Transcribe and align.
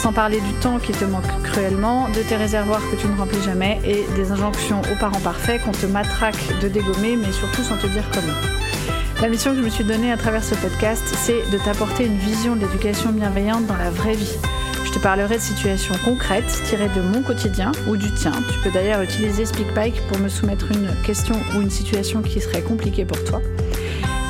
Sans 0.00 0.14
parler 0.14 0.40
du 0.40 0.52
temps 0.54 0.78
qui 0.78 0.92
te 0.92 1.04
manque 1.04 1.42
cruellement, 1.42 2.08
de 2.08 2.22
tes 2.26 2.36
réservoirs 2.36 2.80
que 2.90 2.96
tu 2.96 3.06
ne 3.06 3.14
remplis 3.18 3.42
jamais 3.42 3.78
et 3.84 4.06
des 4.16 4.32
injonctions 4.32 4.80
aux 4.80 4.98
parents 4.98 5.20
parfaits 5.20 5.62
qu'on 5.62 5.72
te 5.72 5.84
matraque 5.84 6.58
de 6.62 6.68
dégommer, 6.68 7.16
mais 7.16 7.30
surtout 7.32 7.62
sans 7.62 7.76
te 7.76 7.86
dire 7.86 8.04
comment. 8.10 8.32
La 9.20 9.28
mission 9.28 9.50
que 9.50 9.58
je 9.58 9.62
me 9.62 9.68
suis 9.68 9.84
donnée 9.84 10.10
à 10.10 10.16
travers 10.16 10.42
ce 10.42 10.54
podcast, 10.54 11.04
c'est 11.16 11.42
de 11.50 11.58
t'apporter 11.58 12.06
une 12.06 12.16
vision 12.16 12.56
de 12.56 12.60
l'éducation 12.62 13.12
bienveillante 13.12 13.66
dans 13.66 13.76
la 13.76 13.90
vraie 13.90 14.14
vie. 14.14 14.38
Je 14.86 14.90
te 14.90 14.98
parlerai 14.98 15.36
de 15.36 15.42
situations 15.42 15.94
concrètes 16.02 16.62
tirées 16.64 16.88
de 16.96 17.02
mon 17.02 17.20
quotidien 17.20 17.70
ou 17.86 17.98
du 17.98 18.10
tien. 18.14 18.32
Tu 18.50 18.58
peux 18.60 18.70
d'ailleurs 18.70 19.02
utiliser 19.02 19.44
SpeakPike 19.44 20.00
pour 20.08 20.18
me 20.18 20.30
soumettre 20.30 20.72
une 20.72 20.88
question 21.04 21.36
ou 21.54 21.60
une 21.60 21.68
situation 21.68 22.22
qui 22.22 22.40
serait 22.40 22.62
compliquée 22.62 23.04
pour 23.04 23.22
toi. 23.24 23.42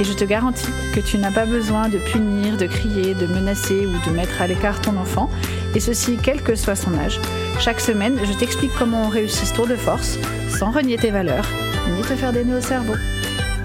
Et 0.01 0.05
je 0.05 0.15
te 0.15 0.25
garantis 0.25 0.71
que 0.95 1.01
tu 1.01 1.19
n'as 1.19 1.31
pas 1.31 1.45
besoin 1.45 1.91
de 1.91 1.99
punir, 1.99 2.57
de 2.57 2.67
crier, 2.67 3.13
de 3.13 3.27
menacer 3.27 3.87
ou 3.87 4.09
de 4.09 4.17
mettre 4.17 4.41
à 4.41 4.47
l'écart 4.47 4.81
ton 4.81 4.97
enfant, 4.97 5.29
et 5.75 5.81
ceci 5.81 6.19
quel 6.23 6.43
que 6.43 6.55
soit 6.55 6.77
son 6.77 6.95
âge. 6.99 7.21
Chaque 7.59 7.81
semaine, 7.81 8.19
je 8.25 8.33
t'explique 8.33 8.73
comment 8.79 9.05
on 9.05 9.09
réussit 9.09 9.47
ce 9.47 9.55
tour 9.55 9.67
de 9.67 9.77
force, 9.77 10.19
sans 10.49 10.71
renier 10.71 10.97
tes 10.97 11.11
valeurs, 11.11 11.47
ni 11.95 12.03
te 12.03 12.17
faire 12.17 12.33
des 12.33 12.45
nœuds 12.45 12.59
au 12.59 12.63
cerveau. 12.63 12.95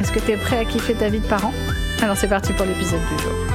Est-ce 0.01 0.11
que 0.11 0.19
tu 0.19 0.31
es 0.31 0.37
prêt 0.37 0.57
à 0.57 0.65
kiffer 0.65 0.93
ta 0.93 1.09
vie 1.09 1.19
de 1.19 1.27
parent? 1.27 1.53
Alors 2.01 2.17
c'est 2.17 2.27
parti 2.27 2.53
pour 2.53 2.65
l'épisode 2.65 2.99
du 3.15 3.23
jour. 3.23 3.54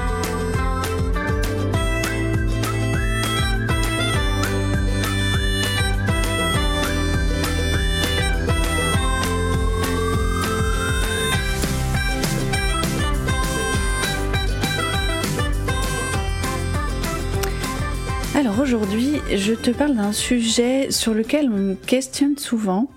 Aujourd'hui, 18.73 19.21
je 19.35 19.53
te 19.53 19.73
parle 19.73 19.97
d'un 19.97 20.13
sujet 20.13 20.93
sur 20.93 21.13
lequel 21.13 21.51
on 21.51 21.57
me 21.57 21.75
questionne 21.75 22.39
souvent 22.39 22.89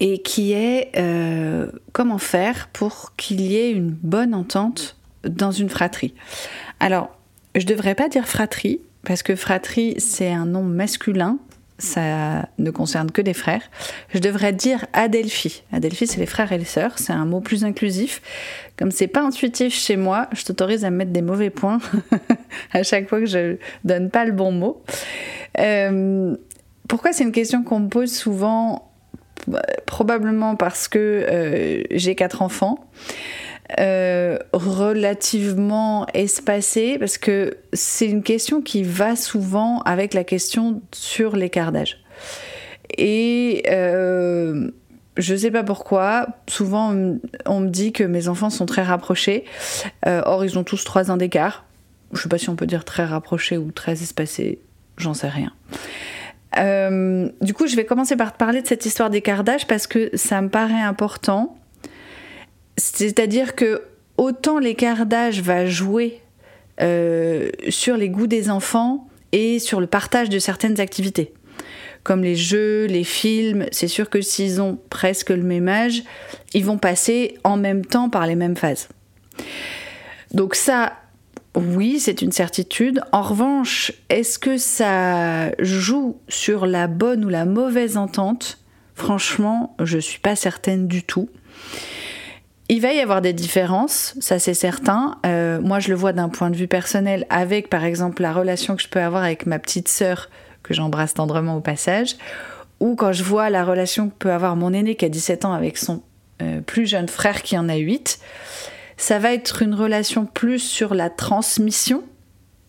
et 0.00 0.22
qui 0.22 0.52
est 0.52 0.90
euh, 0.96 1.70
comment 1.92 2.18
faire 2.18 2.68
pour 2.72 3.12
qu'il 3.16 3.40
y 3.40 3.54
ait 3.54 3.70
une 3.70 3.90
bonne 3.90 4.34
entente 4.34 4.96
dans 5.22 5.52
une 5.52 5.68
fratrie. 5.68 6.14
Alors, 6.80 7.16
je 7.54 7.64
devrais 7.64 7.94
pas 7.94 8.08
dire 8.08 8.26
fratrie 8.26 8.80
parce 9.04 9.22
que 9.22 9.36
fratrie 9.36 9.94
c'est 9.98 10.32
un 10.32 10.46
nom 10.46 10.64
masculin 10.64 11.38
ça 11.78 12.48
ne 12.58 12.70
concerne 12.70 13.10
que 13.10 13.20
des 13.20 13.34
frères. 13.34 13.62
Je 14.12 14.18
devrais 14.18 14.52
dire 14.52 14.86
Adelphi. 14.92 15.64
Adelphi, 15.72 16.06
c'est 16.06 16.20
les 16.20 16.26
frères 16.26 16.52
et 16.52 16.58
les 16.58 16.64
sœurs. 16.64 16.98
C'est 16.98 17.12
un 17.12 17.24
mot 17.24 17.40
plus 17.40 17.64
inclusif. 17.64 18.22
Comme 18.76 18.90
c'est 18.90 19.08
pas 19.08 19.22
intuitif 19.22 19.74
chez 19.74 19.96
moi, 19.96 20.28
je 20.32 20.44
t'autorise 20.44 20.84
à 20.84 20.90
mettre 20.90 21.10
des 21.10 21.22
mauvais 21.22 21.50
points 21.50 21.80
à 22.72 22.82
chaque 22.82 23.08
fois 23.08 23.20
que 23.20 23.26
je 23.26 23.56
donne 23.84 24.10
pas 24.10 24.24
le 24.24 24.32
bon 24.32 24.52
mot. 24.52 24.82
Euh, 25.58 26.36
pourquoi 26.88 27.12
c'est 27.12 27.24
une 27.24 27.32
question 27.32 27.64
qu'on 27.64 27.80
me 27.80 27.88
pose 27.88 28.12
souvent? 28.12 28.90
Probablement 29.84 30.56
parce 30.56 30.88
que 30.88 30.98
euh, 30.98 31.82
j'ai 31.90 32.14
quatre 32.14 32.40
enfants. 32.40 32.78
Euh, 33.80 34.38
relativement 34.52 36.06
espacé 36.14 36.96
parce 36.98 37.18
que 37.18 37.56
c'est 37.72 38.06
une 38.06 38.22
question 38.22 38.62
qui 38.62 38.84
va 38.84 39.16
souvent 39.16 39.80
avec 39.80 40.14
la 40.14 40.22
question 40.22 40.80
sur 40.92 41.34
l'écart 41.34 41.72
d'âge. 41.72 41.98
Et 42.96 43.64
euh, 43.68 44.70
je 45.16 45.34
sais 45.34 45.50
pas 45.50 45.64
pourquoi, 45.64 46.28
souvent 46.46 46.94
on 47.46 47.60
me 47.60 47.68
dit 47.68 47.92
que 47.92 48.04
mes 48.04 48.28
enfants 48.28 48.50
sont 48.50 48.66
très 48.66 48.82
rapprochés, 48.82 49.44
euh, 50.06 50.22
or 50.24 50.44
ils 50.44 50.56
ont 50.56 50.64
tous 50.64 50.84
trois 50.84 51.10
ans 51.10 51.16
d'écart. 51.16 51.64
Je 52.12 52.22
sais 52.22 52.28
pas 52.28 52.38
si 52.38 52.50
on 52.50 52.56
peut 52.56 52.66
dire 52.66 52.84
très 52.84 53.04
rapprochés 53.04 53.58
ou 53.58 53.72
très 53.72 53.94
espacés, 54.02 54.60
j'en 54.98 55.14
sais 55.14 55.28
rien. 55.28 55.52
du 57.40 57.54
coup, 57.54 57.66
je 57.66 57.74
vais 57.74 57.84
commencer 57.84 58.14
par 58.14 58.32
te 58.32 58.38
parler 58.38 58.62
de 58.62 58.68
cette 58.68 58.86
histoire 58.86 59.10
d'écart 59.10 59.42
d'âge 59.42 59.66
parce 59.66 59.88
que 59.88 60.10
ça 60.14 60.40
me 60.42 60.48
paraît 60.48 60.82
important 60.82 61.56
c'est-à-dire 62.76 63.54
que 63.54 63.82
autant 64.16 64.58
l'écart 64.58 65.06
d'âge 65.06 65.40
va 65.40 65.66
jouer 65.66 66.20
euh, 66.80 67.50
sur 67.68 67.96
les 67.96 68.08
goûts 68.08 68.26
des 68.26 68.50
enfants 68.50 69.08
et 69.32 69.58
sur 69.58 69.80
le 69.80 69.86
partage 69.86 70.28
de 70.28 70.38
certaines 70.38 70.80
activités. 70.80 71.32
Comme 72.02 72.22
les 72.22 72.36
jeux, 72.36 72.84
les 72.84 73.04
films, 73.04 73.66
c'est 73.72 73.88
sûr 73.88 74.10
que 74.10 74.20
s'ils 74.20 74.60
ont 74.60 74.78
presque 74.90 75.30
le 75.30 75.42
même 75.42 75.68
âge, 75.68 76.02
ils 76.52 76.64
vont 76.64 76.78
passer 76.78 77.38
en 77.44 77.56
même 77.56 77.84
temps 77.84 78.10
par 78.10 78.26
les 78.26 78.34
mêmes 78.34 78.56
phases. 78.56 78.88
Donc 80.32 80.54
ça, 80.54 80.92
oui, 81.56 82.00
c'est 82.00 82.20
une 82.20 82.32
certitude. 82.32 83.00
En 83.12 83.22
revanche, 83.22 83.92
est-ce 84.10 84.38
que 84.38 84.58
ça 84.58 85.52
joue 85.60 86.18
sur 86.28 86.66
la 86.66 86.88
bonne 86.88 87.24
ou 87.24 87.28
la 87.28 87.44
mauvaise 87.44 87.96
entente? 87.96 88.58
Franchement, 88.94 89.74
je 89.82 89.96
ne 89.96 90.00
suis 90.00 90.18
pas 90.18 90.36
certaine 90.36 90.88
du 90.88 91.04
tout. 91.04 91.28
Il 92.70 92.80
va 92.80 92.94
y 92.94 93.00
avoir 93.00 93.20
des 93.20 93.34
différences, 93.34 94.14
ça 94.20 94.38
c'est 94.38 94.54
certain. 94.54 95.18
Euh, 95.26 95.60
moi, 95.60 95.80
je 95.80 95.90
le 95.90 95.94
vois 95.94 96.14
d'un 96.14 96.30
point 96.30 96.48
de 96.48 96.56
vue 96.56 96.66
personnel 96.66 97.26
avec, 97.28 97.68
par 97.68 97.84
exemple, 97.84 98.22
la 98.22 98.32
relation 98.32 98.74
que 98.74 98.82
je 98.82 98.88
peux 98.88 99.02
avoir 99.02 99.22
avec 99.22 99.44
ma 99.44 99.58
petite 99.58 99.88
sœur, 99.88 100.30
que 100.62 100.72
j'embrasse 100.72 101.12
tendrement 101.12 101.56
au 101.56 101.60
passage, 101.60 102.16
ou 102.80 102.96
quand 102.96 103.12
je 103.12 103.22
vois 103.22 103.50
la 103.50 103.64
relation 103.64 104.08
que 104.08 104.14
peut 104.14 104.32
avoir 104.32 104.56
mon 104.56 104.72
aîné 104.72 104.94
qui 104.94 105.04
a 105.04 105.10
17 105.10 105.44
ans 105.44 105.52
avec 105.52 105.76
son 105.76 106.02
euh, 106.40 106.62
plus 106.62 106.86
jeune 106.86 107.08
frère 107.08 107.42
qui 107.42 107.56
en 107.58 107.68
a 107.68 107.76
8. 107.76 108.18
Ça 108.96 109.18
va 109.18 109.34
être 109.34 109.60
une 109.60 109.74
relation 109.74 110.24
plus 110.24 110.58
sur 110.58 110.94
la 110.94 111.10
transmission, 111.10 112.02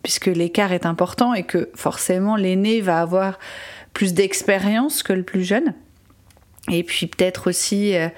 puisque 0.02 0.26
l'écart 0.26 0.72
est 0.72 0.84
important 0.84 1.32
et 1.32 1.44
que 1.44 1.70
forcément 1.74 2.36
l'aîné 2.36 2.82
va 2.82 3.00
avoir 3.00 3.38
plus 3.94 4.12
d'expérience 4.12 5.02
que 5.02 5.14
le 5.14 5.22
plus 5.22 5.42
jeune. 5.42 5.72
Et 6.70 6.82
puis 6.82 7.06
peut-être 7.06 7.48
aussi... 7.48 7.96
Euh, 7.96 8.08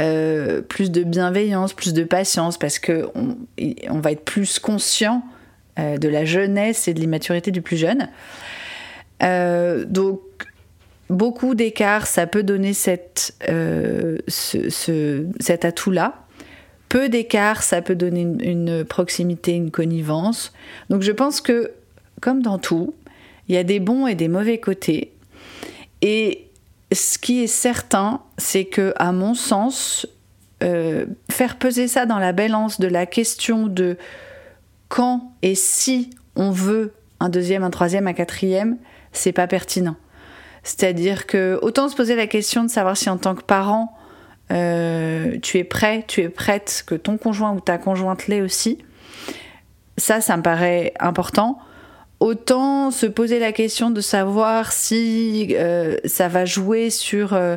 euh, 0.00 0.62
plus 0.62 0.90
de 0.90 1.02
bienveillance, 1.02 1.74
plus 1.74 1.92
de 1.92 2.04
patience, 2.04 2.56
parce 2.56 2.78
que 2.78 3.08
on, 3.14 3.98
va 3.98 4.12
être 4.12 4.24
plus 4.24 4.58
conscient 4.58 5.22
euh, 5.78 5.98
de 5.98 6.08
la 6.08 6.24
jeunesse 6.24 6.88
et 6.88 6.94
de 6.94 7.00
l'immaturité 7.00 7.50
du 7.50 7.60
plus 7.60 7.76
jeune. 7.76 8.08
Euh, 9.22 9.84
donc 9.84 10.20
beaucoup 11.10 11.54
d'écarts, 11.54 12.06
ça 12.06 12.26
peut 12.26 12.42
donner 12.42 12.72
cet 12.72 13.34
atout-là. 15.48 16.14
Peu 16.88 17.08
d'écarts, 17.08 17.62
ça 17.62 17.82
peut 17.82 17.94
donner 17.94 18.22
une, 18.22 18.40
une, 18.40 18.84
proximité, 18.84 19.52
une 19.52 19.70
connivence. 19.70 20.52
Donc 20.88 21.02
je 21.02 21.12
pense 21.12 21.42
que, 21.42 21.72
comme 22.22 22.42
dans 22.42 22.58
tout, 22.58 22.94
il 23.48 23.54
y 23.54 23.58
a 23.58 23.64
des 23.64 23.80
bons 23.80 24.06
et 24.06 24.14
des 24.14 24.28
mauvais 24.28 24.58
côtés. 24.58 25.12
Et 26.00 26.49
ce 26.92 27.18
qui 27.18 27.42
est 27.42 27.46
certain, 27.46 28.22
c'est 28.36 28.64
que, 28.64 28.92
à 28.96 29.12
mon 29.12 29.34
sens, 29.34 30.06
euh, 30.62 31.06
faire 31.30 31.56
peser 31.56 31.88
ça 31.88 32.06
dans 32.06 32.18
la 32.18 32.32
balance 32.32 32.80
de 32.80 32.88
la 32.88 33.06
question 33.06 33.66
de 33.66 33.96
quand 34.88 35.32
et 35.42 35.54
si 35.54 36.10
on 36.36 36.50
veut 36.50 36.92
un 37.20 37.28
deuxième, 37.28 37.62
un 37.62 37.70
troisième, 37.70 38.06
un 38.06 38.12
quatrième, 38.12 38.76
c'est 39.12 39.32
pas 39.32 39.46
pertinent. 39.46 39.96
C'est-à-dire 40.62 41.26
que 41.26 41.58
autant 41.62 41.88
se 41.88 41.96
poser 41.96 42.16
la 42.16 42.26
question 42.26 42.64
de 42.64 42.68
savoir 42.68 42.96
si 42.96 43.08
en 43.08 43.16
tant 43.16 43.34
que 43.34 43.42
parent 43.42 43.96
euh, 44.50 45.38
tu 45.40 45.58
es 45.58 45.64
prêt, 45.64 46.04
tu 46.06 46.22
es 46.22 46.28
prête, 46.28 46.82
que 46.86 46.94
ton 46.94 47.16
conjoint 47.16 47.52
ou 47.52 47.60
ta 47.60 47.78
conjointe 47.78 48.26
l'est 48.26 48.42
aussi. 48.42 48.78
Ça, 49.96 50.20
ça 50.20 50.36
me 50.36 50.42
paraît 50.42 50.92
important 50.98 51.58
autant 52.20 52.90
se 52.90 53.06
poser 53.06 53.38
la 53.38 53.52
question 53.52 53.90
de 53.90 54.02
savoir 54.02 54.72
si 54.72 55.56
euh, 55.58 55.96
ça 56.04 56.28
va 56.28 56.44
jouer 56.44 56.90
sur 56.90 57.32
euh, 57.32 57.56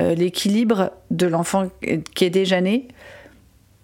euh, 0.00 0.14
l'équilibre 0.14 0.92
de 1.10 1.26
l'enfant 1.26 1.70
qui 2.14 2.24
est 2.24 2.30
déjà 2.30 2.60
né. 2.62 2.88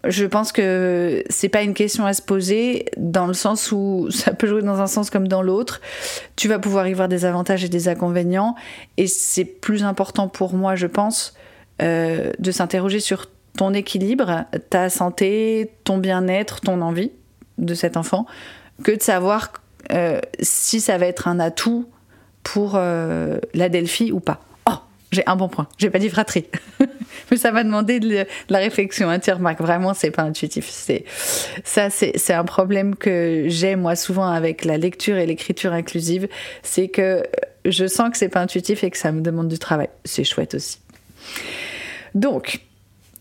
Je 0.07 0.27
pense 0.27 0.53
que 0.53 1.23
c'est 1.31 1.49
pas 1.49 1.63
une 1.63 1.73
question 1.73 2.05
à 2.05 2.13
se 2.13 2.21
poser 2.21 2.87
dans 2.97 3.27
le 3.27 3.35
sens 3.35 3.71
où 3.71 4.09
ça 4.11 4.33
peut 4.33 4.47
jouer 4.47 4.63
dans 4.63 4.81
un 4.81 4.87
sens 4.87 5.11
comme 5.11 5.29
dans 5.29 5.43
l'autre. 5.43 5.81
Tu 6.37 6.49
vas 6.49 6.59
pouvoir 6.59 6.89
y 6.89 6.95
voir 6.95 7.09
des 7.09 7.27
avantages 7.27 7.63
et 7.63 7.69
des 7.69 7.89
inconvénients 7.89 8.55
et 8.97 9.07
c'est 9.07 9.45
plus 9.45 9.85
important 9.85 10.29
pour 10.29 10.55
moi, 10.55 10.75
je 10.75 10.87
pense, 10.87 11.35
de 11.81 12.51
s'interroger 12.53 13.01
sur 13.01 13.27
ton 13.59 13.75
équilibre, 13.75 14.45
ta 14.71 14.89
santé, 14.91 15.73
ton 15.85 15.99
bien-être, 15.99 16.61
ton 16.61 16.81
envie 16.83 17.11
de 17.59 17.75
cet 17.75 17.97
enfant, 17.97 18.27
que 18.83 18.93
de 18.93 19.03
savoir 19.03 19.53
euh, 19.93 20.21
si 20.41 20.81
ça 20.81 20.99
va 20.99 21.07
être 21.07 21.29
un 21.29 21.41
atout 21.41 21.89
pour 22.43 22.75
euh, 22.77 23.39
la 23.55 23.69
Delphi 23.69 24.13
ou 24.13 24.21
pas. 24.21 24.41
Oh, 24.69 24.75
j'ai 25.11 25.23
un 25.27 25.37
bon 25.37 25.49
point. 25.49 25.67
J'ai 25.79 25.91
pas 25.91 25.99
dit 25.99 26.09
fratrie. 26.09 26.47
Mais 27.31 27.37
ça 27.37 27.51
va 27.51 27.65
demander 27.65 28.01
de, 28.01 28.27
la 28.49 28.59
réflexion. 28.59 29.09
Hein, 29.09 29.19
tu 29.19 29.33
remarques, 29.33 29.61
vraiment, 29.61 29.95
c'est 29.95 30.11
pas 30.11 30.23
intuitif. 30.23 30.69
C'est 30.69 31.05
ça, 31.65 31.89
c'est 31.91 32.33
un 32.33 32.45
problème 32.45 32.97
que 32.97 33.45
j'ai 33.49 33.77
moi 33.77 33.97
souvent 33.97 34.29
avec 34.29 34.65
la 34.65 34.77
lecture 34.77 35.17
et 35.17 35.27
l'écriture 35.27 35.73
inclusive, 35.73 36.29
c'est 36.63 36.89
que 36.89 37.23
je 37.65 37.87
sens 37.87 38.11
que 38.11 38.19
c'est 38.19 38.29
pas 38.29 38.41
intuitif 38.41 38.85
et 38.85 38.91
que 38.91 38.99
ça 38.99 39.11
me 39.13 39.21
demande 39.21 39.49
du 39.49 39.59
travail. 39.59 39.89
C'est 40.05 40.25
chouette 40.25 40.55
aussi. 40.55 40.79
Donc, 42.15 42.61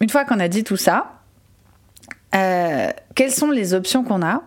une 0.01 0.09
fois 0.09 0.25
qu'on 0.25 0.39
a 0.39 0.47
dit 0.47 0.63
tout 0.63 0.77
ça, 0.77 1.21
euh, 2.35 2.91
quelles 3.15 3.31
sont 3.31 3.51
les 3.51 3.73
options 3.73 4.03
qu'on 4.03 4.21
a? 4.21 4.43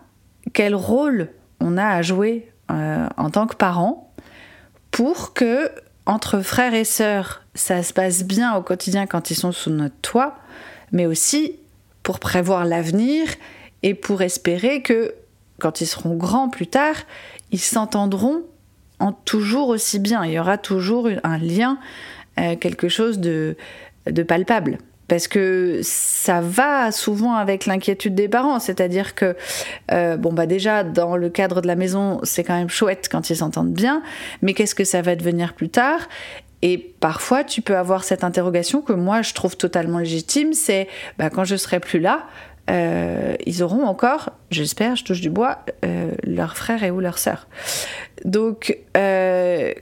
Quel 0.53 0.75
rôle 0.75 1.29
on 1.59 1.77
a 1.77 1.85
à 1.85 2.01
jouer 2.01 2.51
euh, 2.71 3.07
en 3.17 3.29
tant 3.29 3.47
que 3.47 3.55
parent 3.55 4.13
pour 4.91 5.33
que 5.33 5.71
entre 6.05 6.39
frères 6.39 6.73
et 6.73 6.85
sœurs, 6.85 7.43
ça 7.53 7.83
se 7.83 7.93
passe 7.93 8.23
bien 8.23 8.55
au 8.55 8.61
quotidien 8.61 9.07
quand 9.07 9.29
ils 9.29 9.35
sont 9.35 9.51
sous 9.51 9.69
notre 9.69 9.95
toit, 10.01 10.37
mais 10.91 11.05
aussi 11.05 11.57
pour 12.03 12.19
prévoir 12.19 12.65
l'avenir 12.65 13.27
et 13.83 13.93
pour 13.93 14.21
espérer 14.21 14.81
que 14.81 15.13
quand 15.59 15.81
ils 15.81 15.87
seront 15.87 16.15
grands 16.15 16.49
plus 16.49 16.67
tard, 16.67 16.95
ils 17.51 17.59
s'entendront 17.59 18.43
en 18.99 19.11
toujours 19.11 19.69
aussi 19.69 19.99
bien. 19.99 20.23
Il 20.23 20.31
y 20.31 20.39
aura 20.39 20.57
toujours 20.57 21.09
un 21.23 21.37
lien, 21.37 21.77
euh, 22.39 22.55
quelque 22.55 22.89
chose 22.89 23.19
de 23.19 23.55
palpable 24.27 24.77
parce 25.07 25.27
que 25.27 25.79
ça 25.83 26.41
va 26.41 26.91
souvent 26.91 27.35
avec 27.35 27.65
l'inquiétude 27.65 28.15
des 28.15 28.27
parents, 28.27 28.59
c'est-à-dire 28.59 29.15
que 29.15 29.35
euh, 29.91 30.17
bon 30.17 30.33
bah 30.33 30.45
déjà 30.45 30.83
dans 30.83 31.15
le 31.15 31.29
cadre 31.29 31.61
de 31.61 31.67
la 31.67 31.75
maison 31.75 32.19
c'est 32.23 32.43
quand 32.43 32.57
même 32.57 32.69
chouette 32.69 33.07
quand 33.11 33.29
ils 33.29 33.37
s'entendent 33.37 33.73
bien, 33.73 34.01
mais 34.41 34.53
qu'est-ce 34.53 34.75
que 34.75 34.83
ça 34.83 35.01
va 35.01 35.15
devenir 35.15 35.53
plus 35.53 35.69
tard? 35.69 36.07
Et 36.63 36.79
parfois, 36.99 37.43
tu 37.43 37.61
peux 37.61 37.77
avoir 37.77 38.03
cette 38.03 38.23
interrogation 38.23 38.81
que 38.81 38.93
moi 38.93 39.21
je 39.21 39.33
trouve 39.33 39.55
totalement 39.55 39.99
légitime, 39.99 40.53
c'est 40.53 40.87
bah, 41.17 41.29
quand 41.29 41.43
je 41.43 41.55
serai 41.55 41.79
plus 41.79 41.99
là, 41.99 42.25
euh, 42.69 43.35
ils 43.45 43.61
auront 43.61 43.85
encore, 43.85 44.31
j'espère, 44.49 44.95
je 44.95 45.03
touche 45.03 45.21
du 45.21 45.29
bois, 45.29 45.59
euh, 45.85 46.11
leur 46.23 46.57
frère 46.57 46.83
et 46.83 46.89
ou 46.89 46.99
leur 46.99 47.19
sœur. 47.19 47.47
Donc, 48.25 48.77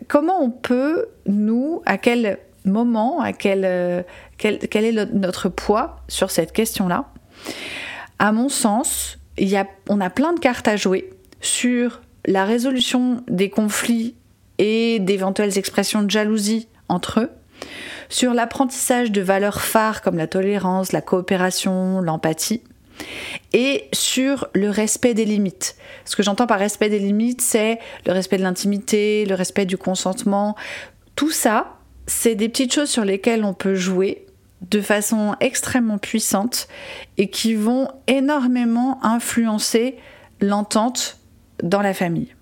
comment 0.09 0.43
on 0.43 0.51
peut, 0.51 1.07
nous, 1.25 1.81
à 1.85 1.97
quel 1.97 2.37
moment, 2.65 3.21
à 3.21 3.31
quel, 3.31 4.05
quel, 4.37 4.59
est 4.73 5.13
notre 5.13 5.49
poids 5.49 5.97
sur 6.07 6.31
cette 6.31 6.51
question-là? 6.51 7.05
À 8.19 8.31
mon 8.31 8.49
sens, 8.49 9.17
il 9.37 9.49
y 9.49 9.57
a, 9.57 9.67
on 9.89 10.01
a 10.01 10.09
plein 10.09 10.33
de 10.33 10.39
cartes 10.39 10.67
à 10.67 10.75
jouer 10.75 11.09
sur 11.41 12.01
la 12.25 12.45
résolution 12.45 13.23
des 13.27 13.49
conflits 13.49 14.15
et 14.57 14.99
d'éventuelles 14.99 15.57
expressions 15.57 16.01
de 16.01 16.09
jalousie 16.09 16.67
entre 16.87 17.21
eux, 17.21 17.29
sur 18.09 18.33
l'apprentissage 18.33 19.11
de 19.11 19.21
valeurs 19.21 19.61
phares 19.61 20.01
comme 20.01 20.17
la 20.17 20.27
tolérance, 20.27 20.91
la 20.91 21.01
coopération, 21.01 22.01
l'empathie, 22.01 22.61
et 23.53 23.89
sur 23.93 24.47
le 24.53 24.69
respect 24.69 25.13
des 25.13 25.25
limites. 25.25 25.75
Ce 26.05 26.15
que 26.15 26.23
j'entends 26.23 26.47
par 26.47 26.59
respect 26.59 26.89
des 26.89 26.99
limites, 26.99 27.41
c'est 27.41 27.79
le 28.05 28.13
respect 28.13 28.37
de 28.37 28.43
l'intimité, 28.43 29.25
le 29.25 29.35
respect 29.35 29.65
du 29.65 29.77
consentement. 29.77 30.55
Tout 31.15 31.31
ça, 31.31 31.74
c'est 32.07 32.35
des 32.35 32.49
petites 32.49 32.73
choses 32.73 32.89
sur 32.89 33.05
lesquelles 33.05 33.43
on 33.43 33.53
peut 33.53 33.75
jouer 33.75 34.25
de 34.69 34.81
façon 34.81 35.35
extrêmement 35.39 35.97
puissante 35.97 36.67
et 37.17 37.29
qui 37.29 37.55
vont 37.55 37.89
énormément 38.07 39.03
influencer 39.03 39.95
l'entente 40.41 41.19
dans 41.63 41.81
la 41.81 41.93
famille. 41.93 42.33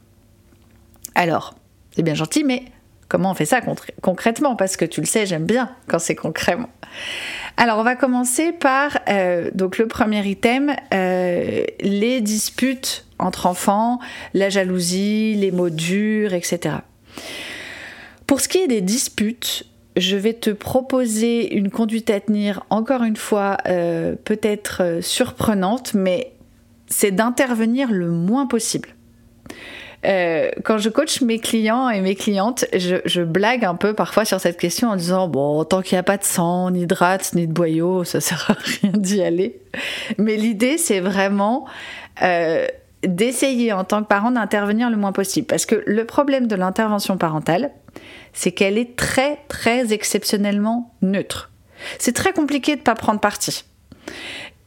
Alors, 1.15 1.55
c'est 1.95 2.03
bien 2.03 2.15
gentil, 2.15 2.43
mais 2.43 2.63
comment 3.07 3.31
on 3.31 3.33
fait 3.33 3.45
ça 3.45 3.61
concrètement? 4.01 4.55
Parce 4.55 4.77
que 4.77 4.85
tu 4.85 5.01
le 5.01 5.05
sais, 5.05 5.25
j'aime 5.25 5.45
bien 5.45 5.69
quand 5.87 5.99
c'est 5.99 6.15
concrètement. 6.15 6.69
Alors, 7.57 7.77
on 7.77 7.83
va 7.83 7.95
commencer 7.95 8.51
par 8.51 8.97
euh, 9.09 9.51
donc 9.53 9.77
le 9.77 9.87
premier 9.87 10.25
item 10.27 10.73
euh, 10.93 11.65
les 11.79 12.21
disputes 12.21 13.05
entre 13.19 13.45
enfants, 13.45 13.99
la 14.33 14.49
jalousie, 14.49 15.35
les 15.35 15.51
mots 15.51 15.69
durs, 15.69 16.33
etc. 16.33 16.77
Pour 18.27 18.41
ce 18.41 18.47
qui 18.47 18.59
est 18.59 18.67
des 18.67 18.81
disputes, 18.81 19.65
je 19.95 20.15
vais 20.15 20.33
te 20.33 20.49
proposer 20.49 21.53
une 21.53 21.69
conduite 21.69 22.09
à 22.09 22.19
tenir, 22.19 22.63
encore 22.69 23.03
une 23.03 23.15
fois, 23.15 23.57
euh, 23.67 24.15
peut-être 24.23 24.81
euh, 24.81 25.01
surprenante, 25.01 25.93
mais 25.93 26.33
c'est 26.87 27.11
d'intervenir 27.11 27.91
le 27.91 28.09
moins 28.09 28.47
possible. 28.47 28.89
Euh, 30.05 30.49
quand 30.65 30.79
je 30.79 30.89
coach 30.89 31.21
mes 31.21 31.39
clients 31.39 31.89
et 31.89 32.01
mes 32.01 32.15
clientes, 32.15 32.65
je, 32.73 33.21
blague 33.21 33.63
un 33.63 33.75
peu 33.75 33.93
parfois 33.93 34.25
sur 34.25 34.39
cette 34.41 34.57
question 34.57 34.89
en 34.89 34.97
disant 34.97 35.29
bon, 35.29 35.63
tant 35.63 35.81
qu'il 35.81 35.95
n'y 35.95 35.99
a 35.99 36.03
pas 36.03 36.17
de 36.17 36.25
sang, 36.25 36.71
ni 36.71 36.85
de 36.85 36.93
rats, 36.93 37.31
ni 37.35 37.47
de 37.47 37.53
boyaux, 37.53 38.03
ça 38.03 38.19
sert 38.19 38.51
à 38.51 38.53
rien 38.81 38.91
d'y 38.93 39.21
aller. 39.21 39.61
Mais 40.17 40.35
l'idée, 40.35 40.77
c'est 40.77 40.99
vraiment 40.99 41.65
d'essayer 43.03 43.73
en 43.73 43.83
tant 43.83 44.01
que 44.01 44.07
parent 44.07 44.31
d'intervenir 44.31 44.89
le 44.89 44.97
moins 44.97 45.11
possible. 45.11 45.47
Parce 45.47 45.65
que 45.65 45.83
le 45.85 46.05
problème 46.05 46.47
de 46.47 46.55
l'intervention 46.55 47.17
parentale, 47.17 47.71
c'est 48.33 48.51
qu'elle 48.51 48.77
est 48.77 48.95
très 48.95 49.39
très 49.47 49.93
exceptionnellement 49.93 50.93
neutre. 51.01 51.51
C'est 51.99 52.13
très 52.13 52.33
compliqué 52.33 52.73
de 52.75 52.79
ne 52.79 52.83
pas 52.83 52.95
prendre 52.95 53.19
parti. 53.19 53.65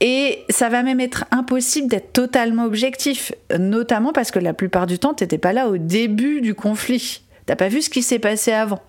Et 0.01 0.45
ça 0.51 0.69
va 0.69 0.83
même 0.83 1.01
être 1.01 1.25
impossible 1.31 1.89
d'être 1.89 2.13
totalement 2.13 2.65
objectif, 2.65 3.33
notamment 3.59 4.13
parce 4.13 4.31
que 4.31 4.39
la 4.39 4.53
plupart 4.53 4.87
du 4.87 4.99
temps, 4.99 5.15
tu 5.15 5.25
n'étais 5.25 5.39
pas 5.39 5.55
là 5.55 5.69
au 5.69 5.79
début 5.79 6.43
du 6.43 6.55
conflit. 6.55 7.23
T'as 7.47 7.57
pas 7.57 7.69
vu 7.69 7.81
ce 7.81 7.89
qui 7.89 8.03
s'est 8.03 8.19
passé 8.19 8.53
avant. 8.53 8.83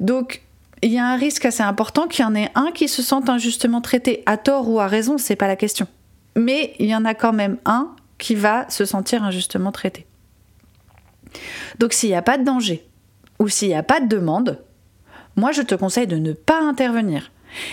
Donc, 0.00 0.42
il 0.82 0.92
y 0.92 0.98
a 0.98 1.06
un 1.06 1.16
risque 1.16 1.44
assez 1.44 1.62
important 1.62 2.06
qu'il 2.06 2.24
y 2.24 2.28
en 2.28 2.34
ait 2.34 2.50
un 2.54 2.70
qui 2.72 2.88
se 2.88 3.02
sente 3.02 3.28
injustement 3.28 3.80
traité, 3.80 4.22
à 4.26 4.36
tort 4.36 4.70
ou 4.70 4.80
à 4.80 4.86
raison, 4.86 5.18
c'est 5.18 5.36
pas 5.36 5.48
la 5.48 5.56
question. 5.56 5.86
Mais 6.36 6.74
il 6.78 6.86
y 6.86 6.94
en 6.94 7.04
a 7.04 7.14
quand 7.14 7.32
même 7.32 7.58
un 7.64 7.94
qui 8.18 8.34
va 8.34 8.68
se 8.68 8.84
sentir 8.84 9.22
injustement 9.22 9.72
traité. 9.72 10.06
Donc, 11.78 11.92
s'il 11.92 12.10
n'y 12.10 12.16
a 12.16 12.22
pas 12.22 12.38
de 12.38 12.44
danger, 12.44 12.86
ou 13.38 13.48
s'il 13.48 13.68
n'y 13.68 13.74
a 13.74 13.82
pas 13.82 14.00
de 14.00 14.08
demande, 14.08 14.62
moi 15.36 15.52
je 15.52 15.62
te 15.62 15.74
conseille 15.74 16.06
de 16.06 16.16
ne 16.16 16.32
pas 16.32 16.60
intervenir 16.60 17.30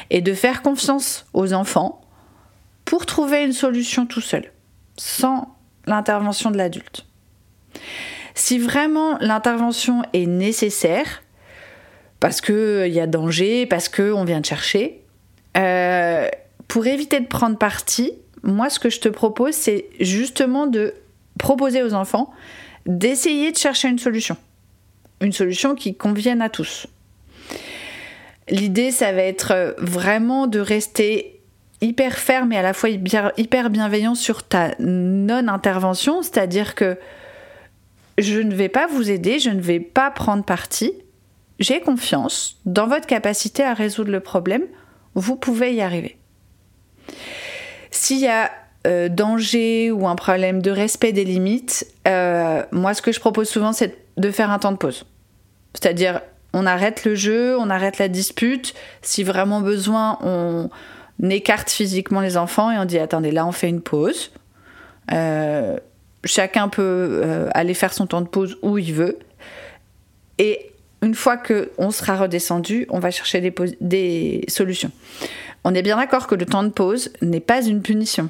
et 0.10 0.22
de 0.22 0.34
faire 0.34 0.62
confiance 0.62 1.26
aux 1.34 1.54
enfants 1.54 2.02
pour 2.86 3.06
trouver 3.06 3.44
une 3.44 3.54
solution 3.54 4.06
tout 4.06 4.22
seul, 4.22 4.52
sans 4.98 5.56
l'intervention 5.88 6.52
de 6.52 6.58
l'adulte. 6.58 7.06
Si 8.36 8.60
vraiment 8.60 9.18
l'intervention 9.20 10.04
est 10.14 10.28
nécessaire, 10.28 11.24
parce 12.20 12.42
qu'il 12.42 12.88
y 12.88 13.00
a 13.00 13.08
danger, 13.08 13.66
parce 13.66 13.90
qu'on 13.90 14.24
vient 14.24 14.40
de 14.40 14.46
chercher, 14.46 15.02
euh, 15.58 16.30
pour 16.68 16.86
éviter 16.86 17.20
de 17.20 17.28
prendre 17.28 17.58
parti, 17.58 18.14
moi 18.46 18.70
ce 18.70 18.80
que 18.80 18.90
je 18.90 19.00
te 19.00 19.10
propose, 19.10 19.54
c'est 19.54 19.90
justement 20.00 20.68
de 20.68 20.94
proposer 21.38 21.84
aux 21.84 21.94
enfants 21.94 22.32
d'essayer 22.86 23.52
de 23.52 23.58
chercher 23.58 23.90
une 23.90 24.00
solution 24.00 24.38
une 25.22 25.32
solution 25.32 25.76
qui 25.76 25.96
convienne 25.96 26.42
à 26.42 26.50
tous. 26.50 26.88
L'idée, 28.50 28.92
ça 28.92 29.12
va 29.12 29.22
être 29.22 29.76
vraiment 29.80 30.48
de 30.48 30.60
rester 30.60 31.42
hyper 31.82 32.18
ferme 32.18 32.52
et 32.54 32.58
à 32.58 32.62
la 32.62 32.74
fois 32.74 32.90
hyper 32.90 33.70
bienveillant 33.70 34.16
sur 34.16 34.44
ta 34.44 34.76
non-intervention, 34.80 36.22
c'est-à-dire 36.22 36.76
que 36.76 36.98
je 38.18 38.40
ne 38.40 38.56
vais 38.56 38.70
pas 38.70 38.88
vous 38.88 39.10
aider, 39.10 39.40
je 39.40 39.50
ne 39.50 39.60
vais 39.60 39.80
pas 39.80 40.12
prendre 40.12 40.44
parti, 40.44 40.94
j'ai 41.60 41.82
confiance 41.82 42.60
dans 42.66 42.88
votre 42.88 43.08
capacité 43.08 43.64
à 43.64 43.74
résoudre 43.74 44.12
le 44.12 44.20
problème, 44.20 44.64
vous 45.16 45.36
pouvez 45.36 45.74
y 45.74 45.82
arriver. 45.82 46.18
S'il 47.96 48.20
y 48.20 48.28
a 48.28 48.52
euh, 48.86 49.08
danger 49.08 49.90
ou 49.90 50.06
un 50.06 50.16
problème 50.16 50.62
de 50.62 50.70
respect 50.70 51.14
des 51.14 51.24
limites, 51.24 51.88
euh, 52.10 52.62
moi 52.74 52.94
ce 52.94 53.02
que 53.02 53.14
je 53.14 53.22
propose 53.22 53.48
souvent 53.48 53.72
c'est 53.72 53.98
de 54.18 54.32
faire 54.32 54.52
un 54.52 54.60
temps 54.60 54.74
de 54.74 54.78
pause. 54.78 55.06
C'est-à-dire, 55.74 56.20
on 56.52 56.66
arrête 56.66 57.06
le 57.06 57.16
jeu, 57.16 57.58
on 57.58 57.70
arrête 57.70 57.98
la 57.98 58.10
dispute. 58.10 58.74
Si 59.02 59.24
vraiment 59.24 59.62
besoin, 59.62 60.20
on 60.22 60.70
écarte 61.24 61.70
physiquement 61.70 62.20
les 62.20 62.36
enfants 62.36 62.70
et 62.70 62.78
on 62.78 62.84
dit 62.84 63.00
attendez, 63.00 63.32
là 63.32 63.48
on 63.48 63.54
fait 63.54 63.70
une 63.70 63.82
pause. 63.82 64.34
Euh, 65.14 65.78
chacun 66.26 66.68
peut 66.68 67.48
aller 67.54 67.74
faire 67.74 67.94
son 67.94 68.08
temps 68.08 68.22
de 68.22 68.28
pause 68.28 68.58
où 68.62 68.78
il 68.78 68.94
veut. 68.94 69.20
Et 70.38 70.74
une 71.02 71.16
fois 71.16 71.38
qu'on 71.38 71.92
sera 71.92 72.18
redescendu, 72.18 72.88
on 72.90 73.00
va 73.00 73.10
chercher 73.10 73.54
des 73.80 74.44
solutions. 74.50 74.92
On 75.68 75.74
est 75.74 75.82
bien 75.82 75.98
d'accord 75.98 76.28
que 76.28 76.36
le 76.36 76.46
temps 76.46 76.62
de 76.62 76.70
pause 76.70 77.12
n'est 77.24 77.40
pas 77.40 77.66
une 77.66 77.82
punition. 77.82 78.30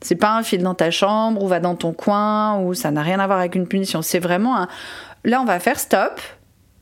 C'est 0.00 0.16
pas 0.16 0.36
un 0.36 0.42
fil 0.42 0.60
dans 0.60 0.74
ta 0.74 0.90
chambre 0.90 1.40
ou 1.40 1.46
va 1.46 1.60
dans 1.60 1.76
ton 1.76 1.92
coin 1.92 2.58
ou 2.58 2.74
ça 2.74 2.90
n'a 2.90 3.02
rien 3.02 3.20
à 3.20 3.28
voir 3.28 3.38
avec 3.38 3.54
une 3.54 3.68
punition. 3.68 4.02
C'est 4.02 4.18
vraiment 4.18 4.58
un. 4.58 4.68
Là, 5.24 5.40
on 5.40 5.44
va 5.44 5.60
faire 5.60 5.78
stop. 5.78 6.20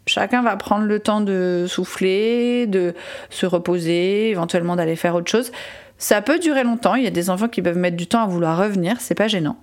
Chacun 0.07 0.43
va 0.43 0.57
prendre 0.57 0.87
le 0.87 0.99
temps 0.99 1.21
de 1.21 1.67
souffler, 1.69 2.67
de 2.67 2.95
se 3.29 3.45
reposer, 3.45 4.31
éventuellement 4.31 4.77
d'aller 4.77 4.97
faire 4.97 5.15
autre 5.15 5.31
chose. 5.31 5.53
Ça 5.99 6.23
peut 6.23 6.39
durer 6.39 6.65
longtemps. 6.65 6.95
Il 6.95 7.05
y 7.05 7.09
a 7.09 7.11
des 7.11 7.29
enfants 7.29 7.49
qui 7.49 7.61
peuvent 7.61 7.77
mettre 7.77 7.99
du 7.99 8.07
temps 8.07 8.23
à 8.23 8.27
vouloir 8.27 8.57
revenir. 8.57 8.99
C'est 9.01 9.15
pas 9.15 9.29
gênant. 9.29 9.59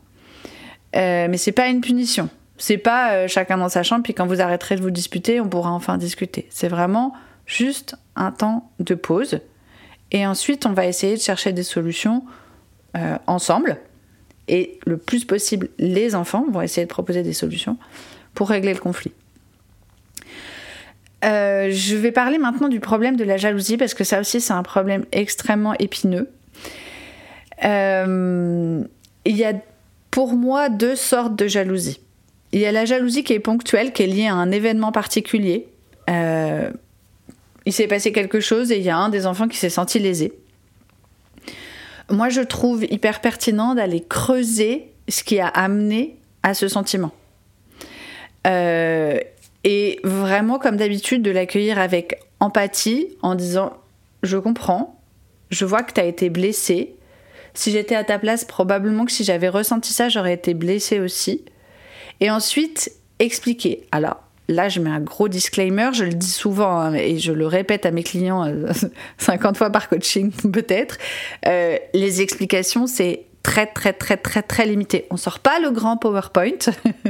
Euh, 0.95 1.27
mais 1.27 1.37
c'est 1.37 1.51
pas 1.53 1.69
une 1.69 1.81
punition. 1.81 2.29
C'est 2.57 2.77
pas 2.77 3.13
euh, 3.13 3.27
chacun 3.27 3.57
dans 3.57 3.69
sa 3.69 3.81
chambre, 3.81 4.03
puis 4.03 4.13
quand 4.13 4.27
vous 4.27 4.41
arrêterez 4.41 4.75
de 4.75 4.81
vous 4.81 4.91
disputer, 4.91 5.41
on 5.41 5.49
pourra 5.49 5.71
enfin 5.71 5.97
discuter. 5.97 6.45
C'est 6.51 6.67
vraiment 6.67 7.13
juste 7.47 7.95
un 8.15 8.31
temps 8.31 8.69
de 8.79 8.93
pause. 8.93 9.39
Et 10.13 10.25
ensuite, 10.27 10.65
on 10.65 10.73
va 10.73 10.85
essayer 10.85 11.15
de 11.15 11.21
chercher 11.21 11.51
des 11.51 11.63
solutions 11.63 12.23
euh, 12.95 13.17
ensemble. 13.27 13.77
Et 14.47 14.79
le 14.85 14.97
plus 14.97 15.25
possible, 15.25 15.69
les 15.79 16.15
enfants 16.15 16.45
vont 16.49 16.61
essayer 16.61 16.85
de 16.85 16.91
proposer 16.91 17.23
des 17.23 17.33
solutions 17.33 17.77
pour 18.35 18.49
régler 18.49 18.73
le 18.73 18.79
conflit. 18.79 19.11
Euh, 21.25 21.69
je 21.71 21.95
vais 21.95 22.11
parler 22.11 22.37
maintenant 22.37 22.67
du 22.67 22.79
problème 22.79 23.15
de 23.15 23.23
la 23.23 23.37
jalousie 23.37 23.77
parce 23.77 23.93
que 23.93 24.03
ça 24.03 24.19
aussi 24.19 24.41
c'est 24.41 24.53
un 24.53 24.63
problème 24.63 25.05
extrêmement 25.13 25.73
épineux. 25.75 26.29
Euh, 27.63 28.83
il 29.23 29.37
y 29.37 29.45
a 29.45 29.53
pour 30.11 30.33
moi 30.33 30.67
deux 30.67 30.97
sortes 30.97 31.35
de 31.35 31.47
jalousie. 31.47 32.01
Il 32.51 32.59
y 32.59 32.65
a 32.65 32.73
la 32.73 32.85
jalousie 32.85 33.23
qui 33.23 33.33
est 33.33 33.39
ponctuelle, 33.39 33.93
qui 33.93 34.03
est 34.03 34.07
liée 34.07 34.27
à 34.27 34.35
un 34.35 34.51
événement 34.51 34.91
particulier. 34.91 35.67
Il 37.65 37.73
s'est 37.73 37.87
passé 37.87 38.11
quelque 38.11 38.39
chose 38.39 38.71
et 38.71 38.77
il 38.77 38.83
y 38.83 38.89
a 38.89 38.97
un 38.97 39.09
des 39.09 39.25
enfants 39.25 39.47
qui 39.47 39.57
s'est 39.57 39.69
senti 39.69 39.99
lésé. 39.99 40.33
Moi, 42.09 42.29
je 42.29 42.41
trouve 42.41 42.83
hyper 42.83 43.21
pertinent 43.21 43.75
d'aller 43.75 44.01
creuser 44.01 44.91
ce 45.07 45.23
qui 45.23 45.39
a 45.39 45.47
amené 45.47 46.17
à 46.43 46.53
ce 46.53 46.67
sentiment. 46.67 47.11
Euh, 48.45 49.19
et 49.63 49.99
vraiment, 50.03 50.59
comme 50.59 50.75
d'habitude, 50.75 51.21
de 51.21 51.31
l'accueillir 51.31 51.79
avec 51.79 52.19
empathie 52.39 53.07
en 53.21 53.35
disant 53.35 53.73
Je 54.21 54.37
comprends, 54.37 54.99
je 55.49 55.65
vois 55.65 55.83
que 55.83 55.93
tu 55.93 56.01
as 56.01 56.05
été 56.05 56.29
blessé. 56.29 56.95
Si 57.53 57.71
j'étais 57.71 57.95
à 57.95 58.03
ta 58.03 58.19
place, 58.19 58.43
probablement 58.43 59.05
que 59.05 59.11
si 59.11 59.23
j'avais 59.23 59.47
ressenti 59.47 59.93
ça, 59.93 60.09
j'aurais 60.09 60.33
été 60.33 60.53
blessée 60.53 60.99
aussi. 60.99 61.45
Et 62.19 62.29
ensuite, 62.29 62.91
expliquer. 63.19 63.87
Alors, 63.91 64.21
là, 64.47 64.69
je 64.69 64.79
mets 64.79 64.89
un 64.89 64.99
gros 64.99 65.27
disclaimer, 65.27 65.89
je 65.93 66.03
le 66.03 66.13
dis 66.13 66.29
souvent 66.29 66.77
hein, 66.79 66.93
et 66.93 67.17
je 67.19 67.31
le 67.31 67.47
répète 67.47 67.85
à 67.85 67.91
mes 67.91 68.03
clients 68.03 68.45
50 69.17 69.57
fois 69.57 69.69
par 69.69 69.89
coaching 69.89 70.31
peut-être. 70.31 70.97
Euh, 71.47 71.77
les 71.93 72.21
explications, 72.21 72.87
c'est 72.87 73.25
très 73.43 73.65
très 73.65 73.93
très 73.93 74.17
très 74.17 74.41
très 74.41 74.65
limité. 74.65 75.05
On 75.11 75.17
sort 75.17 75.39
pas 75.39 75.59
le 75.59 75.69
grand 75.69 75.97
PowerPoint, 75.97 76.59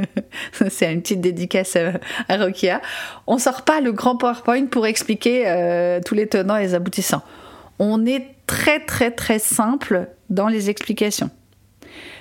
c'est 0.68 0.92
une 0.92 1.00
petite 1.00 1.20
dédicace 1.20 1.76
euh, 1.76 1.92
à 2.28 2.36
Rokia. 2.36 2.82
On 3.26 3.38
sort 3.38 3.62
pas 3.62 3.80
le 3.80 3.92
grand 3.92 4.16
PowerPoint 4.16 4.66
pour 4.66 4.86
expliquer 4.86 5.44
euh, 5.46 6.00
tous 6.04 6.14
les 6.14 6.26
tenants 6.26 6.56
et 6.56 6.62
les 6.62 6.74
aboutissants. 6.74 7.22
On 7.78 8.04
est 8.04 8.26
très 8.46 8.80
très 8.80 9.10
très 9.10 9.38
simple 9.38 10.08
dans 10.28 10.48
les 10.48 10.70
explications. 10.70 11.30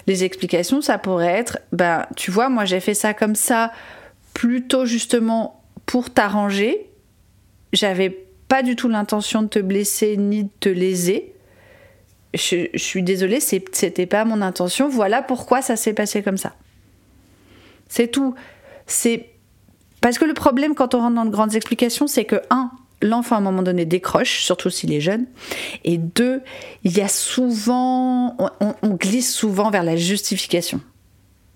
Les 0.06 0.24
explications, 0.24 0.82
ça 0.82 0.98
pourrait 0.98 1.28
être, 1.28 1.60
ben 1.72 2.06
tu 2.16 2.30
vois, 2.30 2.50
moi 2.50 2.66
j'ai 2.66 2.80
fait 2.80 2.94
ça 2.94 3.14
comme 3.14 3.36
ça, 3.36 3.72
plutôt 4.34 4.86
justement 4.86 5.64
pour 5.86 6.10
t'arranger. 6.10 6.90
J'avais 7.72 8.10
pas 8.48 8.64
du 8.64 8.76
tout 8.76 8.90
l'intention 8.90 9.42
de 9.42 9.48
te 9.48 9.60
blesser 9.60 10.18
ni 10.18 10.44
de 10.44 10.50
te 10.60 10.70
léser 10.70 11.34
je, 12.34 12.68
suis 12.76 13.04
désolée, 13.04 13.40
c'était 13.40 14.06
pas 14.06 14.26
mon 14.26 14.42
intention. 14.42 14.90
Voilà 14.90 15.22
pourquoi 15.22 15.62
ça 15.62 15.76
s'est 15.76 15.94
passé 15.94 16.24
comme 16.24 16.38
ça. 16.38 16.54
C'est 17.88 18.08
tout. 18.08 18.34
C'est 18.88 19.30
parce 20.02 20.18
que 20.18 20.26
le 20.26 20.34
problème 20.34 20.76
quand 20.76 20.96
on 20.96 21.00
rentre 21.00 21.16
dans 21.16 21.26
de 21.26 21.30
grandes 21.30 21.56
explications, 21.56 22.08
c'est 22.08 22.26
que 22.26 22.42
un, 22.50 22.72
l'enfant 23.02 23.36
à 23.36 23.38
un 23.38 23.42
moment 23.42 23.62
donné 23.62 23.86
décroche, 23.86 24.44
surtout 24.44 24.70
s'il 24.70 24.92
est 24.94 25.02
jeune, 25.02 25.28
et 25.84 25.98
deux, 25.98 26.42
il 26.84 26.98
y 26.98 27.02
a 27.02 27.08
souvent, 27.08 28.36
on 28.60 28.90
glisse 28.96 29.34
souvent 29.34 29.70
vers 29.70 29.84
la 29.84 29.96
justification. 29.96 30.82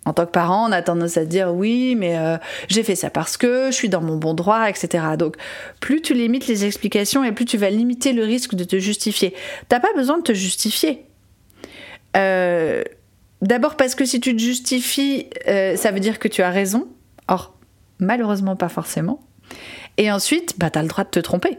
En 0.07 0.13
tant 0.13 0.25
que 0.25 0.31
parent, 0.31 0.69
on 0.69 0.71
a 0.71 0.81
tendance 0.81 1.17
à 1.17 1.25
dire 1.25 1.53
oui, 1.53 1.93
mais 1.95 2.17
euh, 2.17 2.37
j'ai 2.69 2.83
fait 2.83 2.95
ça 2.95 3.09
parce 3.09 3.35
que 3.35 3.65
je 3.71 3.75
suis 3.75 3.89
dans 3.89 3.99
mon 3.99 4.15
bon 4.15 4.33
droit, 4.33 4.69
etc. 4.69 5.03
Donc, 5.19 5.35
plus 5.81 6.01
tu 6.01 6.13
limites 6.13 6.47
les 6.47 6.63
explications 6.63 7.25
et 7.25 7.33
plus 7.33 7.43
tu 7.43 7.57
vas 7.57 7.69
limiter 7.69 8.13
le 8.13 8.23
risque 8.23 8.55
de 8.55 8.63
te 8.63 8.79
justifier. 8.79 9.33
T'as 9.67 9.81
pas 9.81 9.91
besoin 9.97 10.17
de 10.19 10.23
te 10.23 10.33
justifier. 10.33 11.03
Euh, 12.15 12.83
d'abord 13.41 13.75
parce 13.75 13.95
que 13.95 14.05
si 14.05 14.21
tu 14.21 14.33
te 14.33 14.41
justifies, 14.41 15.27
euh, 15.49 15.75
ça 15.75 15.91
veut 15.91 15.99
dire 15.99 16.19
que 16.19 16.29
tu 16.29 16.41
as 16.41 16.51
raison. 16.51 16.87
Or, 17.27 17.53
malheureusement, 17.99 18.55
pas 18.55 18.69
forcément. 18.69 19.19
Et 19.97 20.09
ensuite, 20.09 20.57
bah, 20.57 20.69
tu 20.69 20.79
as 20.79 20.83
le 20.83 20.87
droit 20.87 21.03
de 21.03 21.09
te 21.09 21.19
tromper, 21.19 21.57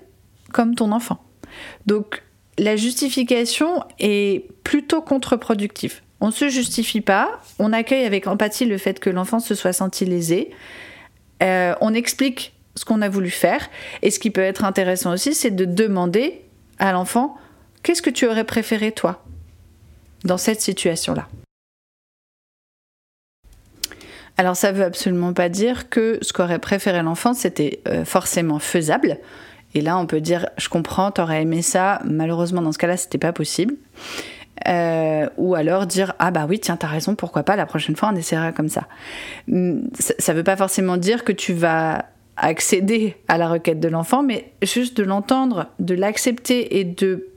comme 0.54 0.74
ton 0.74 0.92
enfant. 0.92 1.22
Donc, 1.84 2.22
la 2.56 2.76
justification 2.76 3.84
est 3.98 4.50
plutôt 4.64 5.02
contre-productive. 5.02 6.00
On 6.20 6.26
ne 6.26 6.32
se 6.32 6.48
justifie 6.48 7.00
pas, 7.00 7.40
on 7.58 7.72
accueille 7.72 8.04
avec 8.04 8.26
empathie 8.26 8.64
le 8.64 8.78
fait 8.78 8.98
que 8.98 9.10
l'enfant 9.10 9.38
se 9.38 9.54
soit 9.54 9.72
senti 9.72 10.04
lésé, 10.04 10.50
euh, 11.42 11.75
on 11.80 11.94
explique 11.94 12.54
ce 12.75 12.84
qu'on 12.84 13.02
a 13.02 13.08
voulu 13.08 13.30
faire, 13.30 13.68
et 14.02 14.10
ce 14.10 14.18
qui 14.18 14.30
peut 14.30 14.40
être 14.40 14.64
intéressant 14.64 15.12
aussi, 15.12 15.34
c'est 15.34 15.50
de 15.50 15.64
demander 15.64 16.42
à 16.78 16.92
l'enfant 16.92 17.37
qu'est-ce 17.82 18.02
que 18.02 18.10
tu 18.10 18.26
aurais 18.26 18.44
préféré 18.44 18.92
toi 18.92 19.25
dans 20.25 20.38
cette 20.38 20.60
situation-là? 20.60 21.28
Alors 24.37 24.54
ça 24.54 24.70
veut 24.70 24.84
absolument 24.84 25.32
pas 25.32 25.48
dire 25.48 25.88
que 25.88 26.18
ce 26.22 26.32
qu'aurait 26.32 26.60
préféré 26.60 27.02
l'enfant, 27.02 27.34
c'était 27.34 27.80
euh, 27.88 28.04
forcément 28.04 28.60
faisable. 28.60 29.18
Et 29.75 29.80
là, 29.80 29.98
on 29.98 30.06
peut 30.06 30.20
dire, 30.20 30.48
je 30.56 30.68
comprends, 30.68 31.10
t'aurais 31.10 31.42
aimé 31.42 31.60
ça. 31.60 32.00
Malheureusement, 32.04 32.62
dans 32.62 32.72
ce 32.72 32.78
cas-là, 32.78 32.96
c'était 32.96 33.18
pas 33.18 33.32
possible. 33.32 33.75
Euh, 34.66 35.28
ou 35.36 35.54
alors 35.54 35.86
dire 35.86 36.14
ah 36.18 36.30
bah 36.30 36.46
oui 36.48 36.58
tiens 36.58 36.76
t'as 36.76 36.88
raison 36.88 37.14
pourquoi 37.14 37.44
pas 37.44 37.54
la 37.54 37.66
prochaine 37.66 37.94
fois 37.94 38.10
on 38.12 38.16
essaiera 38.16 38.52
comme 38.52 38.68
ça. 38.68 38.88
Hum, 39.50 39.88
ça 39.98 40.32
ne 40.32 40.38
veut 40.38 40.44
pas 40.44 40.56
forcément 40.56 40.96
dire 40.96 41.22
que 41.22 41.32
tu 41.32 41.52
vas 41.52 42.06
accéder 42.36 43.16
à 43.28 43.38
la 43.38 43.48
requête 43.48 43.78
de 43.78 43.88
l'enfant 43.88 44.22
mais 44.22 44.52
juste 44.62 44.96
de 44.96 45.04
l'entendre 45.04 45.66
de 45.78 45.94
l'accepter 45.94 46.78
et 46.78 46.84
de 46.84 47.28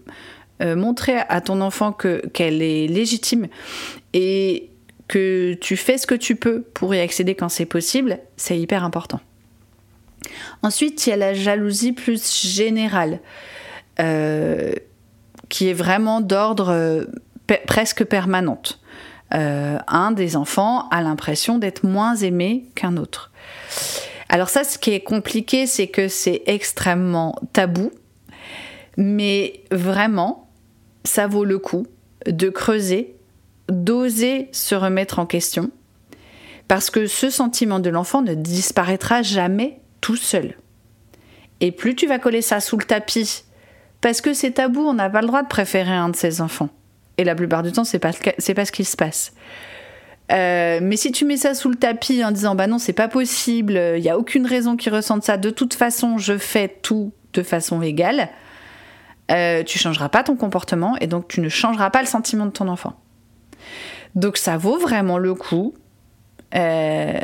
euh, 0.61 0.75
montrer 0.75 1.17
à 1.29 1.41
ton 1.41 1.61
enfant 1.61 1.91
que 1.91 2.25
qu'elle 2.29 2.61
est 2.61 2.87
légitime 2.87 3.47
et 4.13 4.69
que 5.07 5.53
tu 5.55 5.77
fais 5.77 5.97
ce 5.97 6.07
que 6.07 6.15
tu 6.15 6.35
peux 6.35 6.61
pour 6.61 6.95
y 6.95 6.99
accéder 6.99 7.35
quand 7.35 7.49
c'est 7.49 7.65
possible 7.65 8.19
c'est 8.35 8.57
hyper 8.57 8.83
important. 8.83 9.19
Ensuite 10.63 11.05
il 11.05 11.11
y 11.11 11.13
a 11.13 11.17
la 11.17 11.33
jalousie 11.33 11.91
plus 11.91 12.41
générale. 12.45 13.19
Euh, 13.99 14.73
qui 15.51 15.67
est 15.67 15.73
vraiment 15.73 16.21
d'ordre 16.21 16.69
euh, 16.69 17.05
presque 17.67 18.05
permanente. 18.05 18.79
Euh, 19.33 19.77
un 19.87 20.11
des 20.11 20.35
enfants 20.37 20.87
a 20.89 21.01
l'impression 21.01 21.57
d'être 21.59 21.83
moins 21.83 22.15
aimé 22.15 22.65
qu'un 22.73 22.95
autre. 22.97 23.31
Alors 24.29 24.49
ça, 24.49 24.63
ce 24.63 24.77
qui 24.77 24.91
est 24.91 25.01
compliqué, 25.01 25.67
c'est 25.67 25.87
que 25.87 26.07
c'est 26.07 26.41
extrêmement 26.47 27.35
tabou, 27.51 27.91
mais 28.95 29.61
vraiment, 29.71 30.49
ça 31.03 31.27
vaut 31.27 31.45
le 31.45 31.59
coup 31.59 31.85
de 32.25 32.49
creuser, 32.49 33.15
d'oser 33.67 34.47
se 34.53 34.73
remettre 34.73 35.19
en 35.19 35.25
question, 35.25 35.69
parce 36.69 36.89
que 36.89 37.07
ce 37.07 37.29
sentiment 37.29 37.79
de 37.79 37.89
l'enfant 37.89 38.21
ne 38.21 38.35
disparaîtra 38.35 39.21
jamais 39.21 39.81
tout 39.99 40.15
seul. 40.15 40.55
Et 41.59 41.73
plus 41.73 41.95
tu 41.95 42.07
vas 42.07 42.19
coller 42.19 42.41
ça 42.41 42.61
sous 42.61 42.77
le 42.77 42.85
tapis 42.85 43.43
parce 44.01 44.21
que 44.21 44.33
c'est 44.33 44.51
tabou, 44.51 44.81
on 44.81 44.93
n'a 44.93 45.09
pas 45.09 45.21
le 45.21 45.27
droit 45.27 45.43
de 45.43 45.47
préférer 45.47 45.93
un 45.93 46.09
de 46.09 46.15
ses 46.15 46.41
enfants. 46.41 46.69
Et 47.17 47.23
la 47.23 47.35
plupart 47.35 47.63
du 47.63 47.71
temps, 47.71 47.83
c'est 47.83 47.99
pas, 47.99 48.11
pas 48.11 48.65
ce 48.65 48.71
qui 48.71 48.83
se 48.83 48.97
passe. 48.97 49.33
Euh, 50.31 50.79
mais 50.81 50.95
si 50.95 51.11
tu 51.11 51.25
mets 51.25 51.37
ça 51.37 51.53
sous 51.53 51.69
le 51.69 51.75
tapis 51.75 52.23
en 52.23 52.31
disant 52.31 52.55
bah 52.55 52.67
non, 52.67 52.77
c'est 52.77 52.93
pas 52.93 53.07
possible, 53.07 53.73
il 53.97 54.01
n'y 54.01 54.09
a 54.09 54.17
aucune 54.17 54.45
raison 54.45 54.77
qu'ils 54.77 54.93
ressentent 54.93 55.23
ça, 55.23 55.37
de 55.37 55.49
toute 55.49 55.73
façon, 55.73 56.17
je 56.17 56.37
fais 56.37 56.69
tout 56.81 57.11
de 57.33 57.43
façon 57.43 57.81
égale, 57.81 58.29
euh, 59.31 59.63
tu 59.63 59.77
changeras 59.77 60.09
pas 60.09 60.23
ton 60.23 60.35
comportement 60.35 60.95
et 60.99 61.07
donc 61.07 61.27
tu 61.27 61.41
ne 61.41 61.49
changeras 61.49 61.89
pas 61.89 62.01
le 62.01 62.07
sentiment 62.07 62.45
de 62.45 62.51
ton 62.51 62.67
enfant. 62.67 62.93
Donc 64.15 64.37
ça 64.37 64.57
vaut 64.57 64.77
vraiment 64.77 65.17
le 65.17 65.33
coup 65.35 65.73
euh, 66.55 67.19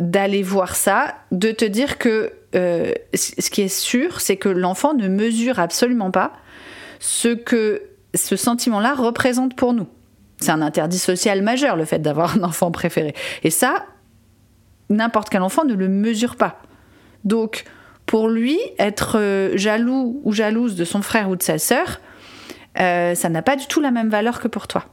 d'aller 0.00 0.42
voir 0.42 0.74
ça, 0.74 1.14
de 1.32 1.50
te 1.50 1.64
dire 1.64 1.98
que 1.98 2.32
euh, 2.54 2.92
ce 3.14 3.50
qui 3.50 3.62
est 3.62 3.68
sûr, 3.68 4.20
c'est 4.20 4.36
que 4.36 4.48
l'enfant 4.48 4.94
ne 4.94 5.08
mesure 5.08 5.58
absolument 5.58 6.10
pas 6.10 6.32
ce 7.00 7.28
que 7.28 7.82
ce 8.14 8.36
sentiment-là 8.36 8.94
représente 8.94 9.56
pour 9.56 9.72
nous. 9.72 9.88
C'est 10.38 10.52
un 10.52 10.62
interdit 10.62 10.98
social 10.98 11.42
majeur, 11.42 11.76
le 11.76 11.84
fait 11.84 11.98
d'avoir 11.98 12.36
un 12.36 12.42
enfant 12.44 12.70
préféré. 12.70 13.14
Et 13.42 13.50
ça, 13.50 13.86
n'importe 14.88 15.30
quel 15.30 15.42
enfant 15.42 15.64
ne 15.64 15.74
le 15.74 15.88
mesure 15.88 16.36
pas. 16.36 16.62
Donc, 17.24 17.64
pour 18.06 18.28
lui, 18.28 18.58
être 18.78 19.18
euh, 19.18 19.56
jaloux 19.56 20.20
ou 20.24 20.32
jalouse 20.32 20.76
de 20.76 20.84
son 20.84 21.02
frère 21.02 21.30
ou 21.30 21.36
de 21.36 21.42
sa 21.42 21.58
sœur, 21.58 22.00
euh, 22.78 23.14
ça 23.14 23.28
n'a 23.28 23.42
pas 23.42 23.56
du 23.56 23.66
tout 23.66 23.80
la 23.80 23.90
même 23.90 24.10
valeur 24.10 24.40
que 24.40 24.48
pour 24.48 24.68
toi. 24.68 24.84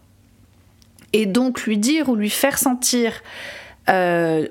Et 1.13 1.25
donc, 1.25 1.63
lui 1.63 1.77
dire 1.77 2.09
ou 2.09 2.15
lui 2.15 2.29
faire 2.29 2.57
sentir 2.57 3.21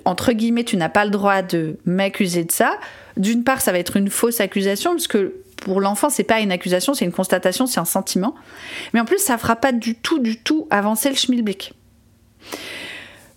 entre 0.05 0.33
guillemets, 0.33 0.65
tu 0.65 0.77
n'as 0.77 0.91
pas 0.91 1.07
le 1.07 1.11
droit 1.11 1.41
de 1.41 1.79
m'accuser 1.87 2.45
de 2.45 2.53
ça. 2.53 2.77
D'une 3.17 3.45
part, 3.45 3.61
ça 3.61 3.73
va 3.73 3.79
être 3.79 3.97
une 3.97 4.11
fausse 4.11 4.41
accusation, 4.41 4.93
parce 4.93 5.09
que 5.09 5.35
pour 5.57 5.81
l'enfant, 5.81 6.09
c'est 6.09 6.25
pas 6.25 6.41
une 6.41 6.53
accusation, 6.53 6.95
c'est 6.95 7.05
une 7.05 7.13
constatation, 7.13 7.67
c'est 7.67 7.81
un 7.81 7.85
sentiment. 7.85 8.35
Mais 8.93 9.01
en 9.01 9.05
plus, 9.05 9.19
ça 9.19 9.39
fera 9.39 9.57
pas 9.57 9.73
du 9.73 9.95
tout, 9.95 10.19
du 10.19 10.39
tout 10.39 10.67
avancer 10.71 11.09
le 11.09 11.17
schmilblick. 11.17 11.75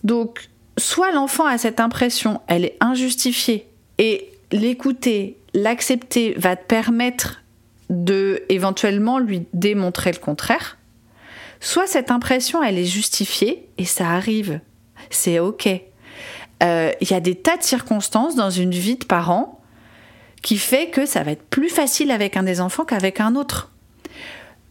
Donc, 0.04 0.50
soit 0.78 1.12
l'enfant 1.12 1.46
a 1.46 1.58
cette 1.58 1.80
impression, 1.80 2.42
elle 2.48 2.66
est 2.66 2.78
injustifiée, 2.80 3.68
et 3.98 4.30
l'écouter, 4.52 5.38
l'accepter 5.54 6.34
va 6.38 6.56
te 6.56 6.66
permettre 6.66 7.44
de 7.90 8.44
éventuellement 8.50 9.20
lui 9.20 9.46
démontrer 9.54 10.12
le 10.12 10.18
contraire, 10.18 10.78
soit 11.60 11.88
cette 11.88 12.12
impression 12.12 12.64
elle 12.64 12.78
est 12.78 12.86
justifiée 12.86 13.68
et 13.78 13.86
ça 13.86 14.10
arrive, 14.10 14.60
c'est 15.10 15.40
ok. 15.40 15.70
Euh, 16.64 16.92
il 17.02 17.12
y 17.12 17.14
a 17.14 17.20
des 17.20 17.36
tas 17.36 17.58
de 17.58 17.64
circonstances 17.64 18.36
dans 18.36 18.50
une 18.50 18.72
vie 18.72 18.96
de 18.96 19.06
parent 19.06 19.63
qui 20.44 20.60
fait 20.60 20.92
que 20.92 21.08
ça 21.08 21.24
va 21.24 21.32
être 21.32 21.44
plus 21.50 21.70
facile 21.70 22.12
avec 22.12 22.38
un 22.38 22.44
des 22.44 22.62
enfants 22.62 22.86
qu'avec 22.86 23.20
un 23.20 23.36
autre. 23.36 23.72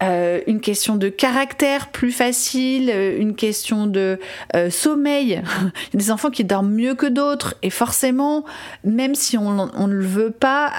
Euh, 0.03 0.41
une 0.49 0.61
question 0.61 0.97
de 0.97 1.09
caractère 1.09 1.89
plus 1.89 2.11
facile, 2.11 2.91
euh, 2.93 3.17
une 3.21 3.37
question 3.37 3.87
de 3.87 4.19
euh, 4.57 4.69
sommeil. 4.69 5.41
Il 5.93 5.95
y 5.95 5.97
a 5.97 5.99
des 5.99 6.11
enfants 6.11 6.31
qui 6.31 6.45
dorment 6.45 6.73
mieux 6.73 6.95
que 6.95 7.07
d'autres 7.07 7.55
et 7.63 7.71
forcément, 7.71 8.45
même 8.85 9.15
si 9.15 9.39
on, 9.39 9.53
ne 9.53 9.93
le 9.93 10.05
veut 10.05 10.33
pas, 10.33 10.73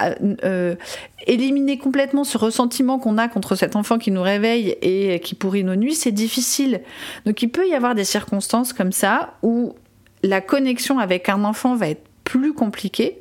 éliminer 1.25 1.77
complètement 1.77 2.25
ce 2.25 2.37
ressentiment 2.37 2.99
qu'on 2.99 3.17
a 3.17 3.29
contre 3.29 3.55
cet 3.55 3.75
enfant 3.77 3.97
qui 3.97 4.11
nous 4.11 4.21
réveille 4.21 4.75
et 4.81 5.19
qui 5.21 5.35
pourrit 5.35 5.63
nos 5.63 5.75
nuits, 5.75 5.95
c'est 5.95 6.11
difficile. 6.11 6.81
Donc 7.25 7.41
il 7.41 7.47
peut 7.49 7.67
y 7.67 7.73
avoir 7.73 7.95
des 7.95 8.03
circonstances 8.03 8.73
comme 8.73 8.91
ça 8.91 9.35
où 9.41 9.75
la 10.21 10.41
connexion 10.41 10.99
avec 10.99 11.29
un 11.29 11.45
enfant 11.45 11.75
va 11.75 11.87
être 11.87 12.03
plus 12.25 12.53
compliquée. 12.53 13.19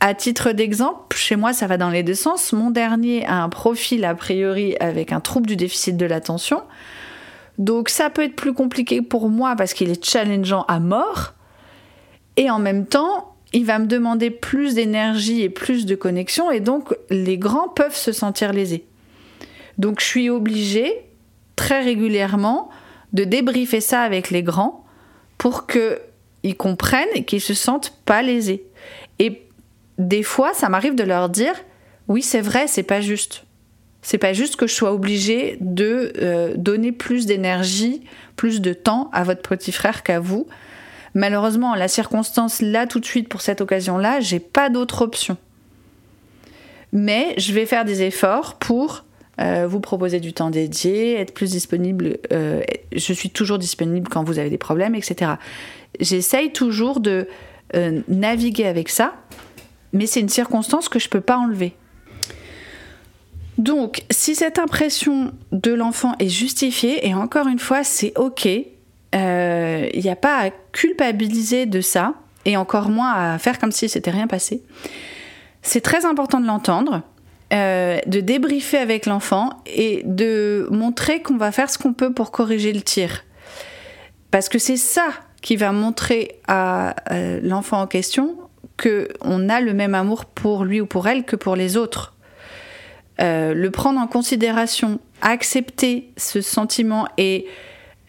À 0.00 0.14
titre 0.14 0.52
d'exemple, 0.52 1.16
chez 1.16 1.34
moi, 1.34 1.52
ça 1.52 1.66
va 1.66 1.76
dans 1.76 1.90
les 1.90 2.04
deux 2.04 2.14
sens. 2.14 2.52
Mon 2.52 2.70
dernier 2.70 3.26
a 3.26 3.42
un 3.42 3.48
profil 3.48 4.04
a 4.04 4.14
priori 4.14 4.76
avec 4.78 5.12
un 5.12 5.20
trouble 5.20 5.46
du 5.46 5.56
déficit 5.56 5.96
de 5.96 6.06
l'attention. 6.06 6.62
Donc 7.58 7.88
ça 7.88 8.08
peut 8.08 8.22
être 8.22 8.36
plus 8.36 8.52
compliqué 8.52 9.02
pour 9.02 9.28
moi 9.28 9.56
parce 9.56 9.74
qu'il 9.74 9.90
est 9.90 10.04
challengeant 10.04 10.64
à 10.68 10.78
mort. 10.78 11.34
Et 12.36 12.48
en 12.48 12.60
même 12.60 12.86
temps, 12.86 13.34
il 13.52 13.64
va 13.64 13.80
me 13.80 13.86
demander 13.86 14.30
plus 14.30 14.74
d'énergie 14.74 15.42
et 15.42 15.48
plus 15.48 15.84
de 15.84 15.96
connexion. 15.96 16.52
Et 16.52 16.60
donc, 16.60 16.94
les 17.10 17.36
grands 17.36 17.68
peuvent 17.68 17.96
se 17.96 18.12
sentir 18.12 18.52
lésés. 18.52 18.86
Donc 19.78 20.00
je 20.00 20.06
suis 20.06 20.30
obligée 20.30 20.92
très 21.56 21.82
régulièrement 21.82 22.68
de 23.12 23.24
débriefer 23.24 23.80
ça 23.80 24.02
avec 24.02 24.30
les 24.30 24.44
grands 24.44 24.84
pour 25.38 25.66
qu'ils 25.66 26.56
comprennent 26.56 27.08
et 27.14 27.24
qu'ils 27.24 27.40
se 27.40 27.54
sentent 27.54 27.94
pas 28.04 28.22
lésés. 28.22 28.64
Des 29.98 30.22
fois, 30.22 30.54
ça 30.54 30.68
m'arrive 30.68 30.94
de 30.94 31.02
leur 31.02 31.28
dire 31.28 31.54
oui, 32.06 32.22
c'est 32.22 32.40
vrai, 32.40 32.66
c'est 32.66 32.82
pas 32.82 33.00
juste. 33.00 33.44
C'est 34.00 34.18
pas 34.18 34.32
juste 34.32 34.56
que 34.56 34.66
je 34.66 34.74
sois 34.74 34.92
obligée 34.92 35.58
de 35.60 36.12
euh, 36.18 36.54
donner 36.56 36.92
plus 36.92 37.26
d'énergie, 37.26 38.02
plus 38.36 38.60
de 38.60 38.72
temps 38.72 39.10
à 39.12 39.24
votre 39.24 39.42
petit 39.42 39.72
frère 39.72 40.02
qu'à 40.02 40.20
vous. 40.20 40.46
Malheureusement, 41.14 41.74
la 41.74 41.88
circonstance 41.88 42.62
là 42.62 42.86
tout 42.86 43.00
de 43.00 43.04
suite 43.04 43.28
pour 43.28 43.40
cette 43.40 43.60
occasion-là, 43.60 44.20
j'ai 44.20 44.38
pas 44.38 44.70
d'autre 44.70 45.02
option. 45.02 45.36
Mais 46.92 47.34
je 47.36 47.52
vais 47.52 47.66
faire 47.66 47.84
des 47.84 48.02
efforts 48.02 48.54
pour 48.54 49.04
euh, 49.40 49.66
vous 49.66 49.80
proposer 49.80 50.20
du 50.20 50.32
temps 50.32 50.50
dédié, 50.50 51.18
être 51.18 51.34
plus 51.34 51.50
disponible. 51.50 52.18
Euh, 52.32 52.62
je 52.92 53.12
suis 53.12 53.30
toujours 53.30 53.58
disponible 53.58 54.08
quand 54.08 54.24
vous 54.24 54.38
avez 54.38 54.48
des 54.48 54.58
problèmes, 54.58 54.94
etc. 54.94 55.32
J'essaye 56.00 56.52
toujours 56.52 57.00
de 57.00 57.26
naviguer 58.08 58.64
avec 58.64 58.88
ça 58.88 59.12
mais 59.92 60.06
c'est 60.06 60.20
une 60.20 60.28
circonstance 60.28 60.88
que 60.88 60.98
je 60.98 61.06
ne 61.06 61.10
peux 61.10 61.20
pas 61.20 61.38
enlever. 61.38 61.74
Donc, 63.58 64.04
si 64.10 64.36
cette 64.36 64.58
impression 64.58 65.32
de 65.50 65.72
l'enfant 65.72 66.14
est 66.20 66.28
justifiée, 66.28 67.06
et 67.08 67.14
encore 67.14 67.48
une 67.48 67.58
fois, 67.58 67.82
c'est 67.82 68.16
ok, 68.16 68.44
il 68.44 68.66
euh, 69.14 69.88
n'y 69.94 70.08
a 70.08 70.16
pas 70.16 70.38
à 70.38 70.50
culpabiliser 70.72 71.66
de 71.66 71.80
ça, 71.80 72.14
et 72.44 72.56
encore 72.56 72.88
moins 72.88 73.12
à 73.12 73.38
faire 73.38 73.58
comme 73.58 73.72
si 73.72 73.88
c'était 73.88 74.12
rien 74.12 74.28
passé. 74.28 74.62
C'est 75.62 75.80
très 75.80 76.06
important 76.06 76.40
de 76.40 76.46
l'entendre, 76.46 77.02
euh, 77.52 77.98
de 78.06 78.20
débriefer 78.20 78.78
avec 78.78 79.06
l'enfant 79.06 79.50
et 79.66 80.02
de 80.04 80.68
montrer 80.70 81.20
qu'on 81.20 81.36
va 81.36 81.50
faire 81.50 81.68
ce 81.68 81.78
qu'on 81.78 81.92
peut 81.92 82.12
pour 82.12 82.30
corriger 82.30 82.72
le 82.72 82.82
tir. 82.82 83.24
Parce 84.30 84.48
que 84.48 84.58
c'est 84.58 84.76
ça 84.76 85.08
qui 85.42 85.56
va 85.56 85.72
montrer 85.72 86.40
à 86.46 86.94
euh, 87.12 87.40
l'enfant 87.42 87.80
en 87.80 87.86
question 87.86 88.36
qu'on 88.80 89.48
a 89.48 89.60
le 89.60 89.74
même 89.74 89.94
amour 89.94 90.24
pour 90.24 90.64
lui 90.64 90.80
ou 90.80 90.86
pour 90.86 91.08
elle 91.08 91.24
que 91.24 91.36
pour 91.36 91.56
les 91.56 91.76
autres. 91.76 92.14
Euh, 93.20 93.52
le 93.52 93.70
prendre 93.70 94.00
en 94.00 94.06
considération, 94.06 95.00
accepter 95.22 96.12
ce 96.16 96.40
sentiment 96.40 97.08
et 97.16 97.46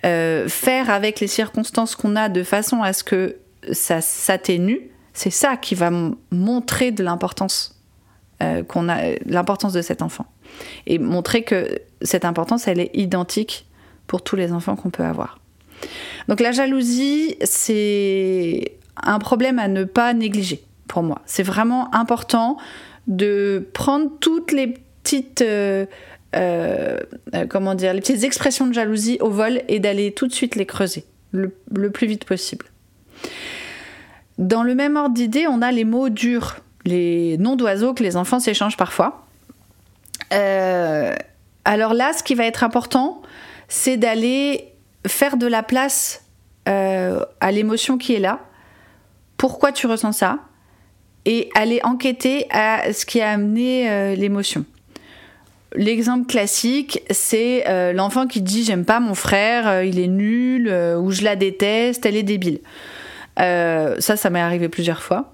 euh, 0.06 0.48
faire 0.48 0.90
avec 0.90 1.20
les 1.20 1.28
circonstances 1.28 1.96
qu'on 1.96 2.16
a 2.16 2.30
de 2.30 2.44
façon 2.44 2.84
à 2.84 2.94
ce 2.94 3.04
que 3.04 3.38
ça 3.72 4.02
s'atténue, 4.02 4.92
c'est 5.14 5.32
ça 5.32 5.58
qui 5.58 5.76
va 5.76 5.92
montrer 6.32 6.92
de 6.92 7.04
l'importance 7.04 7.82
euh, 8.42 8.64
qu'on 8.64 8.88
a, 8.88 9.16
l'importance 9.26 9.74
de 9.74 9.82
cet 9.82 10.02
enfant 10.02 10.28
et 10.86 11.00
montrer 11.00 11.44
que 11.44 11.80
cette 12.02 12.24
importance 12.24 12.68
elle 12.68 12.80
est 12.80 12.92
identique 12.94 13.68
pour 14.08 14.22
tous 14.22 14.36
les 14.36 14.54
enfants 14.54 14.76
qu'on 14.76 14.92
peut 14.92 15.04
avoir. 15.04 15.40
Donc 16.28 16.40
la 16.40 16.52
jalousie, 16.52 17.36
c'est 17.44 18.79
un 19.04 19.20
problème 19.20 19.60
à 19.60 19.68
ne 19.68 19.84
pas 19.84 20.14
négliger 20.14 20.64
pour 20.88 21.04
moi. 21.04 21.22
C'est 21.26 21.44
vraiment 21.44 21.94
important 21.94 22.58
de 23.08 23.68
prendre 23.74 24.10
toutes 24.20 24.52
les 24.52 24.68
petites 24.68 25.42
euh, 25.42 25.86
euh, 26.36 27.00
comment 27.50 27.74
dire 27.74 27.94
les 27.94 28.02
petites 28.02 28.24
expressions 28.24 28.68
de 28.68 28.74
jalousie 28.74 29.18
au 29.20 29.30
vol 29.30 29.62
et 29.68 29.80
d'aller 29.80 30.12
tout 30.12 30.28
de 30.28 30.34
suite 30.34 30.56
les 30.56 30.68
creuser 30.68 31.06
le, 31.32 31.50
plus 31.92 32.08
vite 32.08 32.26
possible. 32.26 32.66
Dans 34.38 34.64
le 34.64 34.76
même 34.76 34.96
ordre 34.96 35.16
d'idée, 35.16 35.48
on 35.48 35.62
a 35.62 35.72
les 35.72 35.86
mots 35.86 36.10
durs, 36.10 36.58
les 36.86 37.38
noms 37.38 37.56
d'oiseaux 37.56 37.94
que 37.94 38.04
les 38.04 38.16
enfants 38.16 38.40
s'échangent 38.40 38.78
parfois. 38.78 39.26
Euh, 40.34 41.16
alors 41.66 41.94
là, 41.94 42.14
ce 42.14 42.24
qui 42.24 42.36
va 42.36 42.46
être 42.46 42.64
important, 42.64 43.22
c'est 43.68 43.98
d'aller 43.98 44.72
faire 45.06 45.38
de 45.38 45.48
la 45.48 45.64
place 45.64 46.24
à 46.66 47.52
l'émotion 47.52 47.98
qui 47.98 48.14
est 48.14 48.20
là 48.20 48.42
pourquoi 49.40 49.72
tu 49.72 49.88
ressens 49.88 50.12
ça 50.12 50.40
et 51.26 51.50
aller 51.56 51.80
enquêter 51.84 52.46
à 52.52 52.92
ce 52.94 53.06
qui 53.06 53.22
a 53.22 53.32
amené 53.32 53.90
euh, 53.90 54.14
l'émotion. 54.14 54.66
L'exemple 55.74 56.28
classique, 56.28 57.02
c'est 57.10 57.68
euh, 57.68 57.94
l'enfant 57.94 58.28
qui 58.28 58.42
dit 58.42 58.66
j'aime 58.66 58.84
pas 58.84 59.00
mon 59.00 59.14
frère, 59.14 59.68
euh, 59.68 59.86
il 59.86 59.98
est 59.98 60.08
nul, 60.08 60.68
ou 61.00 61.12
je 61.12 61.24
la 61.24 61.36
déteste, 61.36 62.06
elle 62.06 62.18
est 62.18 62.24
débile. 62.24 62.60
ça, 63.38 63.98
ça 64.00 64.30
m'est 64.30 64.42
arrivé 64.42 64.68
plusieurs 64.68 65.02
fois. 65.02 65.34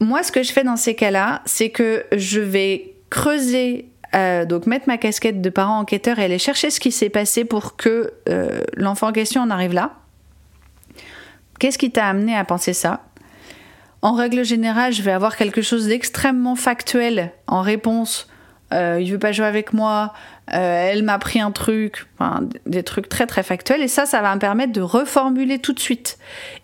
Moi, 0.00 0.22
ce 0.22 0.32
que 0.32 0.42
je 0.42 0.52
fais 0.52 0.64
dans 0.64 0.76
ces 0.76 0.94
cas-là, 0.94 1.42
c'est 1.44 1.68
que 1.68 2.04
je 2.16 2.40
vais 2.40 2.94
creuser, 3.10 3.86
donc 4.48 4.66
mettre 4.66 4.88
ma 4.88 4.96
casquette 4.96 5.42
de 5.42 5.50
parent 5.50 5.78
enquêteur 5.78 6.18
et 6.18 6.24
aller 6.24 6.38
chercher 6.38 6.70
ce 6.70 6.80
qui 6.80 6.92
s'est 6.92 7.10
passé 7.10 7.44
pour 7.44 7.76
que 7.76 8.12
l'enfant 8.76 9.08
en 9.08 9.12
question 9.12 9.42
en 9.42 9.50
arrive 9.50 9.74
là. 9.74 9.92
Qu'est-ce 11.58 11.78
qui 11.78 11.90
t'a 11.90 12.06
amené 12.06 12.36
à 12.36 12.44
penser 12.44 12.72
ça? 12.72 13.04
En 14.02 14.12
règle 14.12 14.44
générale, 14.44 14.92
je 14.92 15.02
vais 15.02 15.12
avoir 15.12 15.36
quelque 15.36 15.62
chose 15.62 15.88
d'extrêmement 15.88 16.54
factuel 16.54 17.32
en 17.46 17.60
réponse. 17.60 18.28
Euh, 18.72 18.98
il 19.00 19.10
veut 19.12 19.18
pas 19.18 19.32
jouer 19.32 19.46
avec 19.46 19.72
moi, 19.72 20.12
euh, 20.52 20.90
elle 20.90 21.02
m'a 21.02 21.18
pris 21.18 21.40
un 21.40 21.52
truc, 21.52 22.06
des 22.66 22.82
trucs 22.82 23.08
très 23.08 23.26
très 23.26 23.42
factuels. 23.42 23.82
Et 23.82 23.88
ça, 23.88 24.06
ça 24.06 24.22
va 24.22 24.34
me 24.34 24.40
permettre 24.40 24.72
de 24.72 24.80
reformuler 24.80 25.60
tout 25.60 25.72
de 25.72 25.80
suite. 25.80 26.18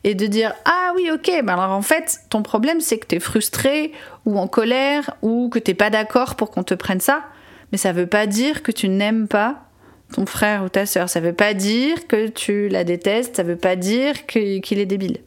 Et 0.04 0.14
de 0.14 0.26
dire 0.26 0.52
ah 0.64 0.92
oui 0.96 1.10
ok, 1.12 1.30
ben 1.44 1.54
alors 1.54 1.70
en 1.70 1.82
fait 1.82 2.20
ton 2.28 2.42
problème 2.42 2.80
c'est 2.80 2.98
que 2.98 3.06
tu 3.06 3.16
es 3.16 3.20
frustré 3.20 3.92
ou 4.24 4.38
en 4.38 4.46
colère 4.46 5.16
ou 5.22 5.48
que 5.48 5.58
t'es 5.58 5.74
pas 5.74 5.90
d'accord 5.90 6.34
pour 6.34 6.50
qu'on 6.50 6.64
te 6.64 6.74
prenne 6.74 7.00
ça, 7.00 7.22
mais 7.70 7.78
ça 7.78 7.92
veut 7.92 8.06
pas 8.06 8.26
dire 8.26 8.62
que 8.62 8.72
tu 8.72 8.88
n'aimes 8.88 9.28
pas 9.28 9.64
ton 10.12 10.26
frère 10.26 10.64
ou 10.64 10.68
ta 10.68 10.86
sœur. 10.86 11.08
Ça 11.08 11.20
veut 11.20 11.32
pas 11.32 11.54
dire 11.54 12.06
que 12.06 12.28
tu 12.28 12.68
la 12.68 12.84
détestes, 12.84 13.36
ça 13.36 13.42
veut 13.42 13.56
pas 13.56 13.76
dire 13.76 14.26
qu'il 14.26 14.78
est 14.78 14.86
débile. 14.86 15.18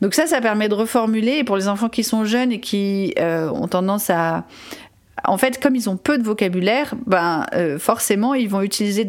Donc 0.00 0.14
ça, 0.14 0.26
ça 0.26 0.40
permet 0.40 0.68
de 0.68 0.74
reformuler. 0.74 1.38
Et 1.38 1.44
pour 1.44 1.56
les 1.56 1.68
enfants 1.68 1.88
qui 1.88 2.04
sont 2.04 2.24
jeunes 2.24 2.52
et 2.52 2.60
qui 2.60 3.14
euh, 3.18 3.48
ont 3.48 3.68
tendance 3.68 4.10
à... 4.10 4.44
En 5.26 5.38
fait, 5.38 5.62
comme 5.62 5.74
ils 5.74 5.88
ont 5.88 5.96
peu 5.96 6.18
de 6.18 6.22
vocabulaire, 6.22 6.94
ben, 7.06 7.46
euh, 7.54 7.78
forcément, 7.78 8.34
ils 8.34 8.48
vont 8.48 8.60
utiliser 8.60 9.08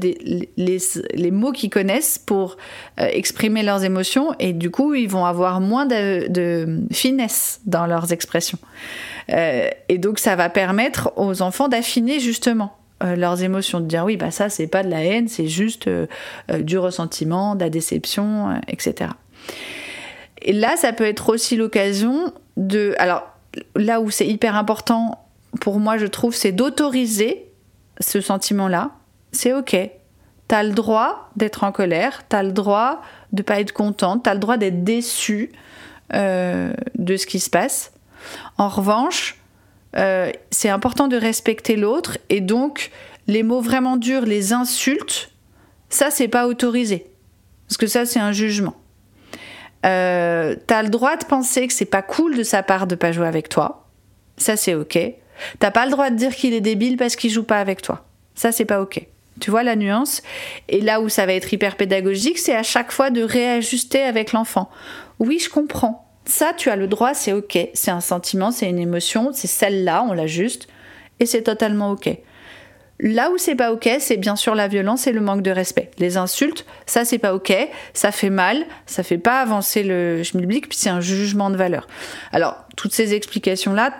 les, 0.55 1.31
mots 1.31 1.51
qu'ils 1.51 1.69
connaissent 1.69 2.17
pour 2.17 2.55
euh, 3.01 3.07
exprimer 3.11 3.63
leurs 3.63 3.83
émotions. 3.83 4.33
Et 4.39 4.53
du 4.53 4.71
coup, 4.71 4.93
ils 4.93 5.09
vont 5.09 5.25
avoir 5.25 5.59
moins 5.59 5.85
de 5.85 6.79
finesse 6.93 7.59
dans 7.65 7.87
leurs 7.87 8.13
expressions. 8.13 8.59
et 9.27 9.97
donc, 9.97 10.19
ça 10.19 10.37
va 10.37 10.47
permettre 10.47 11.11
aux 11.17 11.41
enfants 11.41 11.67
d'affiner 11.67 12.21
justement 12.21 12.77
euh, 13.03 13.17
leurs 13.17 13.43
émotions, 13.43 13.81
de 13.81 13.87
dire 13.87 14.05
oui, 14.05 14.15
bah 14.15 14.31
ça 14.31 14.47
c'est 14.47 14.67
pas 14.67 14.81
de 14.81 14.89
la 14.89 15.03
haine, 15.03 15.27
c'est 15.27 15.47
juste 15.47 15.87
euh, 15.87 16.07
euh, 16.49 16.61
du 16.61 16.77
ressentiment, 16.77 17.55
de 17.55 17.59
la 17.59 17.69
déception, 17.69 18.57
etc. 18.69 19.11
Et 20.41 20.53
là, 20.53 20.77
ça 20.77 20.93
peut 20.93 21.03
être 21.03 21.27
aussi 21.27 21.57
l'occasion 21.57 22.33
de. 22.55 22.95
Alors, 22.97 23.23
là 23.75 23.99
où 23.99 24.11
c'est 24.11 24.27
hyper 24.27 24.55
important 24.55 25.25
pour 25.59 25.79
moi, 25.79 25.97
je 25.97 26.05
trouve, 26.05 26.33
c'est 26.33 26.53
d'autoriser 26.53 27.45
ce 27.99 28.21
sentiment-là. 28.21 28.91
C'est 29.33 29.51
ok. 29.51 29.75
T'as 30.47 30.63
le 30.63 30.71
droit 30.71 31.29
d'être 31.35 31.65
en 31.65 31.73
colère, 31.73 32.23
t'as 32.29 32.43
le 32.43 32.53
droit 32.53 33.01
de 33.33 33.41
pas 33.41 33.59
être 33.59 33.73
contente, 33.73 34.23
t'as 34.23 34.35
le 34.35 34.39
droit 34.39 34.57
d'être 34.57 34.83
déçu 34.83 35.51
de 36.13 37.17
ce 37.17 37.25
qui 37.25 37.39
se 37.39 37.49
passe. 37.49 37.91
En 38.57 38.69
revanche, 38.69 39.37
euh, 39.97 40.31
c'est 40.51 40.69
important 40.69 41.07
de 41.07 41.17
respecter 41.17 41.75
l'autre 41.75 42.17
et 42.29 42.41
donc 42.41 42.91
les 43.27 43.43
mots 43.43 43.61
vraiment 43.61 43.97
durs, 43.97 44.25
les 44.25 44.53
insultes, 44.53 45.31
ça 45.89 46.11
c'est 46.11 46.27
pas 46.27 46.47
autorisé. 46.47 47.07
Parce 47.67 47.77
que 47.77 47.87
ça 47.87 48.05
c'est 48.05 48.19
un 48.19 48.31
jugement. 48.31 48.75
Euh, 49.85 50.55
t'as 50.67 50.83
le 50.83 50.89
droit 50.89 51.15
de 51.15 51.25
penser 51.25 51.67
que 51.67 51.73
c'est 51.73 51.85
pas 51.85 52.01
cool 52.01 52.35
de 52.35 52.43
sa 52.43 52.63
part 52.63 52.87
de 52.87 52.95
pas 52.95 53.11
jouer 53.11 53.27
avec 53.27 53.49
toi. 53.49 53.87
Ça 54.37 54.57
c'est 54.57 54.75
ok. 54.75 54.97
T'as 55.59 55.71
pas 55.71 55.85
le 55.85 55.91
droit 55.91 56.09
de 56.09 56.15
dire 56.15 56.35
qu'il 56.35 56.53
est 56.53 56.61
débile 56.61 56.97
parce 56.97 57.15
qu'il 57.15 57.29
joue 57.29 57.43
pas 57.43 57.59
avec 57.59 57.81
toi. 57.81 58.05
Ça 58.35 58.51
c'est 58.51 58.65
pas 58.65 58.81
ok. 58.81 59.07
Tu 59.39 59.51
vois 59.51 59.63
la 59.63 59.75
nuance? 59.75 60.21
Et 60.69 60.81
là 60.81 61.01
où 61.01 61.09
ça 61.09 61.25
va 61.25 61.33
être 61.33 61.51
hyper 61.53 61.75
pédagogique, 61.75 62.39
c'est 62.39 62.55
à 62.55 62.63
chaque 62.63 62.91
fois 62.91 63.09
de 63.09 63.21
réajuster 63.21 64.01
avec 64.01 64.31
l'enfant. 64.31 64.69
Oui, 65.19 65.39
je 65.39 65.49
comprends. 65.49 66.04
Ça, 66.25 66.53
tu 66.57 66.69
as 66.69 66.75
le 66.75 66.87
droit, 66.87 67.13
c'est 67.13 67.33
ok. 67.33 67.57
C'est 67.73 67.91
un 67.91 68.01
sentiment, 68.01 68.51
c'est 68.51 68.69
une 68.69 68.79
émotion, 68.79 69.31
c'est 69.33 69.47
celle-là, 69.47 70.03
on 70.09 70.13
l'ajuste. 70.13 70.67
Et 71.19 71.25
c'est 71.25 71.43
totalement 71.43 71.91
ok. 71.91 72.17
Là 72.99 73.29
où 73.29 73.37
c'est 73.37 73.55
pas 73.55 73.73
ok, 73.73 73.89
c'est 73.99 74.15
bien 74.15 74.37
sûr 74.37 74.55
la 74.55 74.69
violence 74.69 75.05
et 75.05 75.11
le 75.11 75.19
manque 75.19 75.41
de 75.41 75.51
respect. 75.51 75.91
Les 75.97 76.15
insultes, 76.15 76.65
ça 76.85 77.03
c'est 77.03 77.17
pas 77.17 77.33
ok, 77.33 77.53
ça 77.93 78.11
fait 78.11 78.29
mal, 78.29 78.65
ça 78.85 79.03
fait 79.03 79.17
pas 79.17 79.41
avancer 79.41 79.83
le 79.83 80.23
schmilblick, 80.23 80.69
puis 80.69 80.77
c'est 80.77 80.89
un 80.89 81.01
jugement 81.01 81.49
de 81.49 81.57
valeur. 81.57 81.87
Alors, 82.31 82.55
toutes 82.77 82.93
ces 82.93 83.13
explications-là, 83.13 83.93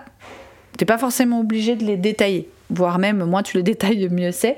t'es 0.77 0.85
pas 0.85 0.97
forcément 0.97 1.41
obligé 1.41 1.75
de 1.75 1.83
les 1.83 1.97
détailler, 1.97 2.49
voire 2.69 2.97
même 2.97 3.23
moins 3.25 3.43
tu 3.43 3.57
les 3.57 3.63
détailles, 3.63 4.07
mieux 4.09 4.31
c'est. 4.31 4.55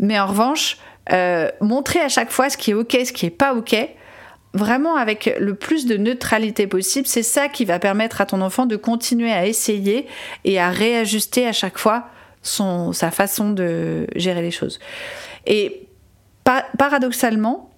Mais 0.00 0.18
en 0.18 0.26
revanche, 0.26 0.78
euh, 1.12 1.50
montrer 1.60 2.00
à 2.00 2.08
chaque 2.08 2.30
fois 2.30 2.48
ce 2.48 2.56
qui 2.56 2.70
est 2.70 2.74
ok, 2.74 2.96
ce 3.04 3.12
qui 3.12 3.26
est 3.26 3.30
pas 3.30 3.54
ok, 3.54 3.76
vraiment 4.54 4.96
avec 4.96 5.34
le 5.38 5.54
plus 5.54 5.86
de 5.86 5.96
neutralité 5.96 6.66
possible, 6.66 7.06
c'est 7.06 7.22
ça 7.22 7.48
qui 7.48 7.64
va 7.64 7.78
permettre 7.78 8.20
à 8.20 8.26
ton 8.26 8.40
enfant 8.40 8.66
de 8.66 8.76
continuer 8.76 9.32
à 9.32 9.46
essayer 9.46 10.06
et 10.44 10.58
à 10.58 10.70
réajuster 10.70 11.46
à 11.46 11.52
chaque 11.52 11.78
fois 11.78 12.08
sa 12.42 13.10
façon 13.10 13.50
de 13.50 14.06
gérer 14.14 14.42
les 14.42 14.50
choses. 14.50 14.78
Et 15.46 15.88
paradoxalement, 16.78 17.70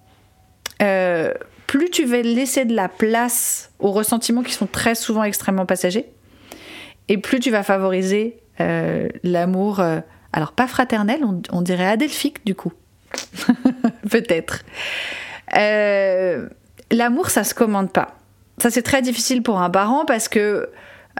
euh, 0.81 1.33
plus 1.67 1.89
tu 1.89 2.05
vas 2.05 2.21
laisser 2.21 2.65
de 2.65 2.75
la 2.75 2.87
place 2.87 3.71
aux 3.79 3.91
ressentiments 3.91 4.43
qui 4.43 4.53
sont 4.53 4.67
très 4.67 4.95
souvent 4.95 5.23
extrêmement 5.23 5.65
passagers, 5.65 6.05
et 7.07 7.17
plus 7.17 7.39
tu 7.39 7.51
vas 7.51 7.63
favoriser 7.63 8.39
euh, 8.59 9.09
l'amour, 9.23 9.79
euh, 9.79 9.99
alors 10.33 10.51
pas 10.51 10.67
fraternel, 10.67 11.21
on, 11.51 11.61
dirait 11.61 11.87
adelphique 11.87 12.45
du 12.45 12.55
coup, 12.55 12.73
peut-être. 14.09 14.63
L'amour, 16.91 17.29
ça 17.29 17.43
se 17.43 17.53
commande 17.53 17.91
pas. 17.91 18.17
Ça, 18.61 18.69
c'est 18.69 18.81
très 18.81 19.01
difficile 19.01 19.41
pour 19.41 19.61
un 19.61 19.69
parent 19.69 20.05
parce 20.05 20.27
que 20.27 20.69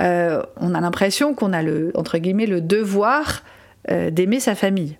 euh, 0.02 0.42
on 0.58 0.74
a 0.74 0.82
l'impression 0.82 1.34
qu'on 1.34 1.54
a 1.54 1.62
le, 1.62 1.92
entre 1.96 2.18
guillemets, 2.18 2.46
le 2.46 2.62
devoir 2.62 3.44
euh, 3.90 4.10
d'aimer 4.10 4.40
sa 4.40 4.56
famille. 4.56 4.98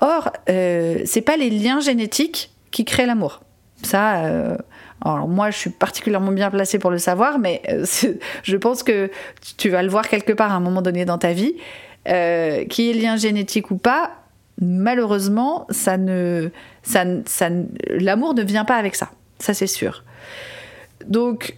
Or, 0.00 0.32
euh, 0.48 0.98
c'est 1.04 1.22
pas 1.22 1.36
les 1.36 1.50
liens 1.50 1.80
génétiques 1.80 2.52
qui 2.70 2.84
créent 2.84 3.06
l'amour. 3.06 3.42
Ça, 3.82 4.22
alors 5.04 5.28
moi, 5.28 5.50
je 5.50 5.58
suis 5.58 5.70
particulièrement 5.70 6.32
bien 6.32 6.50
placée 6.50 6.78
pour 6.78 6.90
le 6.90 6.96
savoir, 6.96 7.38
mais 7.38 7.62
je 8.42 8.56
pense 8.56 8.82
que 8.82 9.10
tu 9.58 9.68
vas 9.68 9.82
le 9.82 9.90
voir 9.90 10.08
quelque 10.08 10.32
part 10.32 10.50
à 10.50 10.54
un 10.54 10.60
moment 10.60 10.80
donné 10.80 11.04
dans 11.04 11.18
ta 11.18 11.32
vie. 11.32 11.54
qui 12.04 12.90
est 12.90 12.94
lien 12.94 13.16
génétique 13.16 13.70
ou 13.70 13.76
pas, 13.76 14.12
malheureusement, 14.60 15.66
ça 15.68 15.98
ne, 15.98 16.48
ça, 16.82 17.04
ça, 17.26 17.50
l'amour 17.90 18.34
ne 18.34 18.42
vient 18.42 18.64
pas 18.64 18.76
avec 18.76 18.94
ça. 18.94 19.10
Ça, 19.38 19.54
c'est 19.54 19.66
sûr. 19.66 20.04
Donc, 21.06 21.56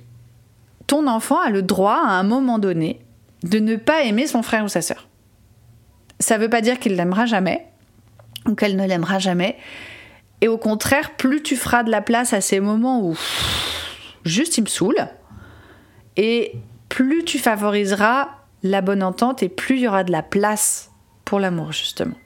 ton 0.86 1.06
enfant 1.06 1.40
a 1.40 1.50
le 1.50 1.62
droit, 1.62 2.00
à 2.04 2.12
un 2.12 2.22
moment 2.22 2.58
donné, 2.58 3.00
de 3.42 3.58
ne 3.58 3.76
pas 3.76 4.02
aimer 4.02 4.26
son 4.26 4.42
frère 4.42 4.64
ou 4.64 4.68
sa 4.68 4.82
sœur. 4.82 5.08
Ça 6.18 6.36
ne 6.36 6.42
veut 6.42 6.50
pas 6.50 6.60
dire 6.60 6.78
qu'il 6.78 6.96
l'aimera 6.96 7.26
jamais, 7.26 7.66
ou 8.46 8.54
qu'elle 8.54 8.76
ne 8.76 8.86
l'aimera 8.86 9.18
jamais. 9.18 9.56
Et 10.40 10.48
au 10.48 10.58
contraire, 10.58 11.16
plus 11.16 11.42
tu 11.42 11.56
feras 11.56 11.82
de 11.82 11.90
la 11.90 12.00
place 12.00 12.32
à 12.32 12.40
ces 12.40 12.60
moments 12.60 13.02
où 13.02 13.16
juste 14.24 14.58
il 14.58 14.62
me 14.62 14.68
saoule, 14.68 15.08
et 16.16 16.54
plus 16.88 17.24
tu 17.24 17.38
favoriseras 17.38 18.28
la 18.62 18.80
bonne 18.80 19.02
entente 19.02 19.42
et 19.42 19.48
plus 19.48 19.76
il 19.76 19.82
y 19.82 19.88
aura 19.88 20.02
de 20.04 20.10
la 20.10 20.22
place 20.22 20.90
pour 21.24 21.38
l'amour, 21.38 21.72
justement. 21.72 22.16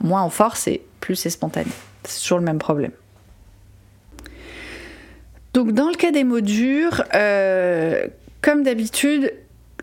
Moins 0.00 0.22
on 0.22 0.30
force 0.30 0.68
et 0.68 0.82
plus 1.00 1.16
c'est 1.16 1.30
spontané. 1.30 1.70
C'est 2.04 2.20
toujours 2.20 2.38
le 2.38 2.44
même 2.44 2.58
problème. 2.58 2.92
Donc 5.58 5.72
dans 5.72 5.88
le 5.88 5.96
cas 5.96 6.12
des 6.12 6.22
mots 6.22 6.40
durs, 6.40 7.02
euh, 7.16 8.06
comme 8.42 8.62
d'habitude, 8.62 9.32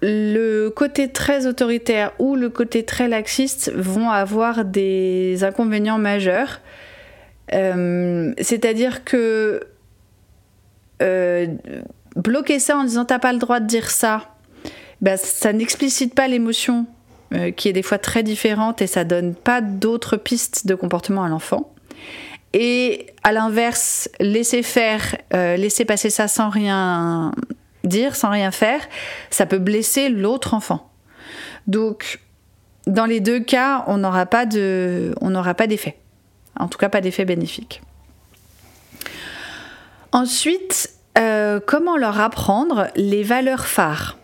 le 0.01 0.69
côté 0.69 1.11
très 1.11 1.47
autoritaire 1.47 2.13
ou 2.17 2.37
le 2.37 2.49
côté 2.49 2.85
très 2.85 3.09
laxiste 3.09 3.73
vont 3.75 4.09
avoir 4.09 4.63
des 4.63 5.43
inconvénients 5.43 5.97
majeurs. 5.97 6.61
Euh, 7.51 8.31
c'est-à-dire 8.39 9.03
que 9.03 9.67
euh, 11.01 11.47
bloquer 12.15 12.59
ça 12.59 12.77
en 12.77 12.85
disant 12.85 13.03
t'as 13.03 13.19
pas 13.19 13.33
le 13.33 13.39
droit 13.39 13.59
de 13.59 13.67
dire 13.67 13.91
ça, 13.91 14.33
ben, 15.01 15.17
ça 15.17 15.51
n'explicite 15.51 16.15
pas 16.15 16.29
l'émotion 16.29 16.85
qui 17.57 17.67
est 17.67 17.73
des 17.73 17.83
fois 17.83 17.97
très 17.97 18.23
différente 18.23 18.81
et 18.81 18.87
ça 18.87 19.03
donne 19.03 19.35
pas 19.35 19.59
d'autres 19.59 20.15
pistes 20.15 20.67
de 20.67 20.73
comportement 20.73 21.25
à 21.25 21.27
l'enfant. 21.27 21.75
Et 22.57 23.07
à 23.23 23.33
l'inverse, 23.33 24.07
laisser 24.21 24.63
faire, 24.63 25.17
euh, 25.33 25.57
laisser 25.57 25.83
passer 25.83 26.09
ça 26.09 26.29
sans 26.29 26.49
rien 26.49 27.33
dire, 27.83 28.15
sans 28.15 28.29
rien 28.29 28.49
faire, 28.49 28.79
ça 29.29 29.45
peut 29.45 29.59
blesser 29.59 30.07
l'autre 30.07 30.53
enfant. 30.53 30.89
Donc, 31.67 32.21
dans 32.87 33.05
les 33.05 33.19
deux 33.19 33.41
cas, 33.41 33.83
on 33.87 33.97
n'aura 33.97 34.25
pas 34.25 34.45
d'effet. 34.45 35.97
En 36.57 36.69
tout 36.69 36.77
cas, 36.77 36.87
pas 36.87 37.01
d'effet 37.01 37.25
bénéfique. 37.25 37.81
Ensuite, 40.13 40.91
euh, 41.17 41.59
comment 41.59 41.97
leur 41.97 42.21
apprendre 42.21 42.87
les 42.95 43.23
valeurs 43.23 43.65
phares? 43.65 44.17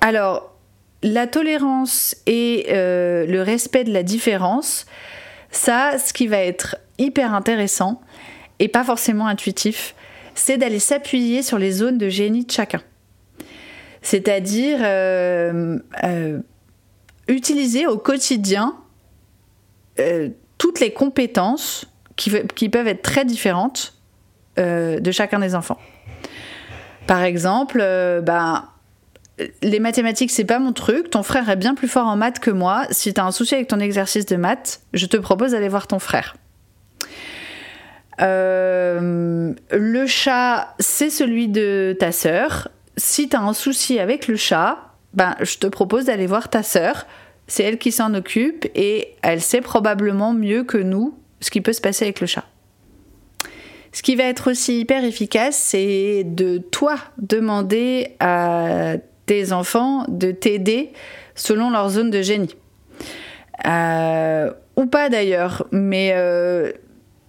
Alors, 0.00 0.50
la 1.04 1.28
tolérance 1.28 2.16
et 2.26 2.66
euh, 2.70 3.26
le 3.26 3.42
respect 3.42 3.84
de 3.84 3.92
la 3.92 4.02
différence, 4.02 4.86
ça, 5.56 5.98
ce 5.98 6.12
qui 6.12 6.26
va 6.26 6.38
être 6.38 6.76
hyper 6.98 7.34
intéressant 7.34 8.00
et 8.58 8.68
pas 8.68 8.84
forcément 8.84 9.26
intuitif, 9.26 9.94
c'est 10.34 10.58
d'aller 10.58 10.78
s'appuyer 10.78 11.42
sur 11.42 11.58
les 11.58 11.72
zones 11.72 11.98
de 11.98 12.08
génie 12.08 12.44
de 12.44 12.50
chacun. 12.50 12.82
C'est-à-dire 14.02 14.78
euh, 14.82 15.78
euh, 16.04 16.40
utiliser 17.28 17.86
au 17.86 17.96
quotidien 17.96 18.76
euh, 19.98 20.28
toutes 20.58 20.80
les 20.80 20.92
compétences 20.92 21.86
qui, 22.16 22.30
qui, 22.54 22.68
peuvent 22.68 22.86
être 22.86 23.02
très 23.02 23.24
différentes 23.24 23.94
de 24.56 25.10
chacun 25.10 25.40
des 25.40 25.56
enfants. 25.56 25.78
Par 27.08 27.24
exemple, 27.24 27.78
ben, 28.22 28.68
les 29.62 29.80
mathématiques, 29.80 30.30
c'est 30.30 30.44
pas 30.44 30.58
mon 30.58 30.72
truc. 30.72 31.10
Ton 31.10 31.22
frère 31.22 31.48
est 31.48 31.56
bien 31.56 31.74
plus 31.74 31.88
fort 31.88 32.06
en 32.06 32.16
maths 32.16 32.38
que 32.38 32.50
moi. 32.50 32.86
Si 32.90 33.12
tu 33.12 33.20
as 33.20 33.24
un 33.24 33.32
souci 33.32 33.54
avec 33.54 33.68
ton 33.68 33.80
exercice 33.80 34.26
de 34.26 34.36
maths, 34.36 34.80
je 34.92 35.06
te 35.06 35.16
propose 35.16 35.52
d'aller 35.52 35.68
voir 35.68 35.86
ton 35.86 35.98
frère. 35.98 36.36
Euh, 38.20 39.52
le 39.72 40.06
chat, 40.06 40.74
c'est 40.78 41.10
celui 41.10 41.48
de 41.48 41.96
ta 41.98 42.12
sœur. 42.12 42.68
Si 42.96 43.28
tu 43.28 43.36
as 43.36 43.40
un 43.40 43.52
souci 43.52 43.98
avec 43.98 44.28
le 44.28 44.36
chat, 44.36 44.78
ben, 45.14 45.34
je 45.40 45.58
te 45.58 45.66
propose 45.66 46.04
d'aller 46.04 46.26
voir 46.26 46.48
ta 46.48 46.62
sœur. 46.62 47.06
C'est 47.48 47.64
elle 47.64 47.78
qui 47.78 47.90
s'en 47.90 48.14
occupe 48.14 48.66
et 48.74 49.16
elle 49.22 49.40
sait 49.40 49.60
probablement 49.60 50.32
mieux 50.32 50.62
que 50.62 50.78
nous 50.78 51.18
ce 51.40 51.50
qui 51.50 51.60
peut 51.60 51.72
se 51.72 51.80
passer 51.80 52.04
avec 52.04 52.20
le 52.20 52.26
chat. 52.26 52.44
Ce 53.92 54.02
qui 54.02 54.16
va 54.16 54.24
être 54.24 54.50
aussi 54.50 54.80
hyper 54.80 55.04
efficace, 55.04 55.56
c'est 55.56 56.24
de 56.24 56.58
toi 56.58 56.96
demander 57.18 58.16
à 58.18 58.96
tes 59.26 59.52
enfants 59.52 60.04
de 60.08 60.30
t'aider 60.30 60.92
selon 61.34 61.70
leur 61.70 61.88
zone 61.88 62.10
de 62.10 62.22
génie. 62.22 62.54
Euh, 63.66 64.50
ou 64.76 64.86
pas 64.86 65.08
d'ailleurs, 65.08 65.66
mais 65.70 66.12
euh, 66.14 66.72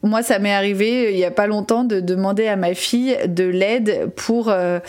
moi, 0.05 0.21
ça 0.21 0.39
m'est 0.39 0.53
arrivé 0.53 1.11
il 1.11 1.15
n'y 1.15 1.25
a 1.25 1.31
pas 1.31 1.47
longtemps 1.47 1.83
de 1.83 1.99
demander 1.99 2.47
à 2.47 2.55
ma 2.55 2.73
fille 2.73 3.17
de 3.27 3.43
l'aide 3.43 4.11
pour 4.15 4.49
euh, 4.49 4.79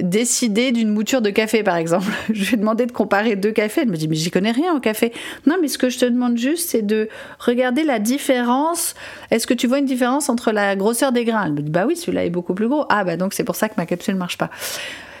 décider 0.00 0.72
d'une 0.72 0.90
mouture 0.90 1.22
de 1.22 1.30
café, 1.30 1.62
par 1.62 1.76
exemple. 1.76 2.06
je 2.32 2.44
lui 2.44 2.54
ai 2.54 2.56
demandé 2.56 2.86
de 2.86 2.92
comparer 2.92 3.36
deux 3.36 3.52
cafés. 3.52 3.82
Elle 3.82 3.88
me 3.90 3.96
dit, 3.96 4.08
mais 4.08 4.16
j'y 4.16 4.30
connais 4.30 4.52
rien 4.52 4.74
au 4.74 4.80
café. 4.80 5.12
Non, 5.46 5.56
mais 5.60 5.68
ce 5.68 5.78
que 5.78 5.88
je 5.88 5.98
te 5.98 6.04
demande 6.04 6.36
juste, 6.36 6.70
c'est 6.70 6.86
de 6.86 7.08
regarder 7.38 7.84
la 7.84 7.98
différence. 7.98 8.94
Est-ce 9.30 9.46
que 9.46 9.54
tu 9.54 9.66
vois 9.66 9.78
une 9.78 9.86
différence 9.86 10.28
entre 10.28 10.52
la 10.52 10.76
grosseur 10.76 11.12
des 11.12 11.24
grains? 11.24 11.46
Elle 11.46 11.52
me 11.52 11.62
dit, 11.62 11.70
bah 11.70 11.84
oui, 11.86 11.96
celui-là 11.96 12.24
est 12.24 12.30
beaucoup 12.30 12.54
plus 12.54 12.68
gros. 12.68 12.86
Ah, 12.88 13.04
bah 13.04 13.16
donc 13.16 13.34
c'est 13.34 13.44
pour 13.44 13.56
ça 13.56 13.68
que 13.68 13.74
ma 13.76 13.86
capsule 13.86 14.14
ne 14.14 14.18
marche 14.18 14.38
pas. 14.38 14.50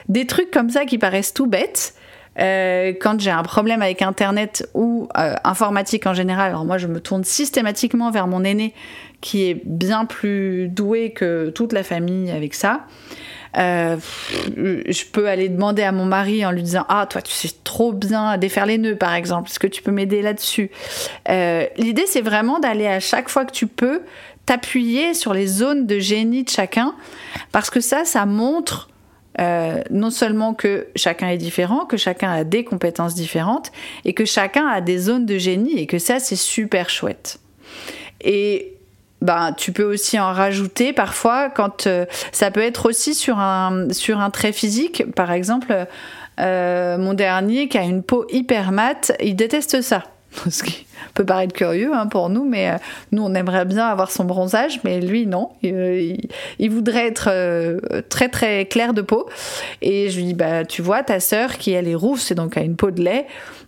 Des 0.08 0.26
trucs 0.26 0.50
comme 0.50 0.70
ça 0.70 0.84
qui 0.84 0.98
paraissent 0.98 1.34
tout 1.34 1.46
bêtes. 1.46 1.94
Euh, 2.38 2.92
quand 3.00 3.18
j'ai 3.18 3.30
un 3.30 3.42
problème 3.42 3.82
avec 3.82 4.02
Internet 4.02 4.68
ou 4.74 5.08
euh, 5.16 5.34
informatique 5.44 6.06
en 6.06 6.14
général, 6.14 6.50
alors 6.50 6.64
moi 6.64 6.76
je 6.76 6.86
me 6.86 7.00
tourne 7.00 7.24
systématiquement 7.24 8.10
vers 8.10 8.26
mon 8.26 8.44
aîné 8.44 8.74
qui 9.22 9.48
est 9.48 9.62
bien 9.64 10.04
plus 10.04 10.68
doué 10.68 11.12
que 11.12 11.50
toute 11.50 11.72
la 11.72 11.82
famille 11.82 12.30
avec 12.30 12.54
ça. 12.54 12.82
Euh, 13.56 13.96
je 14.54 15.04
peux 15.10 15.28
aller 15.28 15.48
demander 15.48 15.82
à 15.82 15.92
mon 15.92 16.04
mari 16.04 16.44
en 16.44 16.50
lui 16.50 16.62
disant 16.62 16.84
Ah, 16.90 17.06
toi, 17.08 17.22
tu 17.22 17.32
sais 17.32 17.48
trop 17.64 17.94
bien 17.94 18.36
défaire 18.36 18.66
les 18.66 18.76
nœuds, 18.76 18.96
par 18.96 19.14
exemple. 19.14 19.48
Est-ce 19.48 19.58
que 19.58 19.66
tu 19.66 19.80
peux 19.80 19.92
m'aider 19.92 20.20
là-dessus? 20.20 20.70
L'idée, 21.26 22.04
c'est 22.06 22.20
vraiment 22.20 22.58
d'aller 22.58 22.86
à 22.86 23.00
chaque 23.00 23.30
fois 23.30 23.46
que 23.46 23.52
tu 23.52 23.66
peux 23.66 24.02
t'appuyer 24.44 25.14
sur 25.14 25.32
les 25.32 25.46
zones 25.46 25.86
de 25.86 25.98
génie 25.98 26.44
de 26.44 26.50
chacun, 26.50 26.94
parce 27.50 27.70
que 27.70 27.80
ça, 27.80 28.04
ça 28.04 28.26
montre 28.26 28.90
euh, 29.40 29.80
non 29.90 30.10
seulement 30.10 30.54
que 30.54 30.86
chacun 30.96 31.28
est 31.28 31.36
différent, 31.36 31.84
que 31.84 31.96
chacun 31.96 32.30
a 32.30 32.44
des 32.44 32.64
compétences 32.64 33.14
différentes, 33.14 33.72
et 34.04 34.12
que 34.12 34.24
chacun 34.24 34.66
a 34.66 34.80
des 34.80 34.98
zones 34.98 35.26
de 35.26 35.38
génie, 35.38 35.78
et 35.78 35.86
que 35.86 35.98
ça, 35.98 36.18
c'est 36.18 36.36
super 36.36 36.90
chouette. 36.90 37.38
Et 38.20 38.74
ben, 39.22 39.52
tu 39.52 39.72
peux 39.72 39.84
aussi 39.84 40.18
en 40.18 40.32
rajouter 40.32 40.92
parfois 40.92 41.50
quand 41.50 41.86
euh, 41.86 42.06
ça 42.32 42.50
peut 42.50 42.60
être 42.62 42.86
aussi 42.88 43.14
sur 43.14 43.38
un, 43.38 43.88
sur 43.90 44.20
un 44.20 44.30
trait 44.30 44.52
physique. 44.52 45.04
Par 45.14 45.32
exemple, 45.32 45.86
euh, 46.40 46.98
mon 46.98 47.14
dernier 47.14 47.68
qui 47.68 47.78
a 47.78 47.82
une 47.82 48.02
peau 48.02 48.26
hyper 48.30 48.72
mate, 48.72 49.12
il 49.20 49.36
déteste 49.36 49.80
ça. 49.82 50.02
Ce 50.50 50.62
qui 50.62 50.86
peut 51.14 51.24
paraître 51.24 51.54
curieux 51.54 51.92
hein, 51.94 52.06
pour 52.06 52.28
nous, 52.28 52.44
mais 52.44 52.70
euh, 52.70 52.76
nous 53.12 53.22
on 53.22 53.34
aimerait 53.34 53.64
bien 53.64 53.86
avoir 53.86 54.10
son 54.10 54.24
bronzage, 54.24 54.80
mais 54.84 55.00
lui 55.00 55.26
non. 55.26 55.50
Il, 55.62 56.28
il 56.58 56.70
voudrait 56.70 57.06
être 57.06 57.30
très 58.08 58.28
très 58.28 58.66
clair 58.66 58.94
de 58.94 59.02
peau. 59.02 59.28
Et 59.82 60.10
je 60.10 60.16
lui 60.16 60.24
dis 60.26 60.34
bah 60.34 60.64
tu 60.64 60.82
vois 60.82 61.02
ta 61.02 61.20
sœur 61.20 61.58
qui 61.58 61.72
elle 61.72 61.88
est 61.88 61.94
rousse 61.94 62.30
et 62.30 62.34
donc 62.34 62.56
a 62.56 62.60
une 62.60 62.76
peau 62.76 62.90
de 62.90 63.02
lait, 63.02 63.26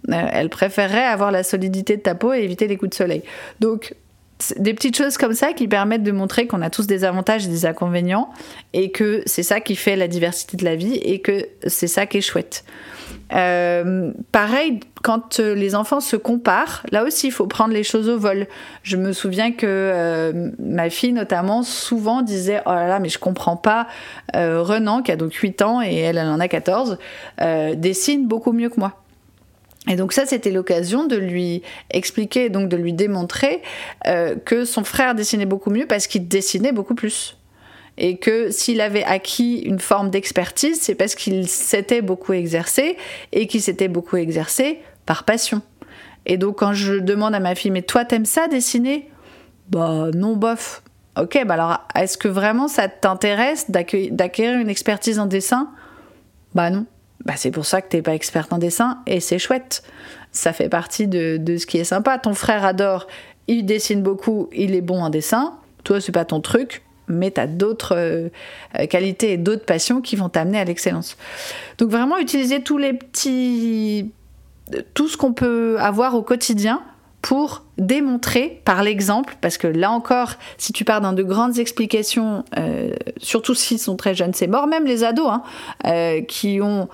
elle 0.08 0.48
préférerait 0.48 1.04
avoir 1.04 1.30
la 1.30 1.42
solidité 1.42 1.96
de 1.96 2.02
ta 2.02 2.14
peau 2.14 2.32
et 2.32 2.40
éviter 2.40 2.68
les 2.68 2.76
coups 2.76 2.90
de 2.90 2.94
soleil. 2.94 3.22
Donc 3.60 3.94
des 4.56 4.74
petites 4.74 4.96
choses 4.96 5.16
comme 5.16 5.34
ça 5.34 5.52
qui 5.52 5.66
permettent 5.68 6.02
de 6.02 6.12
montrer 6.12 6.46
qu'on 6.46 6.62
a 6.62 6.70
tous 6.70 6.86
des 6.86 7.04
avantages 7.04 7.46
et 7.46 7.48
des 7.48 7.66
inconvénients 7.66 8.30
et 8.72 8.90
que 8.90 9.22
c'est 9.26 9.42
ça 9.42 9.60
qui 9.60 9.74
fait 9.76 9.96
la 9.96 10.08
diversité 10.08 10.56
de 10.56 10.64
la 10.64 10.76
vie 10.76 10.94
et 10.94 11.20
que 11.20 11.46
c'est 11.66 11.88
ça 11.88 12.06
qui 12.06 12.18
est 12.18 12.22
chouette. 12.22 12.64
Euh, 13.34 14.12
pareil, 14.32 14.80
quand 15.02 15.40
euh, 15.40 15.54
les 15.54 15.74
enfants 15.74 16.00
se 16.00 16.16
comparent, 16.16 16.82
là 16.92 17.04
aussi, 17.04 17.26
il 17.26 17.30
faut 17.30 17.46
prendre 17.46 17.74
les 17.74 17.82
choses 17.82 18.08
au 18.08 18.18
vol. 18.18 18.46
Je 18.82 18.96
me 18.96 19.12
souviens 19.12 19.52
que 19.52 19.66
euh, 19.66 20.50
ma 20.58 20.88
fille, 20.88 21.12
notamment, 21.12 21.62
souvent 21.62 22.22
disait 22.22 22.62
Oh 22.66 22.70
là 22.70 22.88
là, 22.88 23.00
mais 23.00 23.08
je 23.08 23.18
comprends 23.18 23.56
pas. 23.56 23.86
Renan, 24.34 25.02
qui 25.02 25.12
a 25.12 25.16
donc 25.16 25.34
8 25.34 25.62
ans 25.62 25.82
et 25.82 25.96
elle, 25.96 26.18
elle 26.18 26.28
en 26.28 26.40
a 26.40 26.48
14, 26.48 26.98
dessine 27.74 28.26
beaucoup 28.26 28.52
mieux 28.52 28.68
que 28.68 28.78
moi. 28.78 28.94
Et 29.88 29.96
donc 29.96 30.12
ça, 30.12 30.26
c'était 30.26 30.50
l'occasion 30.50 31.06
de 31.06 31.16
lui 31.16 31.62
expliquer, 31.90 32.50
donc 32.50 32.68
de 32.68 32.76
lui 32.76 32.92
démontrer 32.92 33.62
euh, 34.06 34.36
que 34.36 34.64
son 34.64 34.84
frère 34.84 35.14
dessinait 35.14 35.46
beaucoup 35.46 35.70
mieux 35.70 35.86
parce 35.86 36.06
qu'il 36.06 36.28
dessinait 36.28 36.72
beaucoup 36.72 36.94
plus. 36.94 37.38
Et 37.96 38.18
que 38.18 38.50
s'il 38.50 38.80
avait 38.80 39.02
acquis 39.02 39.58
une 39.60 39.80
forme 39.80 40.10
d'expertise, 40.10 40.78
c'est 40.80 40.94
parce 40.94 41.14
qu'il 41.14 41.48
s'était 41.48 42.02
beaucoup 42.02 42.32
exercé 42.32 42.96
et 43.32 43.46
qu'il 43.48 43.62
s'était 43.62 43.88
beaucoup 43.88 44.16
exercé 44.16 44.80
par 45.06 45.24
passion. 45.24 45.62
Et 46.26 46.36
donc 46.36 46.58
quand 46.58 46.74
je 46.74 46.94
demande 46.94 47.34
à 47.34 47.40
ma 47.40 47.54
fille, 47.54 47.70
mais 47.70 47.82
toi 47.82 48.04
t'aimes 48.04 48.26
ça 48.26 48.46
dessiner? 48.46 49.08
Bah 49.70 50.10
non, 50.14 50.36
bof. 50.36 50.82
Ok, 51.18 51.42
bah 51.46 51.54
alors 51.54 51.78
est-ce 51.96 52.16
que 52.18 52.28
vraiment 52.28 52.68
ça 52.68 52.88
t'intéresse 52.88 53.70
d'acquérir 53.70 54.60
une 54.60 54.68
expertise 54.68 55.18
en 55.18 55.26
dessin? 55.26 55.70
Bah 56.54 56.70
non. 56.70 56.86
Bah, 57.24 57.34
c'est 57.36 57.50
pour 57.50 57.66
ça 57.66 57.82
que 57.82 57.88
t'es 57.88 58.02
pas 58.02 58.14
experte 58.14 58.52
en 58.52 58.58
dessin 58.58 58.98
et 59.06 59.20
c'est 59.20 59.38
chouette. 59.38 59.82
Ça 60.32 60.52
fait 60.52 60.68
partie 60.68 61.06
de, 61.08 61.40
ce 61.58 61.66
qui 61.66 61.78
est 61.78 61.84
sympa. 61.84 62.18
Ton 62.18 62.34
frère 62.34 62.64
adore, 62.64 63.06
il 63.48 63.64
dessine 63.66 64.02
beaucoup, 64.02 64.48
il 64.52 64.74
est 64.74 64.80
bon 64.80 65.02
en 65.02 65.10
dessin. 65.10 65.54
Toi, 65.84 66.00
c'est 66.00 66.12
pas 66.12 66.24
ton 66.24 66.40
truc, 66.40 66.82
mais 67.08 67.30
tu 67.30 67.40
as 67.40 67.46
d'autres 67.46 67.94
euh, 67.96 68.28
qualités 68.88 69.32
et 69.32 69.36
d'autres 69.36 69.64
passions 69.64 70.00
qui 70.00 70.16
vont 70.16 70.28
t'amener 70.28 70.58
à 70.58 70.64
l'excellence. 70.64 71.16
Donc 71.78 71.90
vraiment 71.90 72.18
utiliser 72.18 72.62
tous 72.62 72.78
les 72.78 72.92
petits 72.92 74.10
tout 74.92 75.08
ce 75.08 75.16
qu'on 75.16 75.32
peut 75.32 75.76
avoir 75.80 76.14
au 76.14 76.20
quotidien 76.20 76.82
pour 77.22 77.64
démontrer 77.78 78.60
par 78.64 78.82
l'exemple, 78.82 79.36
parce 79.40 79.58
que 79.58 79.66
là 79.66 79.90
encore, 79.90 80.34
si 80.56 80.72
tu 80.72 80.84
pars 80.84 81.00
dans 81.00 81.12
de 81.12 81.22
grandes 81.22 81.58
explications, 81.58 82.44
euh, 82.56 82.90
surtout 83.18 83.54
s'ils 83.54 83.78
sont 83.78 83.96
très 83.96 84.14
jeunes, 84.14 84.34
c'est 84.34 84.46
mort, 84.46 84.66
même 84.66 84.84
les 84.84 85.04
ados 85.04 85.28
hein, 85.28 85.42
euh, 85.86 86.22
qui 86.22 86.60
ont 86.60 86.88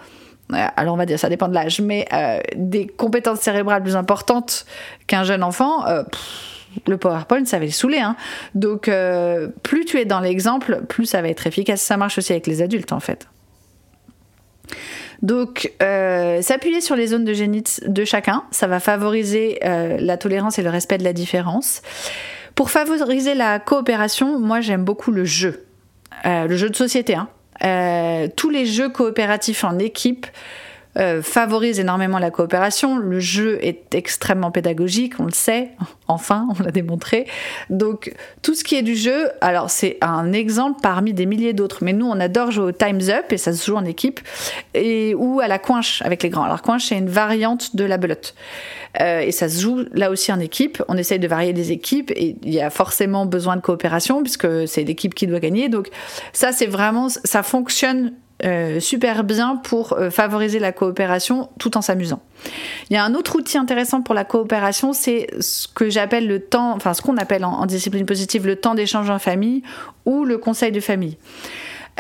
alors 0.50 0.92
on 0.92 0.98
va 0.98 1.06
dire 1.06 1.18
ça 1.18 1.30
dépend 1.30 1.48
de 1.48 1.54
l'âge, 1.54 1.80
mais 1.80 2.06
euh, 2.12 2.38
des 2.54 2.86
compétences 2.86 3.40
cérébrales 3.40 3.82
plus 3.82 3.96
importantes 3.96 4.66
qu'un 5.06 5.24
jeune 5.24 5.42
enfant, 5.42 5.84
le 6.86 6.96
PowerPoint, 6.98 7.46
ça 7.46 7.58
va 7.58 7.64
les 7.64 7.70
saouler. 7.70 7.98
Hein. 7.98 8.14
Donc 8.54 8.90
plus 9.62 9.84
tu 9.86 9.98
es 9.98 10.04
dans 10.04 10.20
l'exemple, 10.20 10.82
plus 10.86 11.06
ça 11.06 11.22
va 11.22 11.28
être 11.28 11.46
efficace. 11.46 11.80
Ça 11.80 11.96
marche 11.96 12.18
aussi 12.18 12.32
avec 12.32 12.46
les 12.46 12.60
adultes 12.60 12.92
en 12.92 13.00
fait. 13.00 13.26
Donc, 15.22 15.72
euh, 15.82 16.42
s'appuyer 16.42 16.80
sur 16.80 16.96
les 16.96 17.08
zones 17.08 17.24
de 17.24 17.32
génie 17.32 17.62
de 17.86 18.04
chacun, 18.04 18.44
ça 18.50 18.66
va 18.66 18.80
favoriser 18.80 19.58
euh, 19.64 19.96
la 20.00 20.16
tolérance 20.16 20.58
et 20.58 20.62
le 20.62 20.70
respect 20.70 20.98
de 20.98 21.04
la 21.04 21.12
différence. 21.12 21.82
Pour 22.54 22.70
favoriser 22.70 23.34
la 23.34 23.58
coopération, 23.58 24.38
moi 24.38 24.60
j'aime 24.60 24.84
beaucoup 24.84 25.10
le 25.10 25.24
jeu, 25.24 25.64
euh, 26.26 26.46
le 26.46 26.56
jeu 26.56 26.70
de 26.70 26.76
société. 26.76 27.14
Hein. 27.14 27.28
tous 28.36 28.50
les 28.50 28.66
jeux 28.66 28.88
coopératifs 28.88 29.64
en 29.64 29.78
équipe 29.78 30.26
euh, 30.98 31.22
favorise 31.22 31.80
énormément 31.80 32.18
la 32.18 32.30
coopération. 32.30 32.96
Le 32.96 33.20
jeu 33.20 33.58
est 33.62 33.94
extrêmement 33.94 34.50
pédagogique, 34.50 35.14
on 35.18 35.24
le 35.24 35.32
sait, 35.32 35.70
enfin, 36.08 36.48
on 36.58 36.62
l'a 36.62 36.70
démontré. 36.70 37.26
Donc, 37.70 38.14
tout 38.42 38.54
ce 38.54 38.64
qui 38.64 38.76
est 38.76 38.82
du 38.82 38.94
jeu, 38.94 39.30
alors 39.40 39.70
c'est 39.70 39.98
un 40.00 40.32
exemple 40.32 40.80
parmi 40.82 41.12
des 41.12 41.26
milliers 41.26 41.52
d'autres, 41.52 41.78
mais 41.82 41.92
nous, 41.92 42.06
on 42.06 42.20
adore 42.20 42.50
jouer 42.50 42.66
au 42.66 42.72
Time's 42.72 43.08
Up, 43.08 43.32
et 43.32 43.38
ça 43.38 43.52
se 43.52 43.66
joue 43.66 43.76
en 43.76 43.84
équipe, 43.84 44.20
et, 44.74 45.14
ou 45.14 45.40
à 45.40 45.48
la 45.48 45.58
coinche 45.58 46.02
avec 46.02 46.22
les 46.22 46.30
grands. 46.30 46.44
Alors, 46.44 46.62
coinche, 46.62 46.86
c'est 46.86 46.98
une 46.98 47.08
variante 47.08 47.74
de 47.76 47.84
la 47.84 47.96
belote. 47.96 48.34
Euh, 49.00 49.20
et 49.20 49.32
ça 49.32 49.48
se 49.48 49.60
joue 49.60 49.84
là 49.92 50.10
aussi 50.10 50.32
en 50.32 50.38
équipe. 50.38 50.82
On 50.88 50.96
essaye 50.96 51.18
de 51.18 51.26
varier 51.26 51.52
les 51.52 51.72
équipes 51.72 52.12
et 52.12 52.36
il 52.42 52.54
y 52.54 52.60
a 52.60 52.70
forcément 52.70 53.26
besoin 53.26 53.56
de 53.56 53.60
coopération 53.60 54.22
puisque 54.22 54.68
c'est 54.68 54.84
l'équipe 54.84 55.14
qui 55.14 55.26
doit 55.26 55.40
gagner. 55.40 55.68
Donc 55.68 55.88
ça, 56.32 56.52
c'est 56.52 56.66
vraiment, 56.66 57.08
ça 57.08 57.42
fonctionne 57.42 58.12
euh, 58.42 58.80
super 58.80 59.22
bien 59.22 59.56
pour 59.56 59.92
euh, 59.92 60.10
favoriser 60.10 60.58
la 60.58 60.72
coopération 60.72 61.50
tout 61.58 61.76
en 61.76 61.82
s'amusant. 61.82 62.20
Il 62.90 62.94
y 62.94 62.96
a 62.96 63.04
un 63.04 63.14
autre 63.14 63.36
outil 63.36 63.58
intéressant 63.58 64.02
pour 64.02 64.12
la 64.14 64.24
coopération, 64.24 64.92
c'est 64.92 65.28
ce 65.38 65.68
que 65.68 65.88
j'appelle 65.88 66.26
le 66.26 66.40
temps, 66.40 66.72
enfin 66.74 66.94
ce 66.94 67.02
qu'on 67.02 67.16
appelle 67.16 67.44
en, 67.44 67.64
discipline 67.66 68.04
positive 68.06 68.46
le 68.46 68.56
temps 68.56 68.74
d'échange 68.74 69.08
en 69.08 69.20
famille 69.20 69.62
ou 70.04 70.24
le 70.24 70.36
conseil 70.36 70.72
de 70.72 70.80
famille. 70.80 71.16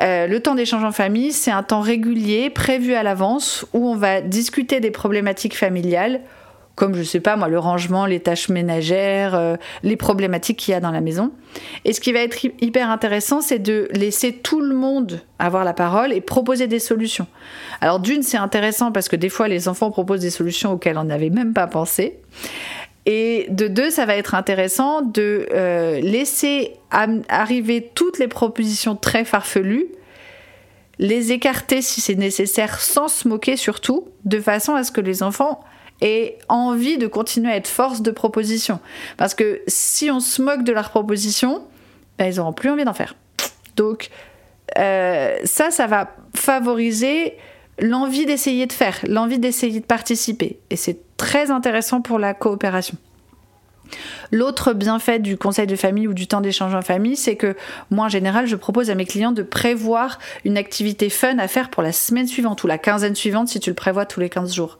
Euh, 0.02 0.26
le 0.26 0.40
temps 0.40 0.56
d'échange 0.56 0.82
en 0.82 0.90
famille, 0.90 1.32
c'est 1.32 1.52
un 1.52 1.62
temps 1.62 1.80
régulier, 1.80 2.50
prévu 2.50 2.94
à 2.94 3.04
l'avance, 3.04 3.64
où 3.72 3.88
on 3.88 3.94
va 3.94 4.20
discuter 4.20 4.80
des 4.80 4.90
problématiques 4.90 5.56
familiales 5.56 6.20
comme 6.74 6.94
je 6.94 7.02
sais 7.02 7.20
pas 7.20 7.36
moi 7.36 7.48
le 7.48 7.58
rangement, 7.58 8.06
les 8.06 8.20
tâches 8.20 8.48
ménagères, 8.48 9.34
euh, 9.34 9.56
les 9.82 9.96
problématiques 9.96 10.58
qu'il 10.58 10.72
y 10.72 10.74
a 10.74 10.80
dans 10.80 10.90
la 10.90 11.00
maison. 11.00 11.32
Et 11.84 11.92
ce 11.92 12.00
qui 12.00 12.12
va 12.12 12.20
être 12.20 12.38
hyper 12.60 12.90
intéressant, 12.90 13.40
c'est 13.40 13.58
de 13.58 13.88
laisser 13.92 14.32
tout 14.32 14.60
le 14.60 14.74
monde 14.74 15.20
avoir 15.38 15.64
la 15.64 15.72
parole 15.72 16.12
et 16.12 16.20
proposer 16.20 16.66
des 16.66 16.80
solutions. 16.80 17.26
Alors 17.80 18.00
d'une, 18.00 18.22
c'est 18.22 18.36
intéressant 18.36 18.92
parce 18.92 19.08
que 19.08 19.16
des 19.16 19.28
fois 19.28 19.48
les 19.48 19.68
enfants 19.68 19.90
proposent 19.90 20.20
des 20.20 20.30
solutions 20.30 20.72
auxquelles 20.72 20.98
on 20.98 21.04
n'avait 21.04 21.30
même 21.30 21.52
pas 21.52 21.66
pensé. 21.66 22.18
Et 23.06 23.46
de 23.50 23.68
deux, 23.68 23.90
ça 23.90 24.06
va 24.06 24.16
être 24.16 24.34
intéressant 24.34 25.02
de 25.02 25.46
euh, 25.52 26.00
laisser 26.00 26.72
arriver 26.90 27.90
toutes 27.94 28.18
les 28.18 28.28
propositions 28.28 28.96
très 28.96 29.24
farfelues 29.24 29.88
les 30.98 31.32
écarter 31.32 31.82
si 31.82 32.00
c'est 32.00 32.14
nécessaire 32.14 32.80
sans 32.80 33.08
se 33.08 33.26
moquer 33.28 33.56
surtout, 33.56 34.08
de 34.24 34.40
façon 34.40 34.74
à 34.74 34.84
ce 34.84 34.92
que 34.92 35.00
les 35.00 35.22
enfants 35.22 35.60
et 36.00 36.38
envie 36.48 36.98
de 36.98 37.06
continuer 37.06 37.52
à 37.52 37.56
être 37.56 37.68
force 37.68 38.02
de 38.02 38.10
proposition. 38.10 38.80
Parce 39.16 39.34
que 39.34 39.62
si 39.66 40.10
on 40.10 40.20
se 40.20 40.42
moque 40.42 40.64
de 40.64 40.72
leur 40.72 40.90
proposition, 40.90 41.62
ben, 42.18 42.32
ils 42.32 42.36
n'auront 42.36 42.52
plus 42.52 42.70
envie 42.70 42.84
d'en 42.84 42.94
faire. 42.94 43.14
Donc 43.76 44.10
euh, 44.78 45.36
ça, 45.44 45.70
ça 45.70 45.86
va 45.86 46.14
favoriser 46.34 47.36
l'envie 47.80 48.26
d'essayer 48.26 48.66
de 48.66 48.72
faire, 48.72 48.98
l'envie 49.06 49.38
d'essayer 49.38 49.80
de 49.80 49.84
participer. 49.84 50.58
Et 50.70 50.76
c'est 50.76 50.98
très 51.16 51.50
intéressant 51.50 52.00
pour 52.00 52.18
la 52.18 52.34
coopération. 52.34 52.96
L'autre 54.32 54.72
bienfait 54.72 55.18
du 55.18 55.36
conseil 55.36 55.66
de 55.66 55.76
famille 55.76 56.08
ou 56.08 56.14
du 56.14 56.26
temps 56.26 56.40
d'échange 56.40 56.74
en 56.74 56.82
famille, 56.82 57.16
c'est 57.16 57.36
que 57.36 57.56
moi 57.90 58.06
en 58.06 58.08
général, 58.08 58.46
je 58.46 58.56
propose 58.56 58.90
à 58.90 58.94
mes 58.94 59.04
clients 59.04 59.32
de 59.32 59.42
prévoir 59.42 60.18
une 60.44 60.56
activité 60.56 61.10
fun 61.10 61.38
à 61.38 61.48
faire 61.48 61.70
pour 61.70 61.82
la 61.82 61.92
semaine 61.92 62.26
suivante 62.26 62.62
ou 62.64 62.66
la 62.66 62.78
quinzaine 62.78 63.14
suivante 63.14 63.48
si 63.48 63.60
tu 63.60 63.70
le 63.70 63.74
prévois 63.76 64.06
tous 64.06 64.20
les 64.20 64.28
15 64.28 64.52
jours. 64.52 64.78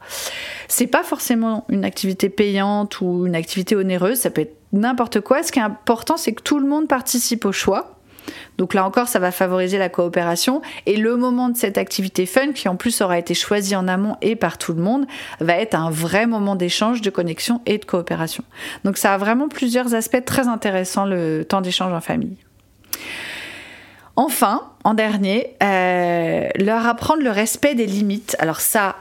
C'est 0.67 0.87
pas 0.87 1.03
forcément 1.03 1.65
une 1.69 1.85
activité 1.85 2.29
payante 2.29 3.01
ou 3.01 3.25
une 3.25 3.35
activité 3.35 3.75
onéreuse, 3.75 4.19
ça 4.19 4.29
peut 4.29 4.41
être 4.41 4.55
n'importe 4.73 5.21
quoi. 5.21 5.43
Ce 5.43 5.51
qui 5.51 5.59
est 5.59 5.63
important, 5.63 6.17
c'est 6.17 6.33
que 6.33 6.41
tout 6.41 6.59
le 6.59 6.67
monde 6.67 6.87
participe 6.87 7.45
au 7.45 7.51
choix 7.51 7.94
donc 8.57 8.73
là 8.73 8.85
encore, 8.85 9.07
ça 9.07 9.19
va 9.19 9.31
favoriser 9.31 9.77
la 9.77 9.89
coopération. 9.89 10.61
Et 10.85 10.97
le 10.97 11.17
moment 11.17 11.49
de 11.49 11.57
cette 11.57 11.77
activité 11.77 12.25
fun, 12.25 12.53
qui 12.53 12.69
en 12.69 12.75
plus 12.75 13.01
aura 13.01 13.19
été 13.19 13.33
choisi 13.33 13.75
en 13.75 13.87
amont 13.87 14.15
et 14.21 14.35
par 14.35 14.57
tout 14.57 14.73
le 14.73 14.81
monde, 14.81 15.05
va 15.39 15.57
être 15.57 15.75
un 15.75 15.89
vrai 15.89 16.25
moment 16.25 16.55
d'échange, 16.55 17.01
de 17.01 17.09
connexion 17.09 17.61
et 17.65 17.77
de 17.77 17.85
coopération. 17.85 18.43
Donc 18.83 18.97
ça 18.97 19.13
a 19.13 19.17
vraiment 19.17 19.49
plusieurs 19.49 19.93
aspects 19.93 20.23
très 20.23 20.47
intéressants, 20.47 21.05
le 21.05 21.43
temps 21.43 21.61
d'échange 21.61 21.93
en 21.93 22.01
famille. 22.01 22.37
Enfin, 24.15 24.71
en 24.85 24.93
dernier, 24.93 25.55
euh, 25.61 26.47
leur 26.55 26.87
apprendre 26.87 27.21
le 27.21 27.31
respect 27.31 27.75
des 27.75 27.85
limites. 27.85 28.37
Alors 28.39 28.61
ça, 28.61 28.95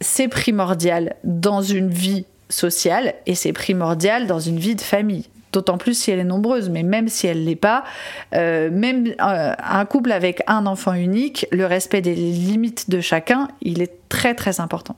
c'est 0.00 0.28
primordial 0.28 1.16
dans 1.24 1.62
une 1.62 1.88
vie 1.88 2.26
sociale 2.50 3.14
et 3.26 3.34
c'est 3.34 3.54
primordial 3.54 4.26
dans 4.26 4.40
une 4.40 4.58
vie 4.58 4.74
de 4.74 4.82
famille. 4.82 5.26
D'autant 5.52 5.78
plus 5.78 5.94
si 5.94 6.10
elle 6.10 6.18
est 6.18 6.24
nombreuse, 6.24 6.68
mais 6.68 6.82
même 6.82 7.08
si 7.08 7.26
elle 7.26 7.40
ne 7.40 7.46
l'est 7.46 7.56
pas, 7.56 7.84
euh, 8.34 8.70
même 8.70 9.06
euh, 9.20 9.54
un 9.58 9.84
couple 9.86 10.12
avec 10.12 10.42
un 10.46 10.66
enfant 10.66 10.92
unique, 10.92 11.46
le 11.52 11.64
respect 11.64 12.02
des 12.02 12.14
limites 12.14 12.90
de 12.90 13.00
chacun, 13.00 13.48
il 13.62 13.80
est 13.80 13.92
très 14.08 14.34
très 14.34 14.60
important. 14.60 14.96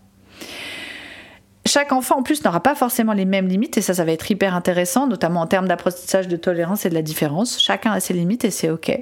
Chaque 1.67 1.93
enfant 1.93 2.19
en 2.19 2.23
plus 2.23 2.43
n'aura 2.43 2.61
pas 2.61 2.75
forcément 2.75 3.13
les 3.13 3.27
mêmes 3.27 3.47
limites 3.47 3.79
et 3.79 3.81
ça 3.81 3.95
ça 3.95 4.05
va 4.05 4.13
être 4.13 4.29
hyper 4.31 4.55
intéressant, 4.55 5.07
notamment 5.07 5.43
en 5.43 5.47
termes 5.47 5.69
d'apprentissage 5.69 6.27
de 6.27 6.37
tolérance 6.37 6.85
et 6.85 6.91
de 6.91 6.95
la 6.95 7.03
différence. 7.03 7.61
Chacun 7.61 7.93
a 7.93 8.01
ses 8.01 8.15
limites 8.15 8.45
et 8.45 8.51
c'est 8.51 8.71
ok. 8.71 8.99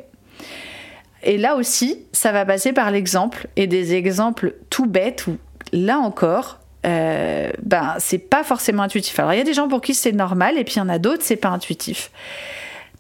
Et 1.23 1.39
là 1.39 1.57
aussi, 1.57 2.05
ça 2.13 2.33
va 2.33 2.45
passer 2.45 2.73
par 2.73 2.91
l'exemple 2.91 3.49
et 3.57 3.67
des 3.67 3.95
exemples 3.95 4.55
tout 4.71 4.87
bêtes 4.87 5.27
où 5.27 5.37
là 5.73 5.99
encore, 5.99 6.58
euh, 6.87 7.51
ben 7.63 7.97
c'est 7.99 8.19
pas 8.19 8.45
forcément 8.45 8.83
intuitif. 8.83 9.19
Alors 9.19 9.33
il 9.33 9.39
y 9.39 9.41
a 9.41 9.45
des 9.45 9.55
gens 9.55 9.69
pour 9.69 9.81
qui 9.81 9.95
c'est 9.95 10.13
normal 10.13 10.59
et 10.59 10.65
puis 10.65 10.75
il 10.77 10.79
y 10.79 10.83
en 10.83 10.89
a 10.89 10.99
d'autres 10.99 11.23
c'est 11.23 11.37
pas 11.37 11.49
intuitif. 11.49 12.11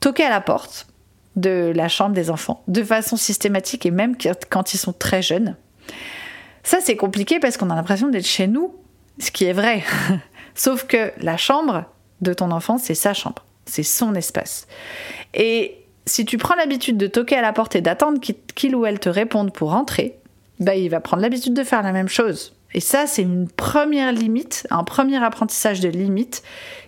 Toquer 0.00 0.24
à 0.24 0.30
la 0.30 0.40
porte 0.40 0.86
de 1.36 1.72
la 1.74 1.88
chambre 1.88 2.14
des 2.14 2.30
enfants 2.30 2.62
de 2.66 2.82
façon 2.82 3.16
systématique 3.16 3.86
et 3.86 3.90
même 3.90 4.16
quand 4.50 4.74
ils 4.74 4.78
sont 4.78 4.92
très 4.92 5.22
jeunes. 5.22 5.56
Ça 6.64 6.78
c'est 6.80 6.96
compliqué 6.96 7.38
parce 7.38 7.56
qu'on 7.56 7.70
a 7.70 7.74
l'impression 7.74 8.08
d'être 8.08 8.26
chez 8.26 8.46
nous, 8.46 8.74
ce 9.18 9.30
qui 9.30 9.44
est 9.44 9.52
vrai. 9.52 9.84
Sauf 10.54 10.84
que 10.84 11.12
la 11.18 11.36
chambre 11.36 11.84
de 12.20 12.32
ton 12.32 12.50
enfant 12.50 12.78
c'est 12.78 12.94
sa 12.94 13.14
chambre, 13.14 13.44
c'est 13.64 13.84
son 13.84 14.14
espace. 14.14 14.66
Et 15.34 15.84
si 16.04 16.24
tu 16.24 16.36
prends 16.36 16.56
l'habitude 16.56 16.96
de 16.96 17.06
toquer 17.06 17.36
à 17.36 17.42
la 17.42 17.52
porte 17.52 17.76
et 17.76 17.80
d'attendre 17.80 18.20
qu'il 18.20 18.74
ou 18.74 18.86
elle 18.86 18.98
te 18.98 19.08
réponde 19.08 19.52
pour 19.52 19.74
entrer, 19.74 20.18
bah, 20.58 20.74
il 20.74 20.88
va 20.88 21.00
prendre 21.00 21.22
l'habitude 21.22 21.54
de 21.54 21.62
faire 21.62 21.82
la 21.82 21.92
même 21.92 22.08
chose. 22.08 22.57
Et 22.74 22.80
ça, 22.80 23.06
c'est 23.06 23.22
une 23.22 23.48
première 23.48 24.12
limite, 24.12 24.66
un 24.70 24.84
premier 24.84 25.22
apprentissage 25.22 25.80
de 25.80 25.88
limite 25.88 26.42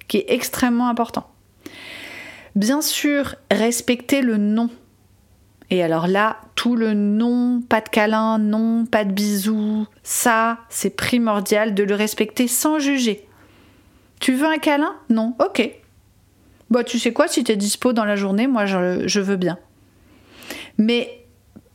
qui 0.09 0.19
est 0.19 0.27
extrêmement 0.29 0.89
important. 0.89 1.31
Bien 2.55 2.83
sûr, 2.83 3.37
respecter 3.51 4.21
le 4.21 4.37
non. 4.37 4.71
Et 5.71 5.83
alors 5.83 6.09
là, 6.09 6.39
tout 6.57 6.75
le 6.75 6.95
non, 6.95 7.63
pas 7.67 7.81
de 7.81 7.89
câlin, 7.89 8.39
non, 8.39 8.85
pas 8.87 9.05
de 9.05 9.13
bisous, 9.13 9.87
ça, 10.03 10.59
c'est 10.69 10.97
primordial 10.97 11.75
de 11.75 11.85
le 11.85 11.95
respecter 11.95 12.49
sans 12.49 12.81
juger. 12.81 13.27
Tu 14.19 14.35
veux 14.35 14.47
un 14.47 14.59
câlin? 14.59 14.97
Non 15.09 15.35
Ok. 15.39 15.71
Bah 16.71 16.85
tu 16.85 16.99
sais 16.99 17.13
quoi, 17.13 17.29
si 17.29 17.43
tu 17.45 17.53
es 17.53 17.57
dispo 17.57 17.93
dans 17.93 18.05
la 18.05 18.17
journée, 18.17 18.47
moi 18.47 18.67
je 18.67 19.21
veux 19.21 19.37
bien. 19.37 19.59
Mais 20.77 21.20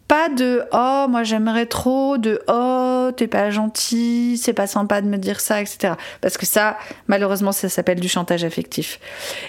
pas 0.07 0.29
de 0.29 0.63
oh 0.71 1.07
moi 1.09 1.23
j'aimerais 1.23 1.65
trop 1.65 2.17
de 2.17 2.41
oh 2.47 3.11
t'es 3.15 3.27
pas 3.27 3.49
gentil 3.49 4.37
c'est 4.37 4.53
pas 4.53 4.67
sympa 4.67 5.01
de 5.01 5.07
me 5.07 5.17
dire 5.17 5.39
ça 5.39 5.61
etc 5.61 5.93
parce 6.21 6.37
que 6.37 6.45
ça 6.45 6.77
malheureusement 7.07 7.51
ça 7.51 7.69
s'appelle 7.69 7.99
du 7.99 8.09
chantage 8.09 8.43
affectif. 8.43 8.99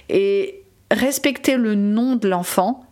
Et 0.09 0.63
respecter 0.91 1.57
le 1.57 1.75
nom 1.75 2.17
de 2.17 2.29
l'enfant 2.29 2.85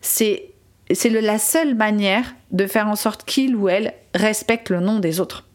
c'est 0.00 0.48
c'est 0.90 1.08
la 1.08 1.38
seule 1.38 1.74
manière 1.74 2.34
de 2.50 2.66
faire 2.66 2.88
en 2.88 2.96
sorte 2.96 3.24
qu'il 3.24 3.56
ou 3.56 3.68
elle 3.68 3.94
respecte 4.14 4.68
le 4.68 4.80
nom 4.80 4.98
des 4.98 5.20
autres. 5.20 5.46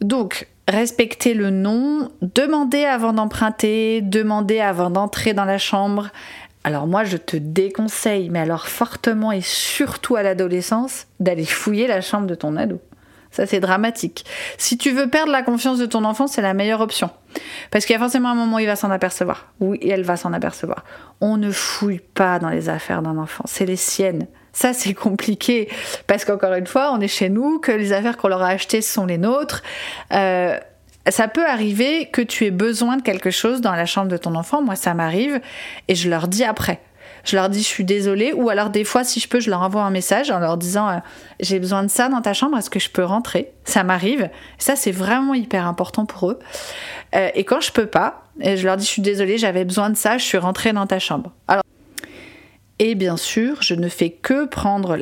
Donc 0.00 0.48
respecter 0.70 1.34
le 1.34 1.50
nom, 1.50 2.10
demander 2.22 2.84
avant 2.84 3.12
d'emprunter, 3.12 4.00
demander 4.00 4.60
avant 4.60 4.90
d'entrer 4.90 5.34
dans 5.34 5.44
la 5.44 5.58
chambre, 5.58 6.08
alors 6.62 6.86
moi, 6.86 7.04
je 7.04 7.16
te 7.16 7.36
déconseille, 7.36 8.28
mais 8.28 8.40
alors 8.40 8.68
fortement 8.68 9.32
et 9.32 9.40
surtout 9.40 10.16
à 10.16 10.22
l'adolescence, 10.22 11.06
d'aller 11.18 11.46
fouiller 11.46 11.86
la 11.86 12.00
chambre 12.00 12.26
de 12.26 12.34
ton 12.34 12.56
ado. 12.56 12.80
Ça, 13.30 13.46
c'est 13.46 13.60
dramatique. 13.60 14.24
Si 14.58 14.76
tu 14.76 14.90
veux 14.90 15.08
perdre 15.08 15.30
la 15.30 15.42
confiance 15.42 15.78
de 15.78 15.86
ton 15.86 16.04
enfant, 16.04 16.26
c'est 16.26 16.42
la 16.42 16.52
meilleure 16.52 16.80
option. 16.80 17.10
Parce 17.70 17.86
qu'il 17.86 17.94
y 17.94 17.96
a 17.96 18.00
forcément 18.00 18.30
un 18.30 18.34
moment 18.34 18.56
où 18.56 18.60
il 18.60 18.66
va 18.66 18.74
s'en 18.74 18.90
apercevoir. 18.90 19.52
Oui, 19.60 19.78
elle 19.88 20.02
va 20.02 20.16
s'en 20.16 20.32
apercevoir. 20.32 20.84
On 21.20 21.36
ne 21.36 21.52
fouille 21.52 22.00
pas 22.14 22.40
dans 22.40 22.48
les 22.48 22.68
affaires 22.68 23.02
d'un 23.02 23.16
enfant. 23.16 23.44
C'est 23.46 23.66
les 23.66 23.76
siennes. 23.76 24.26
Ça, 24.52 24.72
c'est 24.72 24.94
compliqué. 24.94 25.68
Parce 26.08 26.24
qu'encore 26.24 26.54
une 26.54 26.66
fois, 26.66 26.92
on 26.92 27.00
est 27.00 27.08
chez 27.08 27.28
nous, 27.28 27.60
que 27.60 27.70
les 27.70 27.92
affaires 27.92 28.16
qu'on 28.16 28.28
leur 28.28 28.42
a 28.42 28.48
achetées 28.48 28.82
sont 28.82 29.06
les 29.06 29.18
nôtres. 29.18 29.62
Euh, 30.12 30.58
ça 31.10 31.28
peut 31.28 31.46
arriver 31.46 32.06
que 32.06 32.22
tu 32.22 32.46
aies 32.46 32.50
besoin 32.50 32.96
de 32.96 33.02
quelque 33.02 33.30
chose 33.30 33.60
dans 33.60 33.72
la 33.72 33.86
chambre 33.86 34.08
de 34.08 34.16
ton 34.16 34.34
enfant. 34.34 34.62
Moi, 34.62 34.76
ça 34.76 34.94
m'arrive 34.94 35.40
et 35.88 35.94
je 35.94 36.08
leur 36.08 36.28
dis 36.28 36.44
après. 36.44 36.80
Je 37.24 37.36
leur 37.36 37.48
dis 37.48 37.60
je 37.60 37.66
suis 37.66 37.84
désolée. 37.84 38.32
Ou 38.32 38.48
alors 38.48 38.70
des 38.70 38.84
fois 38.84 39.04
si 39.04 39.20
je 39.20 39.28
peux 39.28 39.40
je 39.40 39.50
leur 39.50 39.60
envoie 39.60 39.82
un 39.82 39.90
message 39.90 40.30
en 40.30 40.38
leur 40.38 40.56
disant 40.56 40.88
euh, 40.88 40.98
j'ai 41.38 41.58
besoin 41.58 41.82
de 41.82 41.88
ça 41.88 42.08
dans 42.08 42.22
ta 42.22 42.32
chambre. 42.32 42.56
Est-ce 42.56 42.70
que 42.70 42.80
je 42.80 42.90
peux 42.90 43.04
rentrer? 43.04 43.52
Ça 43.64 43.84
m'arrive. 43.84 44.30
Ça 44.58 44.76
c'est 44.76 44.92
vraiment 44.92 45.34
hyper 45.34 45.66
important 45.66 46.06
pour 46.06 46.30
eux. 46.30 46.38
Euh, 47.14 47.28
et 47.34 47.44
quand 47.44 47.60
je 47.60 47.72
peux 47.72 47.86
pas 47.86 48.24
je 48.40 48.64
leur 48.64 48.76
dis 48.76 48.84
je 48.84 48.90
suis 48.90 49.02
désolée 49.02 49.36
j'avais 49.36 49.64
besoin 49.64 49.90
de 49.90 49.96
ça 49.96 50.16
je 50.16 50.24
suis 50.24 50.38
rentrée 50.38 50.72
dans 50.72 50.86
ta 50.86 50.98
chambre. 50.98 51.32
Alors 51.46 51.62
et 52.80 52.94
bien 52.94 53.18
sûr, 53.18 53.60
je 53.60 53.74
ne 53.74 53.90
fais 53.90 54.08
que 54.08 54.46
prendre 54.46 54.98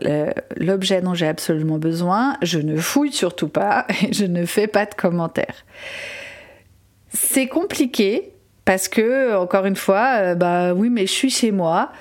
l'objet 0.56 1.00
dont 1.00 1.14
j'ai 1.14 1.28
absolument 1.28 1.78
besoin, 1.78 2.36
je 2.42 2.58
ne 2.58 2.76
fouille 2.76 3.12
surtout 3.12 3.48
pas 3.48 3.86
et 4.02 4.12
je 4.12 4.24
ne 4.24 4.44
fais 4.44 4.66
pas 4.66 4.84
de 4.84 4.94
commentaires. 4.94 5.64
C'est 7.08 7.46
compliqué 7.46 8.32
parce 8.64 8.88
que, 8.88 9.36
encore 9.36 9.64
une 9.64 9.76
fois, 9.76 10.16
euh, 10.18 10.34
bah 10.34 10.74
oui, 10.74 10.90
mais 10.90 11.06
je 11.06 11.12
suis 11.12 11.30
chez 11.30 11.52
moi. 11.52 11.92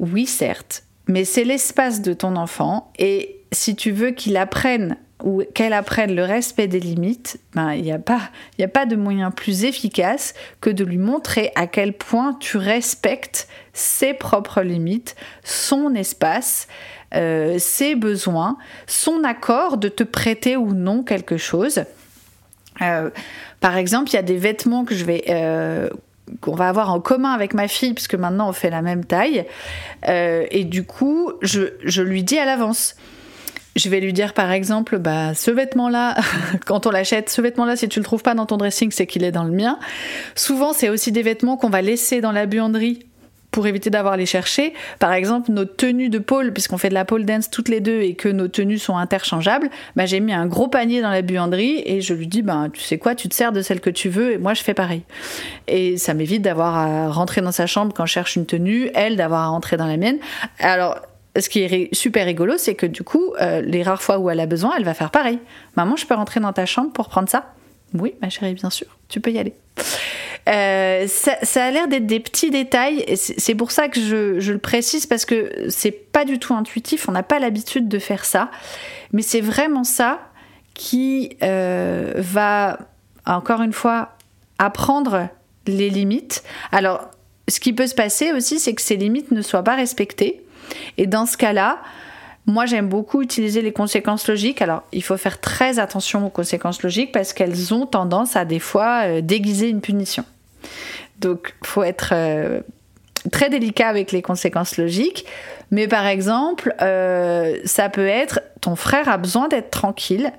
Oui, 0.00 0.26
certes, 0.26 0.82
mais 1.06 1.24
c'est 1.24 1.44
l'espace 1.44 2.02
de 2.02 2.12
ton 2.12 2.34
enfant 2.34 2.92
et 2.98 3.44
si 3.52 3.76
tu 3.76 3.92
veux 3.92 4.10
qu'il 4.10 4.36
apprenne 4.36 4.96
ou 5.22 5.42
qu'elle 5.54 5.72
apprenne 5.72 6.14
le 6.14 6.24
respect 6.24 6.66
des 6.66 6.80
limites, 6.80 7.38
ben, 7.54 7.72
il 7.72 7.82
n'y 7.82 7.92
a, 7.92 7.98
pas, 7.98 8.30
a 8.60 8.68
pas 8.68 8.86
de 8.86 8.96
moyen 8.96 9.30
plus 9.30 9.64
efficace 9.64 10.34
que 10.60 10.70
de 10.70 10.84
lui 10.84 10.98
montrer 10.98 11.52
à 11.54 11.66
quel 11.66 11.92
point 11.92 12.34
tu 12.40 12.56
respectes 12.56 13.48
ses 13.72 14.14
propres 14.14 14.62
limites, 14.62 15.16
son 15.44 15.94
espace, 15.94 16.66
euh, 17.14 17.58
ses 17.58 17.94
besoins, 17.94 18.58
son 18.86 19.22
accord 19.24 19.76
de 19.76 19.88
te 19.88 20.02
prêter 20.02 20.56
ou 20.56 20.74
non 20.74 21.02
quelque 21.02 21.36
chose. 21.36 21.84
Euh, 22.80 23.10
par 23.60 23.76
exemple, 23.76 24.10
il 24.10 24.14
y 24.14 24.18
a 24.18 24.22
des 24.22 24.38
vêtements 24.38 24.84
que 24.84 24.94
je 24.94 25.04
vais 25.04 25.24
euh, 25.28 25.88
qu'on 26.40 26.54
va 26.54 26.68
avoir 26.68 26.90
en 26.90 27.00
commun 27.00 27.32
avec 27.32 27.54
ma 27.54 27.68
fille, 27.68 27.92
puisque 27.94 28.14
maintenant 28.14 28.48
on 28.48 28.52
fait 28.52 28.70
la 28.70 28.80
même 28.80 29.04
taille, 29.04 29.44
et 30.06 30.64
du 30.64 30.84
coup, 30.84 31.32
je, 31.42 31.74
je 31.84 32.00
lui 32.00 32.22
dis 32.22 32.38
à 32.38 32.46
l'avance 32.46 32.96
je 33.76 33.88
vais 33.88 34.00
lui 34.00 34.12
dire 34.12 34.34
par 34.34 34.52
exemple, 34.52 34.98
bah, 34.98 35.34
ce 35.34 35.50
vêtement-là, 35.50 36.16
quand 36.66 36.86
on 36.86 36.90
l'achète, 36.90 37.30
ce 37.30 37.40
vêtement-là, 37.40 37.76
si 37.76 37.88
tu 37.88 37.98
le 37.98 38.04
trouves 38.04 38.22
pas 38.22 38.34
dans 38.34 38.46
ton 38.46 38.56
dressing, 38.56 38.90
c'est 38.90 39.06
qu'il 39.06 39.24
est 39.24 39.32
dans 39.32 39.44
le 39.44 39.52
mien. 39.52 39.78
Souvent, 40.34 40.72
c'est 40.72 40.88
aussi 40.88 41.12
des 41.12 41.22
vêtements 41.22 41.56
qu'on 41.56 41.70
va 41.70 41.82
laisser 41.82 42.20
dans 42.20 42.32
la 42.32 42.46
buanderie 42.46 43.06
pour 43.52 43.66
éviter 43.66 43.90
d'avoir 43.90 44.16
les 44.16 44.26
chercher. 44.26 44.72
Par 44.98 45.12
exemple, 45.12 45.52
nos 45.52 45.66
tenues 45.66 46.08
de 46.08 46.18
pôle, 46.18 46.52
puisqu'on 46.52 46.78
fait 46.78 46.88
de 46.88 46.94
la 46.94 47.04
pole 47.04 47.24
dance 47.24 47.50
toutes 47.50 47.68
les 47.68 47.80
deux 47.80 48.00
et 48.00 48.14
que 48.14 48.28
nos 48.28 48.48
tenues 48.48 48.78
sont 48.78 48.96
interchangeables, 48.96 49.68
bah, 49.94 50.06
j'ai 50.06 50.20
mis 50.20 50.32
un 50.32 50.46
gros 50.46 50.68
panier 50.68 51.02
dans 51.02 51.10
la 51.10 51.22
buanderie 51.22 51.82
et 51.84 52.00
je 52.00 52.14
lui 52.14 52.26
dis, 52.26 52.42
bah, 52.42 52.68
tu 52.72 52.80
sais 52.80 52.98
quoi, 52.98 53.14
tu 53.14 53.28
te 53.28 53.34
sers 53.34 53.52
de 53.52 53.60
celle 53.62 53.80
que 53.80 53.90
tu 53.90 54.08
veux 54.08 54.32
et 54.32 54.38
moi 54.38 54.54
je 54.54 54.62
fais 54.62 54.74
pareil. 54.74 55.02
Et 55.68 55.98
ça 55.98 56.14
m'évite 56.14 56.42
d'avoir 56.42 56.76
à 56.76 57.10
rentrer 57.10 57.42
dans 57.42 57.52
sa 57.52 57.66
chambre 57.66 57.92
quand 57.94 58.06
je 58.06 58.12
cherche 58.12 58.36
une 58.36 58.46
tenue, 58.46 58.90
elle 58.94 59.16
d'avoir 59.16 59.42
à 59.42 59.46
rentrer 59.48 59.76
dans 59.76 59.86
la 59.86 59.98
mienne. 59.98 60.16
Alors, 60.58 60.96
ce 61.38 61.48
qui 61.48 61.60
est 61.60 61.94
super 61.94 62.26
rigolo, 62.26 62.54
c'est 62.58 62.74
que 62.74 62.86
du 62.86 63.02
coup, 63.02 63.32
euh, 63.40 63.62
les 63.62 63.82
rares 63.82 64.02
fois 64.02 64.18
où 64.18 64.28
elle 64.28 64.40
a 64.40 64.46
besoin, 64.46 64.74
elle 64.76 64.84
va 64.84 64.94
faire 64.94 65.10
pareil. 65.10 65.38
Maman, 65.76 65.96
je 65.96 66.06
peux 66.06 66.14
rentrer 66.14 66.40
dans 66.40 66.52
ta 66.52 66.66
chambre 66.66 66.92
pour 66.92 67.08
prendre 67.08 67.28
ça? 67.28 67.54
Oui, 67.94 68.14
ma 68.20 68.28
chérie, 68.28 68.54
bien 68.54 68.70
sûr, 68.70 68.86
tu 69.08 69.20
peux 69.20 69.30
y 69.30 69.38
aller. 69.38 69.54
Euh, 70.48 71.06
ça, 71.06 71.64
a 71.64 71.70
l'air 71.70 71.88
d'être 71.88 72.06
des 72.06 72.20
petits 72.20 72.50
détails, 72.50 73.04
c'est 73.16 73.54
pour 73.54 73.70
ça 73.70 73.88
que 73.88 74.00
je, 74.00 74.52
le 74.52 74.58
précise, 74.58 75.06
parce 75.06 75.24
que 75.24 75.66
c'est 75.68 75.92
pas 75.92 76.24
du 76.24 76.38
tout 76.38 76.54
intuitif, 76.54 77.08
on 77.08 77.12
n'a 77.12 77.22
pas 77.22 77.38
l'habitude 77.38 77.88
de 77.88 77.98
faire 77.98 78.24
ça, 78.24 78.50
mais 79.12 79.22
c'est 79.22 79.40
vraiment 79.40 79.84
ça 79.84 80.20
qui 80.74 81.36
euh, 81.42 82.12
va, 82.16 82.78
encore 83.24 83.62
une 83.62 83.72
fois, 83.72 84.16
apprendre 84.58 85.28
les 85.66 85.90
limites. 85.90 86.42
Alors, 86.72 87.08
ce 87.48 87.60
qui 87.60 87.72
peut 87.72 87.86
se 87.86 87.94
passer 87.94 88.32
aussi, 88.32 88.58
c'est 88.58 88.74
que 88.74 88.82
ces 88.82 88.96
limites 88.96 89.30
ne 89.30 89.42
soient 89.42 89.62
pas 89.62 89.76
respectées. 89.76 90.42
Et 90.98 91.06
dans 91.06 91.26
ce 91.26 91.36
cas-là, 91.36 91.78
moi, 92.46 92.66
j'aime 92.66 92.88
beaucoup 92.88 93.22
utiliser 93.22 93.62
les 93.62 93.72
conséquences 93.72 94.26
logiques. 94.26 94.62
Alors, 94.62 94.82
il 94.92 95.02
faut 95.02 95.16
faire 95.16 95.40
très 95.40 95.78
attention 95.78 96.26
aux 96.26 96.30
conséquences 96.30 96.82
logiques 96.82 97.12
parce 97.12 97.32
qu'elles 97.32 97.72
ont 97.72 97.86
tendance 97.86 98.34
à 98.34 98.44
des 98.44 98.58
fois 98.58 99.02
euh, 99.04 99.20
déguiser 99.20 99.68
une 99.68 99.80
punition. 99.80 100.24
Donc, 101.20 101.54
faut 101.62 101.84
être 101.84 102.10
euh, 102.12 102.60
très 103.30 103.48
délicat 103.48 103.88
avec 103.88 104.10
les 104.10 104.22
conséquences 104.22 104.76
logiques. 104.76 105.24
Mais 105.70 105.86
par 105.86 106.06
exemple, 106.06 106.74
euh, 106.82 107.58
ça 107.64 107.88
peut 107.88 108.06
être 108.06 108.40
ton 108.60 108.76
frère 108.76 109.08
a 109.08 109.18
besoin 109.18 109.48
d'être 109.48 109.70
tranquille. 109.70 110.32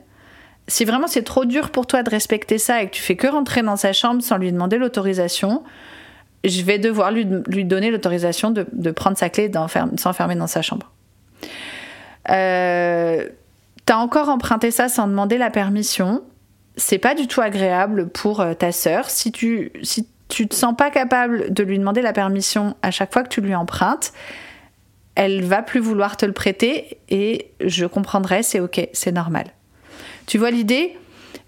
Si 0.67 0.85
vraiment 0.85 1.07
c'est 1.07 1.23
trop 1.23 1.45
dur 1.45 1.71
pour 1.71 1.87
toi 1.87 2.03
de 2.03 2.09
respecter 2.09 2.57
ça 2.57 2.81
et 2.81 2.87
que 2.87 2.93
tu 2.93 3.01
fais 3.01 3.15
que 3.15 3.27
rentrer 3.27 3.61
dans 3.61 3.75
sa 3.75 3.93
chambre 3.93 4.21
sans 4.21 4.37
lui 4.37 4.51
demander 4.51 4.77
l'autorisation, 4.77 5.63
je 6.43 6.61
vais 6.63 6.79
devoir 6.79 7.11
lui, 7.11 7.25
donner 7.65 7.91
l'autorisation 7.91 8.51
de, 8.51 8.65
de, 8.71 8.91
prendre 8.91 9.17
sa 9.17 9.29
clé 9.29 9.45
et 9.45 9.49
de 9.49 9.57
s'enfermer 9.97 10.35
dans 10.35 10.47
sa 10.47 10.61
chambre. 10.61 10.91
Euh, 12.29 13.27
T'as 13.85 13.97
encore 13.97 14.29
emprunté 14.29 14.71
ça 14.71 14.87
sans 14.87 15.07
demander 15.07 15.37
la 15.37 15.49
permission. 15.49 16.23
C'est 16.77 16.97
pas 16.97 17.15
du 17.15 17.27
tout 17.27 17.41
agréable 17.41 18.07
pour 18.09 18.39
euh, 18.39 18.53
ta 18.53 18.71
sœur. 18.71 19.09
Si 19.09 19.31
tu, 19.31 19.71
si 19.83 20.07
tu 20.29 20.47
te 20.47 20.55
sens 20.55 20.75
pas 20.75 20.89
capable 20.89 21.53
de 21.53 21.63
lui 21.63 21.77
demander 21.77 22.01
la 22.01 22.13
permission 22.13 22.75
à 22.81 22.91
chaque 22.91 23.11
fois 23.11 23.23
que 23.23 23.29
tu 23.29 23.41
lui 23.41 23.55
empruntes, 23.55 24.13
elle 25.15 25.43
va 25.43 25.61
plus 25.61 25.79
vouloir 25.79 26.17
te 26.17 26.25
le 26.25 26.31
prêter 26.31 26.97
et 27.09 27.51
je 27.59 27.85
comprendrai, 27.85 28.41
c'est 28.41 28.59
ok, 28.59 28.87
c'est 28.93 29.11
normal. 29.11 29.47
Tu 30.25 30.37
vois 30.37 30.49
l'idée? 30.49 30.97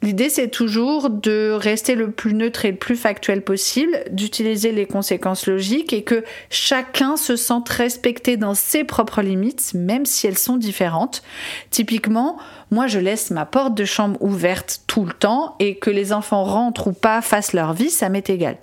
L'idée, 0.05 0.29
c'est 0.29 0.49
toujours 0.49 1.09
de 1.09 1.49
rester 1.49 1.95
le 1.95 2.11
plus 2.11 2.35
neutre 2.35 2.65
et 2.65 2.69
le 2.69 2.77
plus 2.77 2.95
factuel 2.95 3.41
possible, 3.41 4.03
d'utiliser 4.11 4.71
les 4.71 4.85
conséquences 4.85 5.47
logiques 5.47 5.93
et 5.93 6.03
que 6.03 6.23
chacun 6.51 7.17
se 7.17 7.35
sente 7.35 7.67
respecté 7.69 8.37
dans 8.37 8.53
ses 8.53 8.83
propres 8.83 9.23
limites, 9.23 9.73
même 9.73 10.05
si 10.05 10.27
elles 10.27 10.37
sont 10.37 10.57
différentes. 10.57 11.23
Typiquement, 11.71 12.37
moi, 12.69 12.85
je 12.85 12.99
laisse 12.99 13.31
ma 13.31 13.47
porte 13.47 13.73
de 13.73 13.83
chambre 13.83 14.21
ouverte 14.21 14.81
tout 14.85 15.05
le 15.05 15.11
temps 15.13 15.55
et 15.57 15.77
que 15.77 15.89
les 15.89 16.13
enfants 16.13 16.43
rentrent 16.43 16.85
ou 16.85 16.93
pas, 16.93 17.23
fassent 17.23 17.53
leur 17.53 17.73
vie, 17.73 17.89
ça 17.89 18.09
m'est 18.09 18.29
égal. 18.29 18.57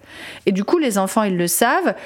Et 0.47 0.53
du 0.53 0.62
coup, 0.62 0.78
les 0.78 0.97
enfants, 0.97 1.24
ils 1.24 1.36
le 1.36 1.49
savent. 1.49 1.97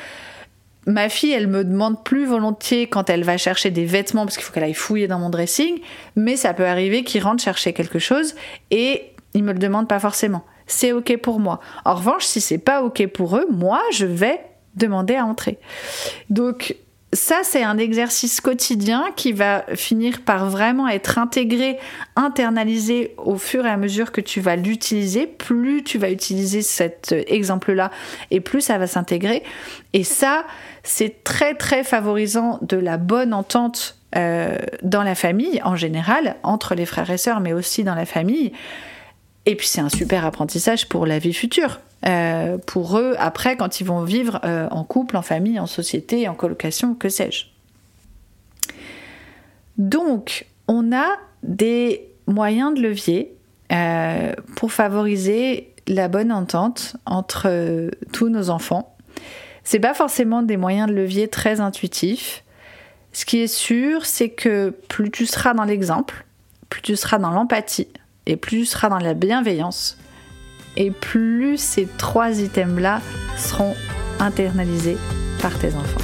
Ma 0.86 1.10
fille, 1.10 1.32
elle 1.32 1.48
me 1.48 1.62
demande 1.62 2.02
plus 2.04 2.24
volontiers 2.24 2.86
quand 2.86 3.10
elle 3.10 3.22
va 3.22 3.36
chercher 3.36 3.70
des 3.70 3.84
vêtements 3.84 4.24
parce 4.24 4.38
qu'il 4.38 4.46
faut 4.46 4.54
qu'elle 4.54 4.64
aille 4.64 4.72
fouiller 4.72 5.08
dans 5.08 5.18
mon 5.18 5.28
dressing, 5.28 5.80
mais 6.14 6.36
ça 6.36 6.54
peut 6.54 6.64
arriver 6.64 7.04
qu'ils 7.04 7.22
rentrent 7.22 7.42
chercher 7.42 7.74
quelque 7.74 7.98
chose 7.98 8.34
et 8.70 9.12
ils 9.36 9.44
me 9.44 9.52
le 9.52 9.58
demandent 9.58 9.88
pas 9.88 10.00
forcément. 10.00 10.44
C'est 10.66 10.92
ok 10.92 11.18
pour 11.18 11.38
moi. 11.38 11.60
En 11.84 11.94
revanche, 11.94 12.24
si 12.24 12.40
c'est 12.40 12.58
pas 12.58 12.82
ok 12.82 13.06
pour 13.08 13.36
eux, 13.36 13.46
moi, 13.50 13.80
je 13.92 14.06
vais 14.06 14.40
demander 14.74 15.14
à 15.14 15.24
entrer. 15.24 15.58
Donc 16.30 16.74
ça, 17.12 17.40
c'est 17.44 17.62
un 17.62 17.78
exercice 17.78 18.40
quotidien 18.40 19.04
qui 19.14 19.32
va 19.32 19.64
finir 19.74 20.22
par 20.22 20.50
vraiment 20.50 20.88
être 20.88 21.18
intégré, 21.18 21.78
internalisé 22.16 23.14
au 23.18 23.36
fur 23.36 23.64
et 23.64 23.70
à 23.70 23.76
mesure 23.76 24.10
que 24.10 24.20
tu 24.20 24.40
vas 24.40 24.56
l'utiliser. 24.56 25.26
Plus 25.26 25.84
tu 25.84 25.98
vas 25.98 26.10
utiliser 26.10 26.62
cet 26.62 27.14
exemple-là 27.28 27.90
et 28.30 28.40
plus 28.40 28.62
ça 28.62 28.78
va 28.78 28.86
s'intégrer. 28.86 29.42
Et 29.92 30.02
ça, 30.02 30.44
c'est 30.82 31.24
très 31.24 31.54
très 31.54 31.84
favorisant 31.84 32.58
de 32.62 32.76
la 32.76 32.96
bonne 32.96 33.32
entente 33.34 33.98
euh, 34.16 34.56
dans 34.82 35.02
la 35.02 35.14
famille 35.14 35.60
en 35.62 35.76
général, 35.76 36.36
entre 36.42 36.74
les 36.74 36.86
frères 36.86 37.10
et 37.10 37.18
sœurs, 37.18 37.40
mais 37.40 37.52
aussi 37.52 37.84
dans 37.84 37.94
la 37.94 38.06
famille. 38.06 38.52
Et 39.46 39.54
puis 39.54 39.68
c'est 39.68 39.80
un 39.80 39.88
super 39.88 40.24
apprentissage 40.24 40.88
pour 40.88 41.06
la 41.06 41.18
vie 41.18 41.32
future. 41.32 41.80
Euh, 42.04 42.58
pour 42.58 42.98
eux, 42.98 43.14
après, 43.18 43.56
quand 43.56 43.80
ils 43.80 43.86
vont 43.86 44.02
vivre 44.02 44.40
euh, 44.44 44.68
en 44.70 44.84
couple, 44.84 45.16
en 45.16 45.22
famille, 45.22 45.58
en 45.58 45.66
société, 45.66 46.28
en 46.28 46.34
colocation, 46.34 46.94
que 46.94 47.08
sais-je. 47.08 47.46
Donc, 49.78 50.46
on 50.68 50.92
a 50.92 51.06
des 51.42 52.08
moyens 52.26 52.74
de 52.74 52.82
levier 52.82 53.34
euh, 53.72 54.34
pour 54.56 54.72
favoriser 54.72 55.72
la 55.86 56.08
bonne 56.08 56.32
entente 56.32 56.96
entre 57.06 57.90
tous 58.12 58.28
nos 58.28 58.50
enfants. 58.50 58.96
C'est 59.62 59.80
pas 59.80 59.94
forcément 59.94 60.42
des 60.42 60.56
moyens 60.56 60.88
de 60.88 60.94
levier 60.94 61.28
très 61.28 61.60
intuitifs. 61.60 62.44
Ce 63.12 63.24
qui 63.24 63.38
est 63.38 63.46
sûr, 63.52 64.06
c'est 64.06 64.30
que 64.30 64.70
plus 64.88 65.10
tu 65.10 65.26
seras 65.26 65.54
dans 65.54 65.64
l'exemple, 65.64 66.24
plus 66.68 66.82
tu 66.82 66.96
seras 66.96 67.18
dans 67.18 67.30
l'empathie, 67.30 67.88
et 68.26 68.36
plus 68.36 68.58
tu 68.58 68.66
seras 68.66 68.88
dans 68.88 68.98
la 68.98 69.14
bienveillance, 69.14 69.96
et 70.76 70.90
plus 70.90 71.58
ces 71.58 71.86
trois 71.98 72.40
items-là 72.40 73.00
seront 73.36 73.74
internalisés 74.18 74.98
par 75.40 75.56
tes 75.58 75.74
enfants. 75.74 76.00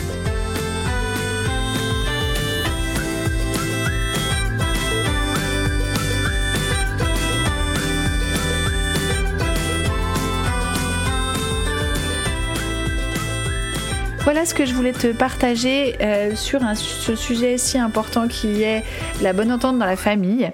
Voilà 14.24 14.46
ce 14.46 14.54
que 14.54 14.64
je 14.64 14.72
voulais 14.72 14.92
te 14.92 15.08
partager 15.08 15.96
euh, 16.00 16.36
sur 16.36 16.60
ce 16.76 17.16
sujet 17.16 17.58
si 17.58 17.76
important 17.76 18.28
qui 18.28 18.62
est 18.62 18.84
la 19.20 19.32
bonne 19.32 19.50
entente 19.50 19.80
dans 19.80 19.84
la 19.84 19.96
famille. 19.96 20.50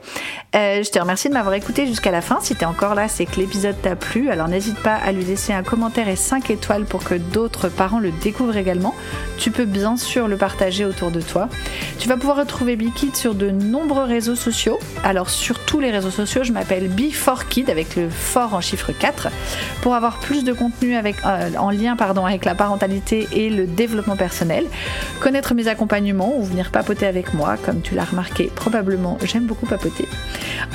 Euh, 0.58 0.82
je 0.82 0.90
te 0.90 0.98
remercie 0.98 1.28
de 1.28 1.34
m'avoir 1.34 1.54
écouté 1.54 1.86
jusqu'à 1.86 2.10
la 2.10 2.20
fin. 2.20 2.38
Si 2.40 2.56
tu 2.56 2.62
es 2.62 2.64
encore 2.64 2.96
là, 2.96 3.06
c'est 3.06 3.26
que 3.26 3.36
l'épisode 3.36 3.80
t'a 3.80 3.94
plu. 3.94 4.28
Alors 4.28 4.48
n'hésite 4.48 4.78
pas 4.80 4.94
à 4.94 5.12
lui 5.12 5.24
laisser 5.24 5.52
un 5.52 5.62
commentaire 5.62 6.08
et 6.08 6.16
5 6.16 6.50
étoiles 6.50 6.84
pour 6.84 7.04
que 7.04 7.14
d'autres 7.14 7.68
parents 7.68 8.00
le 8.00 8.10
découvrent 8.10 8.56
également. 8.56 8.94
Tu 9.38 9.52
peux 9.52 9.66
bien 9.66 9.96
sûr 9.96 10.26
le 10.26 10.36
partager 10.36 10.84
autour 10.84 11.12
de 11.12 11.20
toi. 11.20 11.48
Tu 12.00 12.08
vas 12.08 12.16
pouvoir 12.16 12.38
retrouver 12.38 12.74
BeKid 12.74 13.14
sur 13.14 13.36
de 13.36 13.50
nombreux 13.50 14.02
réseaux 14.02 14.34
sociaux. 14.34 14.80
Alors 15.04 15.30
sur 15.30 15.64
tous 15.64 15.78
les 15.78 15.92
réseaux 15.92 16.10
sociaux, 16.10 16.42
je 16.42 16.52
m'appelle 16.52 16.90
Be4Kid 16.90 17.70
avec 17.70 17.94
le 17.94 18.10
fort 18.10 18.54
en 18.54 18.60
chiffre 18.60 18.90
4 18.90 19.28
pour 19.82 19.94
avoir 19.94 20.18
plus 20.18 20.42
de 20.42 20.52
contenu 20.52 20.96
euh, 20.96 21.02
en 21.56 21.70
lien 21.70 21.96
avec 22.26 22.44
la 22.44 22.54
parentalité 22.56 23.28
et 23.30 23.48
le 23.48 23.66
développement 23.66 24.16
personnel, 24.16 24.66
connaître 25.20 25.54
mes 25.54 25.68
accompagnements 25.68 26.36
ou 26.36 26.42
venir 26.42 26.70
papoter 26.72 27.06
avec 27.06 27.32
moi, 27.32 27.56
comme 27.64 27.80
tu 27.80 27.94
l'as 27.94 28.04
remarqué 28.04 28.50
probablement, 28.54 29.18
j'aime 29.22 29.44
beaucoup 29.44 29.66
papoter. 29.66 30.08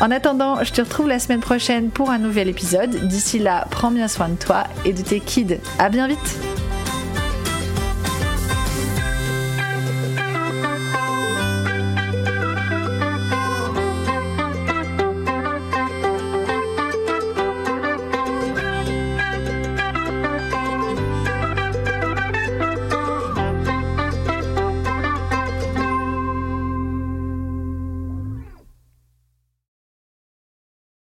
En 0.02 0.12
attendant, 0.12 0.64
je 0.64 0.72
te 0.72 0.82
retrouve 0.82 1.08
la 1.08 1.20
semaine 1.20 1.40
prochaine 1.40 1.90
pour 1.90 2.10
un 2.10 2.20
nouvel 2.20 2.48
épisode. 2.48 3.08
D'ici 3.08 3.40
là, 3.40 3.66
prends 3.70 3.92
bien 3.92 4.08
soin 4.08 4.30
de 4.30 4.36
toi 4.36 4.64
et 4.86 4.94
de 4.94 5.02
tes 5.02 5.20
kids. 5.20 5.58
À 5.80 5.90
bien 5.90 6.08
vite! 6.08 6.63